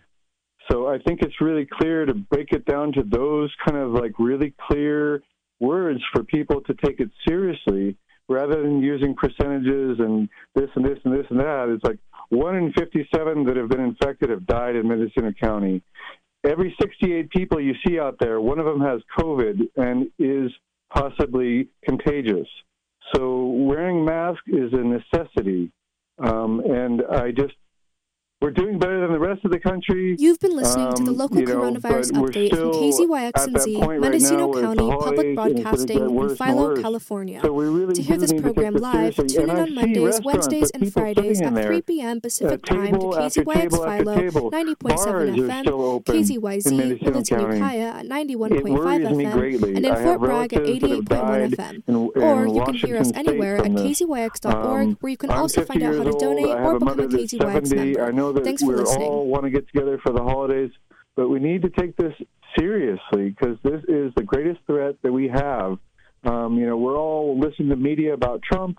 So 0.70 0.86
I 0.86 0.98
think 0.98 1.22
it's 1.22 1.40
really 1.40 1.66
clear 1.66 2.06
to 2.06 2.14
break 2.14 2.52
it 2.52 2.64
down 2.64 2.92
to 2.92 3.02
those 3.02 3.52
kind 3.66 3.76
of 3.82 3.90
like 3.92 4.12
really 4.18 4.54
clear 4.68 5.22
words 5.58 6.00
for 6.12 6.22
people 6.22 6.60
to 6.62 6.74
take 6.84 7.00
it 7.00 7.10
seriously 7.26 7.96
rather 8.28 8.62
than 8.62 8.80
using 8.80 9.14
percentages 9.16 9.98
and 9.98 10.28
this 10.54 10.70
and 10.76 10.84
this 10.84 10.98
and 11.04 11.12
this 11.12 11.26
and 11.30 11.40
that. 11.40 11.68
It's 11.68 11.84
like 11.84 11.98
one 12.28 12.54
in 12.54 12.72
57 12.72 13.44
that 13.44 13.56
have 13.56 13.68
been 13.68 13.80
infected 13.80 14.30
have 14.30 14.46
died 14.46 14.76
in 14.76 14.86
Mendocino 14.86 15.32
County. 15.32 15.82
Every 16.44 16.74
68 16.80 17.30
people 17.30 17.60
you 17.60 17.74
see 17.86 17.98
out 17.98 18.16
there, 18.18 18.40
one 18.40 18.58
of 18.58 18.64
them 18.64 18.80
has 18.80 19.00
COVID 19.18 19.68
and 19.76 20.10
is 20.18 20.50
possibly 20.92 21.68
contagious. 21.84 22.48
So 23.14 23.46
wearing 23.46 24.04
masks 24.04 24.42
is 24.46 24.72
a 24.72 24.76
necessity. 24.76 25.70
Um, 26.18 26.60
and 26.60 27.02
I 27.10 27.30
just 27.30 27.54
we're 28.40 28.50
doing 28.50 28.78
better 28.78 29.00
than 29.00 29.12
the 29.12 29.18
rest 29.18 29.44
of 29.44 29.50
the 29.50 29.58
country. 29.58 30.16
You've 30.18 30.40
been 30.40 30.56
listening 30.56 30.86
um, 30.86 30.94
to 30.94 31.04
the 31.04 31.10
um, 31.10 31.16
local 31.18 31.40
you 31.40 31.46
know, 31.46 31.60
coronavirus 31.60 32.12
update 32.12 32.50
from 32.50 32.72
KZYX&Z, 32.72 33.80
right 33.82 34.00
Mendocino 34.00 34.52
County 34.58 34.88
Public 34.88 35.34
Broadcasting 35.34 36.18
in 36.18 36.36
Philo, 36.36 36.76
California. 36.80 37.40
So 37.42 37.54
really 37.54 37.94
to 37.94 38.02
hear 38.02 38.16
this 38.16 38.32
program 38.32 38.74
live, 38.76 39.16
tune 39.16 39.42
in 39.42 39.50
on 39.50 39.74
Mondays, 39.74 40.22
Wednesdays, 40.22 40.70
and 40.70 40.90
Fridays 40.90 41.42
at 41.42 41.52
3 41.52 41.82
p.m. 41.82 42.20
Pacific 42.22 42.60
uh, 42.70 42.74
Time 42.74 42.92
to 42.92 43.06
KZYX 43.06 43.70
Philo, 43.70 44.50
90.7 44.50 45.36
FM, 45.36 46.04
KZYZ, 46.04 47.02
Littleton, 47.02 47.40
Ukiah 47.40 47.92
at 47.96 48.06
91.5 48.06 48.70
FM, 48.70 49.76
and 49.76 49.84
in 49.84 49.96
Fort 49.96 50.20
Bragg 50.20 50.54
at 50.54 50.62
88.1 50.62 51.54
FM. 51.54 52.16
Or 52.16 52.46
you 52.46 52.64
can 52.64 52.74
hear 52.74 52.96
us 52.96 53.12
anywhere 53.14 53.58
at 53.58 53.72
kzyx.org, 53.72 54.46
um, 54.54 54.96
where 55.00 55.10
you 55.10 55.18
can 55.18 55.30
also 55.30 55.62
find 55.62 55.82
out 55.82 55.94
how 55.94 56.04
to 56.04 56.12
donate 56.12 56.46
or 56.46 56.78
become 56.78 57.00
a 57.00 57.06
KZYX 57.06 57.76
member 57.76 58.29
know 58.32 58.40
that 58.40 58.66
we 58.66 59.04
all 59.04 59.26
want 59.26 59.44
to 59.44 59.50
get 59.50 59.66
together 59.68 59.98
for 59.98 60.12
the 60.12 60.22
holidays, 60.22 60.70
but 61.16 61.28
we 61.28 61.38
need 61.38 61.62
to 61.62 61.70
take 61.70 61.96
this 61.96 62.14
seriously 62.58 63.30
because 63.30 63.58
this 63.62 63.82
is 63.88 64.12
the 64.16 64.22
greatest 64.24 64.60
threat 64.66 64.96
that 65.02 65.12
we 65.12 65.28
have. 65.28 65.78
Um, 66.24 66.58
you 66.58 66.66
know, 66.66 66.76
we're 66.76 66.98
all 66.98 67.38
listening 67.38 67.70
to 67.70 67.76
media 67.76 68.14
about 68.14 68.42
Trump 68.42 68.78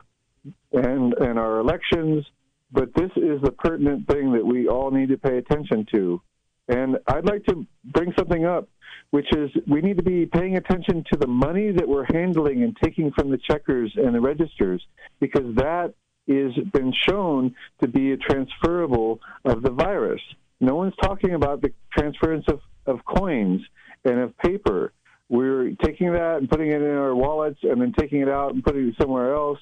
and 0.72 1.14
and 1.14 1.40
our 1.40 1.60
elections, 1.60 2.26
but 2.72 2.94
this 2.96 3.12
is 3.16 3.42
the 3.42 3.52
pertinent 3.52 4.08
thing 4.08 4.34
that 4.34 4.46
we 4.46 4.68
all 4.68 4.92
need 4.92 5.10
to 5.10 5.18
pay 5.18 5.38
attention 5.38 5.86
to. 5.94 6.22
And 6.68 6.98
I'd 7.08 7.26
like 7.26 7.46
to 7.46 7.66
bring 7.84 8.14
something 8.18 8.46
up, 8.46 8.70
which 9.10 9.28
is 9.36 9.50
we 9.68 9.82
need 9.82 9.98
to 9.98 10.04
be 10.04 10.26
paying 10.26 10.58
attention 10.58 11.04
to 11.12 11.18
the 11.20 11.28
money 11.28 11.72
that 11.72 11.88
we're 11.88 12.06
handling 12.14 12.64
and 12.64 12.78
taking 12.84 13.12
from 13.12 13.30
the 13.30 13.38
checkers 13.38 13.92
and 13.96 14.14
the 14.16 14.22
registers, 14.22 14.86
because 15.20 15.56
that 15.56 15.94
is 16.28 16.54
been 16.72 16.94
shown 16.94 17.56
to 17.82 17.88
be 17.88 18.12
a 18.12 18.18
transferable 18.18 19.20
of 19.46 19.62
the 19.62 19.72
virus. 19.72 20.22
No 20.60 20.76
one's 20.76 20.94
talking 21.02 21.34
about 21.34 21.62
the 21.62 21.74
transference 21.92 22.46
of, 22.48 22.62
of 22.86 23.04
coins 23.06 23.62
and 24.06 24.20
of 24.20 24.38
paper. 24.38 24.94
We're 25.30 25.72
taking 25.84 26.12
that 26.14 26.38
and 26.38 26.50
putting 26.50 26.68
it 26.72 26.82
in 26.82 26.96
our 26.96 27.16
wallets 27.16 27.60
and 27.64 27.82
then 27.82 27.94
taking 27.98 28.22
it 28.22 28.30
out 28.30 28.54
and 28.54 28.64
putting 28.64 28.90
it 28.90 28.96
somewhere 29.00 29.34
else, 29.34 29.60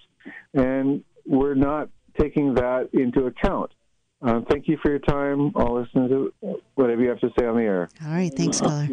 and 0.53 1.03
we're 1.25 1.53
not 1.53 1.89
taking 2.19 2.55
that 2.55 2.89
into 2.93 3.27
account. 3.27 3.71
Uh, 4.21 4.41
thank 4.49 4.67
you 4.67 4.77
for 4.81 4.89
your 4.89 4.99
time. 4.99 5.51
I'll 5.55 5.79
listen 5.79 6.09
to 6.09 6.33
whatever 6.75 7.01
you 7.01 7.09
have 7.09 7.21
to 7.21 7.31
say 7.39 7.45
on 7.45 7.55
the 7.55 7.63
air. 7.63 7.89
All 8.03 8.11
right. 8.11 8.33
Thanks, 8.33 8.59
caller. 8.59 8.87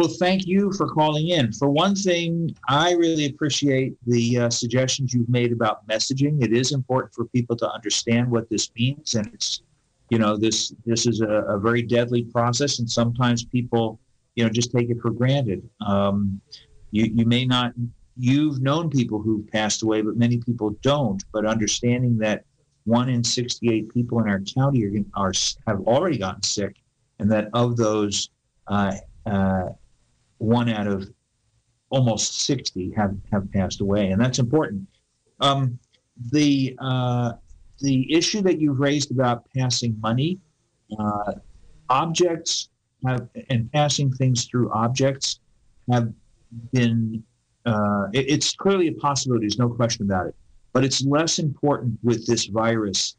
Well, 0.00 0.08
thank 0.08 0.46
you 0.46 0.72
for 0.72 0.88
calling 0.88 1.28
in. 1.28 1.52
For 1.52 1.68
one 1.68 1.94
thing, 1.94 2.56
I 2.66 2.92
really 2.92 3.26
appreciate 3.26 3.98
the 4.06 4.38
uh, 4.38 4.48
suggestions 4.48 5.12
you've 5.12 5.28
made 5.28 5.52
about 5.52 5.86
messaging. 5.88 6.42
It 6.42 6.54
is 6.54 6.72
important 6.72 7.12
for 7.12 7.26
people 7.26 7.54
to 7.56 7.70
understand 7.70 8.30
what 8.30 8.48
this 8.48 8.70
means, 8.74 9.14
and 9.14 9.26
it's, 9.34 9.60
you 10.08 10.18
know, 10.18 10.38
this 10.38 10.72
this 10.86 11.06
is 11.06 11.20
a, 11.20 11.28
a 11.28 11.58
very 11.58 11.82
deadly 11.82 12.22
process, 12.22 12.78
and 12.78 12.88
sometimes 12.88 13.44
people, 13.44 14.00
you 14.36 14.42
know, 14.42 14.48
just 14.48 14.72
take 14.72 14.88
it 14.88 14.96
for 15.02 15.10
granted. 15.10 15.68
Um, 15.86 16.40
you 16.92 17.04
you 17.04 17.26
may 17.26 17.44
not 17.44 17.74
you've 18.16 18.62
known 18.62 18.88
people 18.88 19.20
who've 19.20 19.46
passed 19.48 19.82
away, 19.82 20.00
but 20.00 20.16
many 20.16 20.38
people 20.38 20.70
don't. 20.80 21.22
But 21.30 21.44
understanding 21.44 22.16
that 22.20 22.44
one 22.84 23.10
in 23.10 23.22
68 23.22 23.92
people 23.92 24.18
in 24.22 24.30
our 24.30 24.40
county 24.40 24.82
are, 24.86 25.26
are 25.26 25.32
have 25.66 25.80
already 25.80 26.16
gotten 26.16 26.42
sick, 26.42 26.76
and 27.18 27.30
that 27.30 27.50
of 27.52 27.76
those 27.76 28.30
uh, 28.66 28.94
uh, 29.26 29.66
one 30.40 30.68
out 30.68 30.86
of 30.86 31.08
almost 31.90 32.40
60 32.42 32.92
have, 32.96 33.16
have 33.30 33.50
passed 33.52 33.80
away, 33.80 34.10
and 34.10 34.20
that's 34.20 34.38
important. 34.38 34.86
Um, 35.40 35.78
the 36.32 36.76
uh, 36.78 37.32
the 37.78 38.12
issue 38.12 38.42
that 38.42 38.60
you've 38.60 38.78
raised 38.78 39.10
about 39.10 39.44
passing 39.56 39.98
money, 40.00 40.38
uh, 40.98 41.32
objects 41.88 42.68
have 43.06 43.28
and 43.48 43.72
passing 43.72 44.12
things 44.12 44.44
through 44.44 44.70
objects 44.72 45.40
have 45.90 46.12
been. 46.72 47.22
Uh, 47.64 48.08
it, 48.12 48.30
it's 48.30 48.54
clearly 48.54 48.88
a 48.88 48.92
possibility. 48.92 49.44
There's 49.44 49.58
no 49.58 49.68
question 49.68 50.04
about 50.04 50.26
it. 50.26 50.34
But 50.72 50.84
it's 50.84 51.04
less 51.04 51.38
important 51.38 51.98
with 52.02 52.26
this 52.26 52.46
virus 52.46 53.16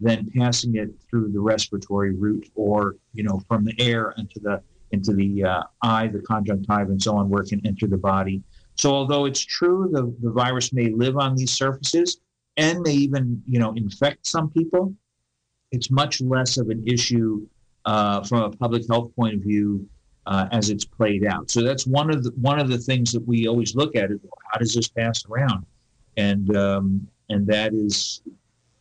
than 0.00 0.30
passing 0.36 0.76
it 0.76 0.90
through 1.08 1.30
the 1.30 1.40
respiratory 1.40 2.14
route 2.14 2.48
or 2.54 2.96
you 3.12 3.22
know 3.22 3.42
from 3.48 3.64
the 3.64 3.74
air 3.78 4.14
into 4.18 4.40
the 4.40 4.60
into 4.92 5.12
the 5.12 5.44
uh, 5.44 5.62
eye, 5.82 6.08
the 6.08 6.20
conjunctiva, 6.20 6.90
and 6.90 7.02
so 7.02 7.16
on, 7.16 7.28
where 7.28 7.42
it 7.42 7.48
can 7.48 7.64
enter 7.66 7.86
the 7.86 7.98
body. 7.98 8.42
So, 8.74 8.92
although 8.92 9.26
it's 9.26 9.40
true 9.40 9.88
the, 9.92 10.14
the 10.22 10.30
virus 10.30 10.72
may 10.72 10.88
live 10.88 11.16
on 11.16 11.36
these 11.36 11.52
surfaces 11.52 12.20
and 12.56 12.80
may 12.80 12.92
even, 12.92 13.42
you 13.46 13.58
know, 13.58 13.72
infect 13.74 14.26
some 14.26 14.50
people, 14.50 14.94
it's 15.70 15.90
much 15.90 16.20
less 16.20 16.56
of 16.56 16.68
an 16.68 16.82
issue 16.86 17.46
uh, 17.84 18.22
from 18.24 18.42
a 18.42 18.50
public 18.50 18.84
health 18.88 19.14
point 19.16 19.34
of 19.34 19.40
view 19.40 19.88
uh, 20.26 20.46
as 20.52 20.70
it's 20.70 20.84
played 20.84 21.24
out. 21.24 21.50
So 21.50 21.62
that's 21.62 21.86
one 21.86 22.10
of 22.10 22.24
the 22.24 22.30
one 22.40 22.58
of 22.58 22.68
the 22.68 22.78
things 22.78 23.12
that 23.12 23.26
we 23.26 23.48
always 23.48 23.74
look 23.74 23.96
at 23.96 24.10
is 24.10 24.18
how 24.50 24.58
does 24.58 24.74
this 24.74 24.88
pass 24.88 25.24
around, 25.26 25.64
and 26.16 26.56
um, 26.56 27.06
and 27.28 27.46
that 27.46 27.72
is 27.74 28.22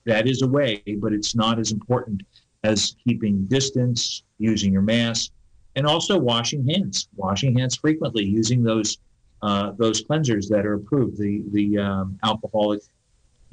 that 0.06 0.28
is 0.28 0.42
a 0.42 0.48
way, 0.48 0.82
but 0.98 1.14
it's 1.14 1.36
not 1.36 1.60
as 1.60 1.72
important 1.72 2.22
as 2.64 2.96
keeping 3.06 3.46
distance, 3.46 4.24
using 4.38 4.74
your 4.74 4.82
mask, 4.82 5.32
and 5.80 5.88
also 5.88 6.18
washing 6.18 6.68
hands, 6.68 7.08
washing 7.16 7.58
hands 7.58 7.78
frequently, 7.78 8.26
using 8.26 8.62
those 8.62 8.98
uh, 9.42 9.72
those 9.78 10.04
cleansers 10.04 10.50
that 10.50 10.66
are 10.66 10.74
approved, 10.74 11.18
the 11.18 11.42
the 11.52 11.78
um, 11.78 12.20
alcoholic 12.24 12.82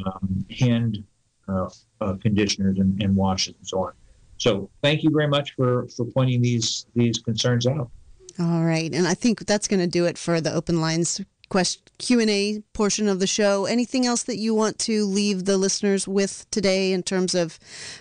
um, 0.04 0.44
hand 0.50 1.04
uh, 1.48 1.68
uh, 2.00 2.14
conditioners 2.20 2.78
and, 2.78 3.00
and 3.00 3.14
washes 3.14 3.54
and 3.56 3.66
so 3.66 3.78
on. 3.84 3.92
So 4.38 4.68
thank 4.82 5.04
you 5.04 5.10
very 5.10 5.28
much 5.28 5.54
for 5.54 5.86
for 5.96 6.04
pointing 6.04 6.42
these 6.42 6.86
these 6.96 7.18
concerns 7.20 7.64
out. 7.64 7.90
All 8.40 8.64
right, 8.64 8.92
and 8.92 9.06
I 9.06 9.14
think 9.14 9.46
that's 9.46 9.68
going 9.68 9.80
to 9.80 9.86
do 9.86 10.04
it 10.04 10.18
for 10.18 10.40
the 10.40 10.52
open 10.52 10.80
lines 10.80 11.20
question 11.48 11.82
Q 11.98 12.18
and 12.18 12.28
A 12.28 12.60
portion 12.72 13.06
of 13.06 13.20
the 13.20 13.26
show. 13.28 13.66
Anything 13.66 14.04
else 14.04 14.24
that 14.24 14.38
you 14.38 14.52
want 14.52 14.80
to 14.80 15.06
leave 15.06 15.44
the 15.44 15.56
listeners 15.56 16.08
with 16.08 16.44
today 16.50 16.90
in 16.90 17.04
terms 17.04 17.36
of 17.36 17.60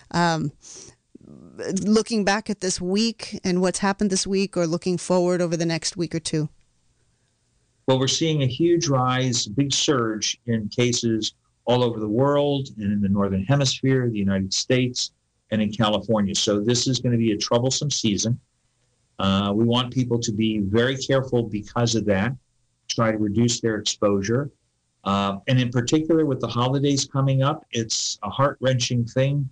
um, 0.10 0.52
looking 1.84 2.24
back 2.24 2.50
at 2.50 2.62
this 2.62 2.80
week 2.82 3.40
and 3.44 3.62
what's 3.62 3.80
happened 3.80 4.10
this 4.10 4.28
week 4.28 4.58
or 4.58 4.68
looking 4.68 4.98
forward 4.98 5.42
over 5.42 5.56
the 5.58 5.66
next 5.66 5.98
week 5.98 6.14
or 6.14 6.20
two? 6.20 6.50
Well, 7.88 8.00
we're 8.00 8.08
seeing 8.08 8.42
a 8.42 8.48
huge 8.48 8.88
rise, 8.88 9.46
big 9.46 9.72
surge 9.74 10.40
in 10.48 10.70
cases 10.70 11.36
all 11.66 11.84
over 11.84 12.00
the 12.00 12.08
world 12.08 12.70
and 12.78 12.92
in 12.92 13.02
the 13.02 13.10
Northern 13.10 13.44
Hemisphere, 13.44 14.10
the 14.10 14.18
United 14.18 14.54
States, 14.54 15.12
and 15.52 15.62
in 15.62 15.72
California. 15.72 16.34
So 16.36 16.60
this 16.60 16.88
is 16.88 17.00
going 17.00 17.12
to 17.12 17.18
be 17.18 17.32
a 17.32 17.38
troublesome 17.38 17.92
season. 17.92 18.40
Uh, 19.20 19.54
we 19.56 19.66
want 19.66 19.94
people 19.94 20.20
to 20.20 20.32
be 20.32 20.60
very 20.60 20.98
careful 20.98 21.44
because 21.44 21.96
of 21.96 22.06
that, 22.06 22.34
try 22.88 23.12
to 23.12 23.18
reduce 23.18 23.62
their 23.62 23.76
exposure. 23.76 24.52
Um, 25.04 25.42
and 25.48 25.60
in 25.60 25.70
particular, 25.70 26.26
with 26.26 26.42
the 26.42 26.48
holidays 26.48 27.06
coming 27.06 27.44
up, 27.44 27.66
it's 27.72 28.18
a 28.24 28.30
heart 28.30 28.58
wrenching 28.60 29.06
thing 29.06 29.48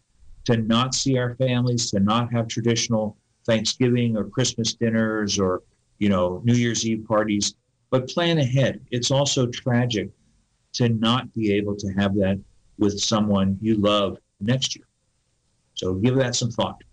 to 0.45 0.57
not 0.57 0.93
see 0.93 1.17
our 1.17 1.35
families, 1.35 1.89
to 1.91 1.99
not 1.99 2.31
have 2.31 2.47
traditional 2.47 3.17
Thanksgiving 3.45 4.17
or 4.17 4.25
Christmas 4.25 4.73
dinners 4.73 5.39
or, 5.39 5.63
you 5.99 6.09
know, 6.09 6.41
New 6.43 6.55
Year's 6.55 6.85
Eve 6.85 7.05
parties, 7.07 7.55
but 7.89 8.07
plan 8.07 8.37
ahead. 8.39 8.81
It's 8.91 9.11
also 9.11 9.47
tragic 9.47 10.09
to 10.73 10.89
not 10.89 11.33
be 11.33 11.53
able 11.53 11.75
to 11.75 11.87
have 11.93 12.15
that 12.15 12.39
with 12.77 12.99
someone 12.99 13.57
you 13.61 13.75
love 13.75 14.17
next 14.41 14.75
year. 14.75 14.85
So 15.75 15.93
give 15.95 16.15
that 16.15 16.35
some 16.35 16.51
thought. 16.51 16.83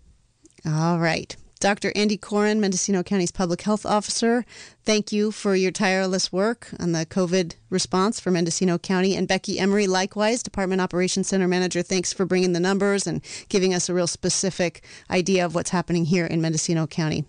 All 0.65 0.99
right. 0.99 1.35
Dr. 1.61 1.91
Andy 1.95 2.17
Coren, 2.17 2.57
Mendocino 2.59 3.03
County's 3.03 3.31
public 3.31 3.61
health 3.61 3.85
officer, 3.85 4.43
thank 4.83 5.11
you 5.11 5.31
for 5.31 5.55
your 5.55 5.69
tireless 5.69 6.33
work 6.33 6.69
on 6.79 6.91
the 6.91 7.05
COVID 7.05 7.53
response 7.69 8.19
for 8.19 8.31
Mendocino 8.31 8.79
County. 8.79 9.15
And 9.15 9.27
Becky 9.27 9.59
Emery, 9.59 9.85
likewise, 9.85 10.41
Department 10.41 10.81
Operations 10.81 11.27
Center 11.27 11.47
Manager, 11.47 11.83
thanks 11.83 12.11
for 12.11 12.25
bringing 12.25 12.53
the 12.53 12.59
numbers 12.59 13.05
and 13.05 13.21
giving 13.47 13.75
us 13.75 13.89
a 13.89 13.93
real 13.93 14.07
specific 14.07 14.83
idea 15.11 15.45
of 15.45 15.53
what's 15.53 15.69
happening 15.69 16.05
here 16.05 16.25
in 16.25 16.41
Mendocino 16.41 16.87
County. 16.87 17.25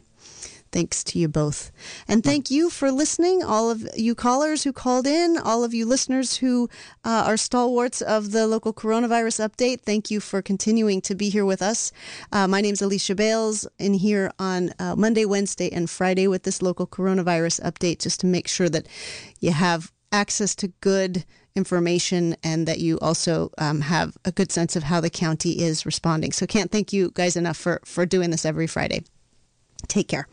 Thanks 0.72 1.04
to 1.04 1.18
you 1.18 1.28
both. 1.28 1.70
And 2.08 2.24
thank 2.24 2.50
you 2.50 2.70
for 2.70 2.90
listening, 2.90 3.42
all 3.42 3.70
of 3.70 3.86
you 3.94 4.14
callers 4.14 4.64
who 4.64 4.72
called 4.72 5.06
in, 5.06 5.36
all 5.36 5.64
of 5.64 5.74
you 5.74 5.84
listeners 5.84 6.38
who 6.38 6.70
uh, 7.04 7.24
are 7.26 7.36
stalwarts 7.36 8.00
of 8.00 8.32
the 8.32 8.46
local 8.46 8.72
coronavirus 8.72 9.46
update. 9.46 9.82
Thank 9.82 10.10
you 10.10 10.18
for 10.18 10.40
continuing 10.40 11.02
to 11.02 11.14
be 11.14 11.28
here 11.28 11.44
with 11.44 11.60
us. 11.60 11.92
Uh, 12.32 12.48
my 12.48 12.62
name 12.62 12.72
is 12.72 12.80
Alicia 12.80 13.14
Bales, 13.14 13.68
in 13.78 13.92
here 13.92 14.32
on 14.38 14.72
uh, 14.78 14.96
Monday, 14.96 15.26
Wednesday, 15.26 15.70
and 15.70 15.90
Friday 15.90 16.26
with 16.26 16.44
this 16.44 16.62
local 16.62 16.86
coronavirus 16.86 17.60
update, 17.60 17.98
just 17.98 18.20
to 18.20 18.26
make 18.26 18.48
sure 18.48 18.70
that 18.70 18.86
you 19.40 19.52
have 19.52 19.92
access 20.10 20.54
to 20.54 20.68
good 20.80 21.26
information 21.54 22.34
and 22.42 22.66
that 22.66 22.78
you 22.78 22.98
also 23.00 23.50
um, 23.58 23.82
have 23.82 24.16
a 24.24 24.32
good 24.32 24.50
sense 24.50 24.74
of 24.74 24.84
how 24.84 25.00
the 25.00 25.10
county 25.10 25.60
is 25.60 25.84
responding. 25.84 26.32
So 26.32 26.46
can't 26.46 26.70
thank 26.70 26.94
you 26.94 27.10
guys 27.12 27.36
enough 27.36 27.58
for, 27.58 27.82
for 27.84 28.06
doing 28.06 28.30
this 28.30 28.46
every 28.46 28.66
Friday. 28.66 29.04
Take 29.86 30.08
care. 30.08 30.26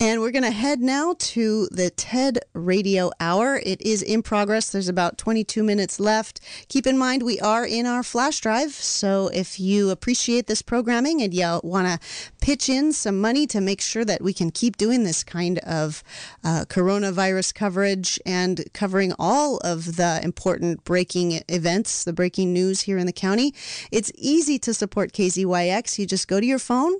And 0.00 0.20
we're 0.20 0.32
going 0.32 0.44
to 0.44 0.50
head 0.50 0.80
now 0.80 1.14
to 1.18 1.68
the 1.70 1.88
TED 1.88 2.40
Radio 2.52 3.12
Hour. 3.20 3.60
It 3.64 3.80
is 3.80 4.02
in 4.02 4.22
progress. 4.22 4.70
There's 4.70 4.88
about 4.88 5.18
22 5.18 5.62
minutes 5.62 6.00
left. 6.00 6.40
Keep 6.68 6.88
in 6.88 6.98
mind, 6.98 7.22
we 7.22 7.38
are 7.38 7.64
in 7.64 7.86
our 7.86 8.02
flash 8.02 8.40
drive. 8.40 8.72
So 8.72 9.28
if 9.28 9.60
you 9.60 9.90
appreciate 9.90 10.48
this 10.48 10.62
programming 10.62 11.22
and 11.22 11.32
you 11.32 11.60
want 11.62 11.86
to 11.86 12.06
pitch 12.40 12.68
in 12.68 12.92
some 12.92 13.20
money 13.20 13.46
to 13.46 13.60
make 13.60 13.80
sure 13.80 14.04
that 14.04 14.20
we 14.20 14.32
can 14.32 14.50
keep 14.50 14.76
doing 14.76 15.04
this 15.04 15.22
kind 15.22 15.60
of 15.60 16.02
uh, 16.42 16.64
coronavirus 16.68 17.54
coverage 17.54 18.18
and 18.26 18.64
covering 18.74 19.12
all 19.16 19.58
of 19.58 19.96
the 19.96 20.20
important 20.24 20.82
breaking 20.82 21.40
events, 21.48 22.02
the 22.02 22.12
breaking 22.12 22.52
news 22.52 22.82
here 22.82 22.98
in 22.98 23.06
the 23.06 23.12
county, 23.12 23.54
it's 23.92 24.10
easy 24.16 24.58
to 24.58 24.74
support 24.74 25.12
KZYX. 25.12 25.98
You 26.00 26.06
just 26.06 26.26
go 26.26 26.40
to 26.40 26.46
your 26.46 26.58
phone 26.58 26.96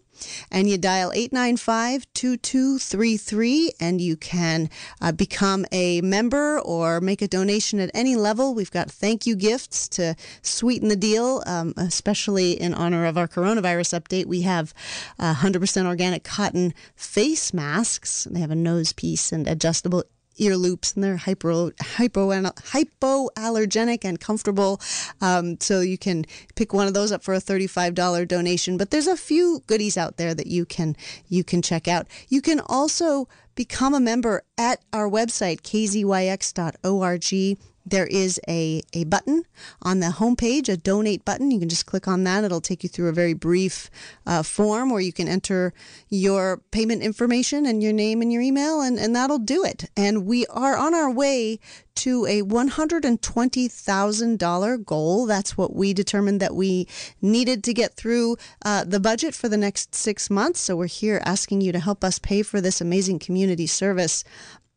and 0.50 0.68
you 0.68 0.78
dial 0.78 1.12
895 1.12 2.06
2233 2.14 3.72
and 3.80 4.00
you 4.00 4.16
can 4.16 4.70
uh, 5.00 5.12
become 5.12 5.64
a 5.72 6.00
member 6.00 6.58
or 6.60 7.00
make 7.00 7.22
a 7.22 7.28
donation 7.28 7.80
at 7.80 7.90
any 7.94 8.16
level. 8.16 8.54
We've 8.54 8.70
got 8.70 8.90
thank 8.90 9.26
you 9.26 9.36
gifts 9.36 9.88
to 9.88 10.14
sweeten 10.42 10.88
the 10.88 10.96
deal, 10.96 11.42
um, 11.46 11.74
especially 11.76 12.52
in 12.52 12.74
honor 12.74 13.06
of 13.06 13.18
our 13.18 13.28
coronavirus 13.28 14.00
update. 14.00 14.26
We 14.26 14.42
have 14.42 14.72
uh, 15.18 15.34
100% 15.34 15.86
organic 15.86 16.24
cotton 16.24 16.74
face 16.96 17.52
masks. 17.52 18.24
They 18.30 18.40
have 18.40 18.50
a 18.50 18.56
nose 18.56 18.92
piece 18.92 19.32
and 19.32 19.46
adjustable 19.46 20.04
ear 20.36 20.56
loops 20.56 20.94
and 20.94 21.04
they're 21.04 21.16
hypo, 21.16 21.70
hypo, 21.80 22.30
hypoallergenic 22.30 24.04
and 24.04 24.20
comfortable. 24.20 24.80
Um, 25.20 25.58
so 25.60 25.80
you 25.80 25.98
can 25.98 26.24
pick 26.54 26.72
one 26.72 26.86
of 26.86 26.94
those 26.94 27.12
up 27.12 27.22
for 27.22 27.34
a 27.34 27.38
$35 27.38 28.26
donation. 28.28 28.76
But 28.76 28.90
there's 28.90 29.06
a 29.06 29.16
few 29.16 29.62
goodies 29.66 29.96
out 29.96 30.16
there 30.16 30.34
that 30.34 30.46
you 30.46 30.64
can 30.64 30.96
you 31.28 31.44
can 31.44 31.62
check 31.62 31.88
out. 31.88 32.06
You 32.28 32.40
can 32.40 32.60
also 32.60 33.28
become 33.54 33.94
a 33.94 34.00
member 34.00 34.42
at 34.58 34.80
our 34.92 35.08
website, 35.08 35.62
kzyx.org 35.62 37.58
there 37.86 38.06
is 38.06 38.40
a, 38.48 38.82
a 38.92 39.04
button 39.04 39.44
on 39.82 40.00
the 40.00 40.06
homepage, 40.06 40.68
a 40.68 40.76
donate 40.76 41.24
button. 41.24 41.50
You 41.50 41.58
can 41.58 41.68
just 41.68 41.86
click 41.86 42.06
on 42.08 42.24
that. 42.24 42.44
It'll 42.44 42.60
take 42.60 42.82
you 42.82 42.88
through 42.88 43.08
a 43.08 43.12
very 43.12 43.34
brief 43.34 43.90
uh, 44.26 44.42
form 44.42 44.90
where 44.90 45.00
you 45.00 45.12
can 45.12 45.28
enter 45.28 45.72
your 46.08 46.58
payment 46.70 47.02
information 47.02 47.66
and 47.66 47.82
your 47.82 47.92
name 47.92 48.22
and 48.22 48.32
your 48.32 48.42
email, 48.42 48.80
and, 48.80 48.98
and 48.98 49.14
that'll 49.14 49.38
do 49.38 49.64
it. 49.64 49.90
And 49.96 50.26
we 50.26 50.46
are 50.46 50.76
on 50.76 50.94
our 50.94 51.10
way 51.10 51.58
to 51.96 52.26
a 52.26 52.42
$120,000 52.42 54.84
goal. 54.84 55.26
That's 55.26 55.56
what 55.56 55.76
we 55.76 55.94
determined 55.94 56.40
that 56.40 56.56
we 56.56 56.88
needed 57.22 57.62
to 57.64 57.74
get 57.74 57.94
through 57.94 58.36
uh, 58.64 58.84
the 58.84 59.00
budget 59.00 59.34
for 59.34 59.48
the 59.48 59.56
next 59.56 59.94
six 59.94 60.30
months. 60.30 60.60
So 60.60 60.76
we're 60.76 60.86
here 60.86 61.20
asking 61.24 61.60
you 61.60 61.72
to 61.72 61.78
help 61.78 62.02
us 62.02 62.18
pay 62.18 62.42
for 62.42 62.60
this 62.60 62.80
amazing 62.80 63.20
community 63.20 63.66
service 63.66 64.24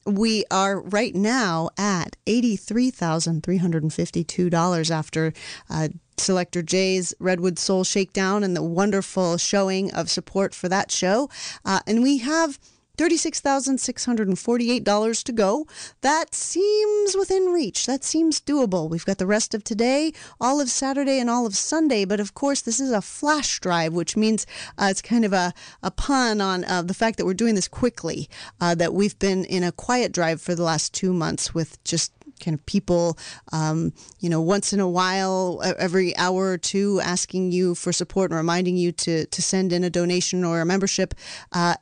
we 0.08 0.46
are 0.50 0.80
right 0.80 1.14
now 1.14 1.70
at 1.78 2.16
$83,352 2.26 4.92
after 4.92 5.34
uh, 5.70 5.90
Selector 6.18 6.64
Jay's 6.64 7.14
Redwood 7.20 7.60
Soul 7.60 7.84
Shakedown 7.84 8.44
and 8.44 8.56
the 8.56 8.64
wonderful 8.64 9.38
showing 9.38 9.94
of 9.94 10.10
support 10.10 10.56
for 10.56 10.70
that 10.70 10.90
show. 10.92 11.30
Uh, 11.66 11.82
and 11.86 12.02
we 12.02 12.20
have 12.20 12.58
$36,648 12.98 15.24
to 15.24 15.32
go. 15.32 15.68
That 16.02 16.34
seems 16.34 17.16
within 17.16 17.46
reach. 17.46 17.86
That 17.86 18.04
seems 18.04 18.42
doable. 18.42 18.90
We've 18.90 19.06
got 19.06 19.20
the 19.20 19.28
rest 19.28 19.54
of 19.54 19.64
today, 19.64 20.14
all 20.42 20.60
of 20.60 20.70
Saturday, 20.70 21.20
and 21.20 21.30
all 21.30 21.46
of 21.46 21.56
Sunday. 21.56 22.06
But 22.06 22.20
of 22.20 22.34
course, 22.34 22.62
this 22.62 22.80
is 22.80 22.92
a 22.92 23.02
flash 23.02 23.60
drive, 23.60 23.94
which 23.94 24.18
means 24.18 24.46
uh, 24.78 24.88
it's 24.90 25.02
kind 25.02 25.26
of 25.26 25.34
a, 25.34 25.54
a 25.84 25.92
pun 25.92 26.42
on 26.42 26.64
uh, 26.66 26.82
the 26.82 26.94
fact 26.94 27.18
that 27.18 27.26
we're 27.26 27.34
doing 27.34 27.56
this 27.56 27.68
quickly, 27.68 28.30
uh, 28.60 28.76
that 28.76 28.94
we've 28.94 29.18
been 29.20 29.46
in 29.46 29.64
a 29.64 29.72
quiet 29.72 30.12
drive 30.12 30.42
for 30.42 30.56
the 30.56 30.64
last 30.64 30.94
two 30.94 31.14
months 31.14 31.54
with 31.54 31.82
just 31.84 32.12
kind 32.40 32.56
of 32.56 32.66
people, 32.66 33.18
um, 33.52 33.94
you 34.20 34.30
know, 34.30 34.42
once 34.42 34.74
in 34.74 34.80
a 34.80 34.88
while, 34.88 35.62
every 35.78 36.16
hour 36.18 36.52
or 36.52 36.58
two, 36.58 37.00
asking 37.02 37.52
you 37.52 37.76
for 37.76 37.92
support 37.92 38.32
and 38.32 38.38
reminding 38.38 38.78
you 38.78 38.92
to 38.92 39.26
to 39.26 39.42
send 39.42 39.74
in 39.74 39.84
a 39.84 39.90
donation 39.90 40.44
or 40.44 40.62
a 40.62 40.66
membership. 40.66 41.14
Uh, 41.52 41.76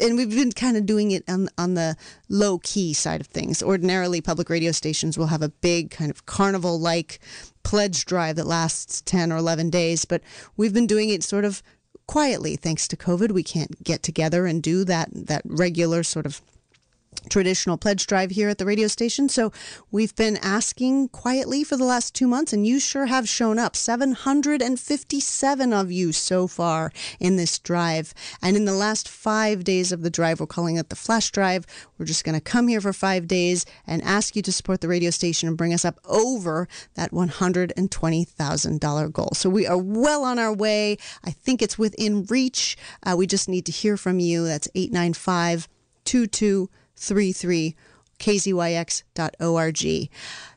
and 0.00 0.16
we've 0.16 0.30
been 0.30 0.52
kind 0.52 0.76
of 0.76 0.86
doing 0.86 1.10
it 1.10 1.24
on 1.28 1.48
on 1.56 1.74
the 1.74 1.96
low 2.28 2.58
key 2.58 2.92
side 2.92 3.20
of 3.20 3.26
things. 3.26 3.62
Ordinarily, 3.62 4.20
public 4.20 4.50
radio 4.50 4.72
stations 4.72 5.16
will 5.16 5.28
have 5.28 5.42
a 5.42 5.48
big 5.48 5.90
kind 5.90 6.10
of 6.10 6.26
carnival 6.26 6.78
like 6.78 7.20
pledge 7.62 8.04
drive 8.04 8.36
that 8.36 8.46
lasts 8.46 9.00
ten 9.02 9.32
or 9.32 9.36
eleven 9.36 9.70
days, 9.70 10.04
but 10.04 10.22
we've 10.56 10.74
been 10.74 10.86
doing 10.86 11.08
it 11.08 11.22
sort 11.22 11.44
of 11.44 11.62
quietly 12.06 12.56
thanks 12.56 12.86
to 12.88 12.96
COVID. 12.96 13.32
We 13.32 13.42
can't 13.42 13.82
get 13.82 14.02
together 14.02 14.46
and 14.46 14.62
do 14.62 14.84
that 14.84 15.08
that 15.12 15.42
regular 15.44 16.02
sort 16.02 16.26
of 16.26 16.42
traditional 17.28 17.76
pledge 17.76 18.06
drive 18.06 18.30
here 18.30 18.48
at 18.48 18.58
the 18.58 18.66
radio 18.66 18.88
station. 18.88 19.28
So 19.28 19.52
we've 19.90 20.14
been 20.14 20.36
asking 20.38 21.08
quietly 21.08 21.64
for 21.64 21.76
the 21.76 21.84
last 21.84 22.14
two 22.14 22.26
months, 22.26 22.52
and 22.52 22.66
you 22.66 22.80
sure 22.80 23.06
have 23.06 23.28
shown 23.28 23.58
up. 23.58 23.76
757 23.76 25.72
of 25.72 25.92
you 25.92 26.12
so 26.12 26.46
far 26.46 26.92
in 27.20 27.36
this 27.36 27.58
drive. 27.58 28.14
And 28.42 28.56
in 28.56 28.64
the 28.64 28.74
last 28.74 29.08
five 29.08 29.64
days 29.64 29.92
of 29.92 30.02
the 30.02 30.10
drive, 30.10 30.40
we're 30.40 30.46
calling 30.46 30.76
it 30.76 30.88
the 30.88 30.96
flash 30.96 31.30
drive. 31.30 31.66
We're 31.98 32.06
just 32.06 32.24
going 32.24 32.34
to 32.34 32.40
come 32.40 32.68
here 32.68 32.80
for 32.80 32.92
five 32.92 33.26
days 33.26 33.66
and 33.86 34.02
ask 34.02 34.36
you 34.36 34.42
to 34.42 34.52
support 34.52 34.80
the 34.80 34.88
radio 34.88 35.10
station 35.10 35.48
and 35.48 35.56
bring 35.56 35.74
us 35.74 35.84
up 35.84 35.98
over 36.04 36.68
that 36.94 37.12
$120,000 37.12 39.12
goal. 39.12 39.30
So 39.34 39.50
we 39.50 39.66
are 39.66 39.78
well 39.78 40.24
on 40.24 40.38
our 40.38 40.52
way. 40.52 40.98
I 41.24 41.30
think 41.30 41.62
it's 41.62 41.78
within 41.78 42.24
reach. 42.24 42.76
Uh, 43.02 43.14
we 43.16 43.26
just 43.26 43.48
need 43.48 43.66
to 43.66 43.72
hear 43.72 43.96
from 43.96 44.18
you. 44.18 44.44
That's 44.44 44.68
895 44.74 45.68
22 46.04 46.68
33 46.96 47.74
kzyx.org. 48.18 50.10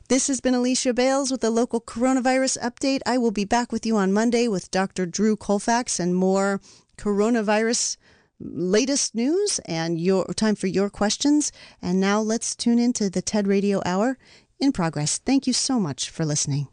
This 0.08 0.28
has 0.28 0.40
been 0.40 0.54
Alicia 0.54 0.94
Bales 0.94 1.32
with 1.32 1.40
the 1.40 1.50
local 1.50 1.80
coronavirus 1.80 2.58
update. 2.62 3.00
I 3.04 3.18
will 3.18 3.32
be 3.32 3.44
back 3.44 3.72
with 3.72 3.84
you 3.84 3.96
on 3.96 4.12
Monday 4.12 4.46
with 4.46 4.70
Dr. 4.70 5.04
Drew 5.04 5.36
Colfax 5.36 5.98
and 5.98 6.14
more 6.14 6.60
coronavirus 6.96 7.96
latest 8.38 9.14
news 9.14 9.58
and 9.66 10.00
your 10.00 10.26
time 10.34 10.54
for 10.54 10.68
your 10.68 10.90
questions. 10.90 11.50
And 11.82 11.98
now 11.98 12.20
let's 12.20 12.54
tune 12.54 12.78
into 12.78 13.10
the 13.10 13.22
TED 13.22 13.48
Radio 13.48 13.82
Hour 13.84 14.16
in 14.60 14.72
progress. 14.72 15.18
Thank 15.18 15.46
you 15.46 15.52
so 15.52 15.80
much 15.80 16.10
for 16.10 16.24
listening. 16.24 16.68